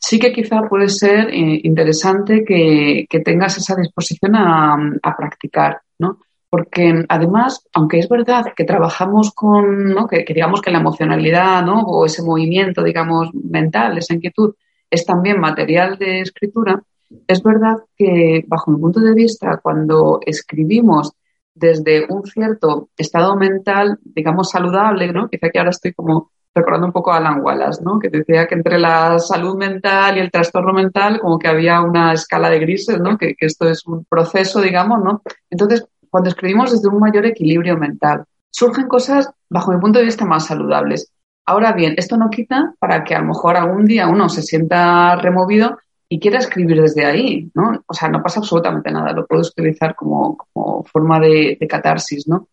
Sí 0.05 0.19
que 0.19 0.33
quizá 0.33 0.63
puede 0.69 0.89
ser 0.89 1.29
eh, 1.29 1.61
interesante 1.63 2.43
que, 2.43 3.05
que, 3.09 3.21
tengas 3.21 3.57
esa 3.57 3.73
disposición 3.73 4.35
a, 4.35 5.15
practicar, 5.17 5.81
¿no? 5.97 6.17
porque 6.49 7.05
además, 7.07 7.65
aunque 7.73 7.99
es 7.99 8.09
verdad 8.09 8.47
que 8.53 8.65
trabajamos 8.65 9.31
con, 9.33 9.93
¿no? 9.93 10.05
que, 10.05 10.25
digamos 10.27 10.61
que 10.61 10.71
la 10.71 10.79
emocionalidad 10.79 11.63
¿no? 11.63 11.83
o 11.83 12.05
ese 12.05 12.21
movimiento, 12.21 12.83
digamos, 12.83 13.33
mental, 13.33 13.97
esa 13.97 14.13
inquietud, 14.13 14.53
es 14.91 15.05
también 15.05 15.39
material 15.39 15.97
de 15.97 16.19
escritura, 16.19 16.83
es 17.25 17.41
verdad 17.41 17.77
que 17.95 18.43
bajo 18.45 18.71
mi 18.71 18.81
punto 18.81 18.99
de 18.99 19.13
vista, 19.13 19.61
cuando 19.63 20.19
escribimos 20.25 21.13
desde 21.55 22.07
un 22.09 22.25
cierto 22.25 22.89
estado 22.97 23.37
mental, 23.37 23.99
digamos, 24.03 24.49
saludable, 24.49 25.13
¿no? 25.13 25.29
Quizá 25.29 25.49
que 25.49 25.59
ahora 25.59 25.69
estoy 25.69 25.93
como 25.93 26.31
recordando 26.55 26.87
un 26.87 26.93
poco 26.93 27.11
a 27.11 27.17
Alan 27.17 27.41
Wallace, 27.41 27.83
¿no? 27.83 27.99
Que 27.99 28.09
decía 28.09 28.45
que 28.47 28.55
entre 28.55 28.79
la 28.79 29.17
salud 29.19 29.57
mental 29.57 30.17
y 30.17 30.19
el 30.19 30.31
trastorno 30.31 30.73
mental 30.73 31.19
como 31.19 31.39
que 31.39 31.47
había 31.47 31.81
una 31.81 32.13
escala 32.13 32.49
de 32.49 32.59
grises, 32.59 32.99
¿no? 32.99 33.17
Que, 33.17 33.35
esto 33.39 33.67
es 33.67 33.85
un 33.87 34.05
proceso, 34.05 34.61
digamos, 34.61 35.03
¿no? 35.03 35.21
Entonces, 35.49 35.85
cuando 36.09 36.29
escribimos 36.29 36.71
desde 36.71 36.87
un 36.87 36.99
mayor 36.99 37.25
equilibrio 37.25 37.77
mental. 37.77 38.25
Surgen 38.51 38.87
cosas, 38.87 39.31
bajo 39.49 39.71
mi 39.71 39.79
punto 39.79 39.97
de 39.97 40.05
vista, 40.05 40.25
más 40.25 40.45
saludables. 40.45 41.11
Ahora 41.45 41.73
bien, 41.73 41.95
esto 41.97 42.17
no 42.17 42.29
quita 42.29 42.75
para 42.79 43.03
que 43.03 43.15
a 43.15 43.19
lo 43.19 43.27
mejor 43.27 43.57
algún 43.57 43.85
día 43.85 44.07
uno 44.07 44.29
se 44.29 44.43
sienta 44.43 45.15
removido 45.15 45.79
y 46.07 46.19
quiera 46.19 46.37
escribir 46.37 46.79
desde 46.79 47.05
ahí, 47.05 47.49
¿no? 47.55 47.83
O 47.87 47.93
sea, 47.95 48.09
no 48.09 48.21
pasa 48.21 48.39
absolutamente 48.39 48.91
nada, 48.91 49.11
lo 49.13 49.25
puedes 49.25 49.49
utilizar 49.49 49.95
como, 49.95 50.37
como 50.37 50.83
forma 50.83 51.19
de, 51.19 51.57
de, 51.59 51.67
catarsis, 51.67 52.27
¿no? 52.27 52.49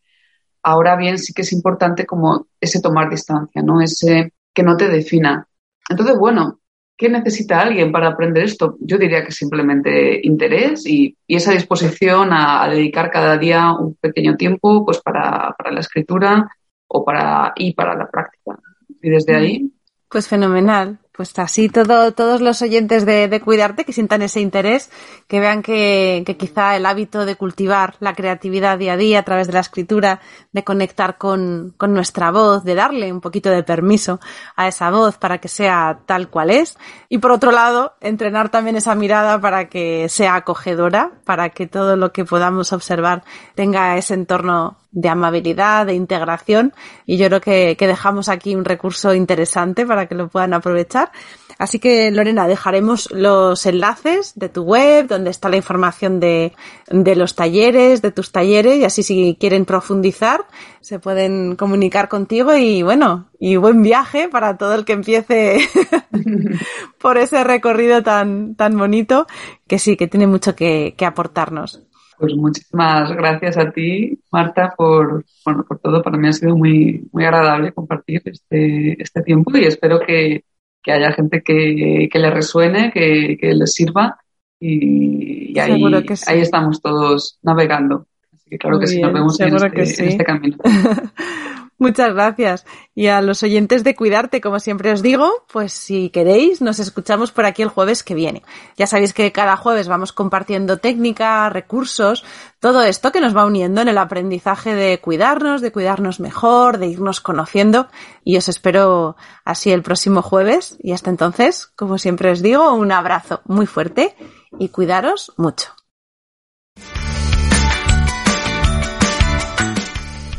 Ahora 0.62 0.96
bien, 0.96 1.18
sí 1.18 1.32
que 1.32 1.42
es 1.42 1.52
importante 1.52 2.06
como 2.06 2.46
ese 2.60 2.80
tomar 2.80 3.08
distancia, 3.08 3.62
¿no? 3.62 3.80
Ese 3.80 4.32
que 4.52 4.62
no 4.62 4.76
te 4.76 4.88
defina. 4.88 5.46
Entonces, 5.88 6.16
bueno, 6.18 6.60
¿qué 6.96 7.08
necesita 7.08 7.60
alguien 7.60 7.90
para 7.92 8.08
aprender 8.08 8.44
esto? 8.44 8.76
Yo 8.80 8.98
diría 8.98 9.24
que 9.24 9.32
simplemente 9.32 10.20
interés 10.22 10.86
y, 10.86 11.16
esa 11.26 11.52
disposición 11.52 12.30
a, 12.32 12.68
dedicar 12.68 13.10
cada 13.10 13.38
día 13.38 13.72
un 13.72 13.94
pequeño 13.94 14.36
tiempo 14.36 14.84
pues 14.84 15.00
para, 15.00 15.54
la 15.70 15.80
escritura 15.80 16.50
o 16.88 17.04
para, 17.04 17.52
y 17.56 17.72
para 17.72 17.94
la 17.94 18.10
práctica. 18.10 18.58
Y 19.02 19.08
desde 19.08 19.34
ahí. 19.34 19.72
Pues 20.08 20.28
fenomenal 20.28 20.98
pues 21.20 21.38
así 21.38 21.68
todo, 21.68 22.12
todos 22.12 22.40
los 22.40 22.62
oyentes 22.62 23.04
de, 23.04 23.42
Cuidarte 23.44 23.84
que 23.84 23.92
sientan 23.92 24.22
ese 24.22 24.40
interés, 24.40 24.90
que 25.28 25.38
vean 25.38 25.60
que, 25.60 26.24
quizá 26.38 26.74
el 26.76 26.86
hábito 26.86 27.26
de 27.26 27.36
cultivar 27.36 27.96
la 28.00 28.14
creatividad 28.14 28.78
día 28.78 28.94
a 28.94 28.96
día 28.96 29.18
a 29.18 29.22
través 29.22 29.48
de 29.48 29.52
la 29.52 29.60
escritura, 29.60 30.22
de 30.52 30.64
conectar 30.64 31.18
con, 31.18 31.74
con 31.76 31.92
nuestra 31.92 32.30
voz, 32.30 32.64
de 32.64 32.74
darle 32.74 33.12
un 33.12 33.20
poquito 33.20 33.50
de 33.50 33.62
permiso 33.62 34.18
a 34.56 34.66
esa 34.66 34.88
voz 34.90 35.18
para 35.18 35.36
que 35.36 35.48
sea 35.48 35.98
tal 36.06 36.30
cual 36.30 36.48
es. 36.48 36.78
Y 37.10 37.18
por 37.18 37.32
otro 37.32 37.52
lado, 37.52 37.92
entrenar 38.00 38.48
también 38.48 38.76
esa 38.76 38.94
mirada 38.94 39.38
para 39.42 39.68
que 39.68 40.08
sea 40.08 40.36
acogedora, 40.36 41.10
para 41.26 41.50
que 41.50 41.66
todo 41.66 41.96
lo 41.96 42.12
que 42.12 42.24
podamos 42.24 42.72
observar 42.72 43.24
tenga 43.54 43.98
ese 43.98 44.14
entorno 44.14 44.78
de 44.92 45.08
amabilidad, 45.08 45.86
de 45.86 45.94
integración 45.94 46.72
y 47.06 47.16
yo 47.16 47.26
creo 47.28 47.40
que, 47.40 47.76
que, 47.76 47.86
dejamos 47.86 48.28
aquí 48.28 48.54
un 48.54 48.64
recurso 48.64 49.14
interesante 49.14 49.86
para 49.86 50.06
que 50.06 50.14
lo 50.14 50.28
puedan 50.28 50.52
aprovechar. 50.54 51.12
Así 51.58 51.78
que 51.78 52.10
Lorena, 52.10 52.48
dejaremos 52.48 53.10
los 53.12 53.66
enlaces 53.66 54.32
de 54.34 54.48
tu 54.48 54.62
web, 54.62 55.06
donde 55.06 55.30
está 55.30 55.48
la 55.48 55.58
información 55.58 56.18
de, 56.18 56.54
de 56.88 57.16
los 57.16 57.34
talleres, 57.34 58.00
de 58.00 58.10
tus 58.10 58.32
talleres 58.32 58.78
y 58.78 58.84
así 58.84 59.02
si 59.02 59.36
quieren 59.38 59.64
profundizar 59.66 60.46
se 60.80 60.98
pueden 60.98 61.56
comunicar 61.56 62.08
contigo 62.08 62.56
y 62.56 62.82
bueno, 62.82 63.28
y 63.38 63.56
buen 63.56 63.82
viaje 63.82 64.28
para 64.28 64.56
todo 64.56 64.74
el 64.74 64.84
que 64.84 64.94
empiece 64.94 65.58
por 66.98 67.18
ese 67.18 67.44
recorrido 67.44 68.02
tan, 68.02 68.54
tan 68.54 68.76
bonito 68.76 69.26
que 69.66 69.78
sí, 69.78 69.96
que 69.96 70.08
tiene 70.08 70.26
mucho 70.26 70.56
que, 70.56 70.94
que 70.96 71.04
aportarnos. 71.04 71.82
Pues 72.20 72.34
muchísimas 72.36 73.10
gracias 73.12 73.56
a 73.56 73.70
ti, 73.72 74.20
Marta, 74.30 74.74
por, 74.76 75.24
bueno, 75.42 75.64
por 75.66 75.78
todo. 75.78 76.02
Para 76.02 76.18
mí 76.18 76.28
ha 76.28 76.32
sido 76.34 76.54
muy, 76.54 77.08
muy 77.12 77.24
agradable 77.24 77.72
compartir 77.72 78.20
este, 78.26 79.02
este 79.02 79.22
tiempo 79.22 79.56
y 79.56 79.64
espero 79.64 79.98
que, 80.00 80.44
que 80.82 80.92
haya 80.92 81.12
gente 81.12 81.42
que, 81.42 82.10
que 82.12 82.18
le 82.18 82.30
resuene, 82.30 82.92
que, 82.92 83.38
que 83.40 83.54
les 83.54 83.72
sirva 83.72 84.18
y, 84.60 85.58
ahí, 85.58 85.82
ahí 86.26 86.40
estamos 86.40 86.82
todos 86.82 87.38
navegando. 87.40 88.06
Así 88.34 88.50
que 88.50 88.58
claro 88.58 88.78
que 88.78 88.86
sí, 88.86 89.00
nos 89.00 89.14
vemos 89.14 89.40
en 89.40 89.56
este, 89.56 90.02
en 90.02 90.08
este 90.10 90.24
camino. 90.24 90.58
Muchas 91.80 92.12
gracias. 92.12 92.66
Y 92.94 93.06
a 93.06 93.22
los 93.22 93.42
oyentes 93.42 93.84
de 93.84 93.96
Cuidarte, 93.96 94.42
como 94.42 94.60
siempre 94.60 94.92
os 94.92 95.00
digo, 95.00 95.46
pues 95.50 95.72
si 95.72 96.10
queréis, 96.10 96.60
nos 96.60 96.78
escuchamos 96.78 97.32
por 97.32 97.46
aquí 97.46 97.62
el 97.62 97.70
jueves 97.70 98.02
que 98.02 98.14
viene. 98.14 98.42
Ya 98.76 98.86
sabéis 98.86 99.14
que 99.14 99.32
cada 99.32 99.56
jueves 99.56 99.88
vamos 99.88 100.12
compartiendo 100.12 100.76
técnicas, 100.76 101.50
recursos, 101.50 102.22
todo 102.58 102.82
esto 102.82 103.12
que 103.12 103.22
nos 103.22 103.34
va 103.34 103.46
uniendo 103.46 103.80
en 103.80 103.88
el 103.88 103.96
aprendizaje 103.96 104.74
de 104.74 105.00
cuidarnos, 105.00 105.62
de 105.62 105.72
cuidarnos 105.72 106.20
mejor, 106.20 106.76
de 106.76 106.88
irnos 106.88 107.22
conociendo. 107.22 107.88
Y 108.24 108.36
os 108.36 108.50
espero 108.50 109.16
así 109.46 109.72
el 109.72 109.82
próximo 109.82 110.20
jueves. 110.20 110.76
Y 110.82 110.92
hasta 110.92 111.08
entonces, 111.08 111.66
como 111.76 111.96
siempre 111.96 112.30
os 112.30 112.42
digo, 112.42 112.74
un 112.74 112.92
abrazo 112.92 113.40
muy 113.46 113.64
fuerte 113.64 114.14
y 114.58 114.68
cuidaros 114.68 115.32
mucho. 115.38 115.79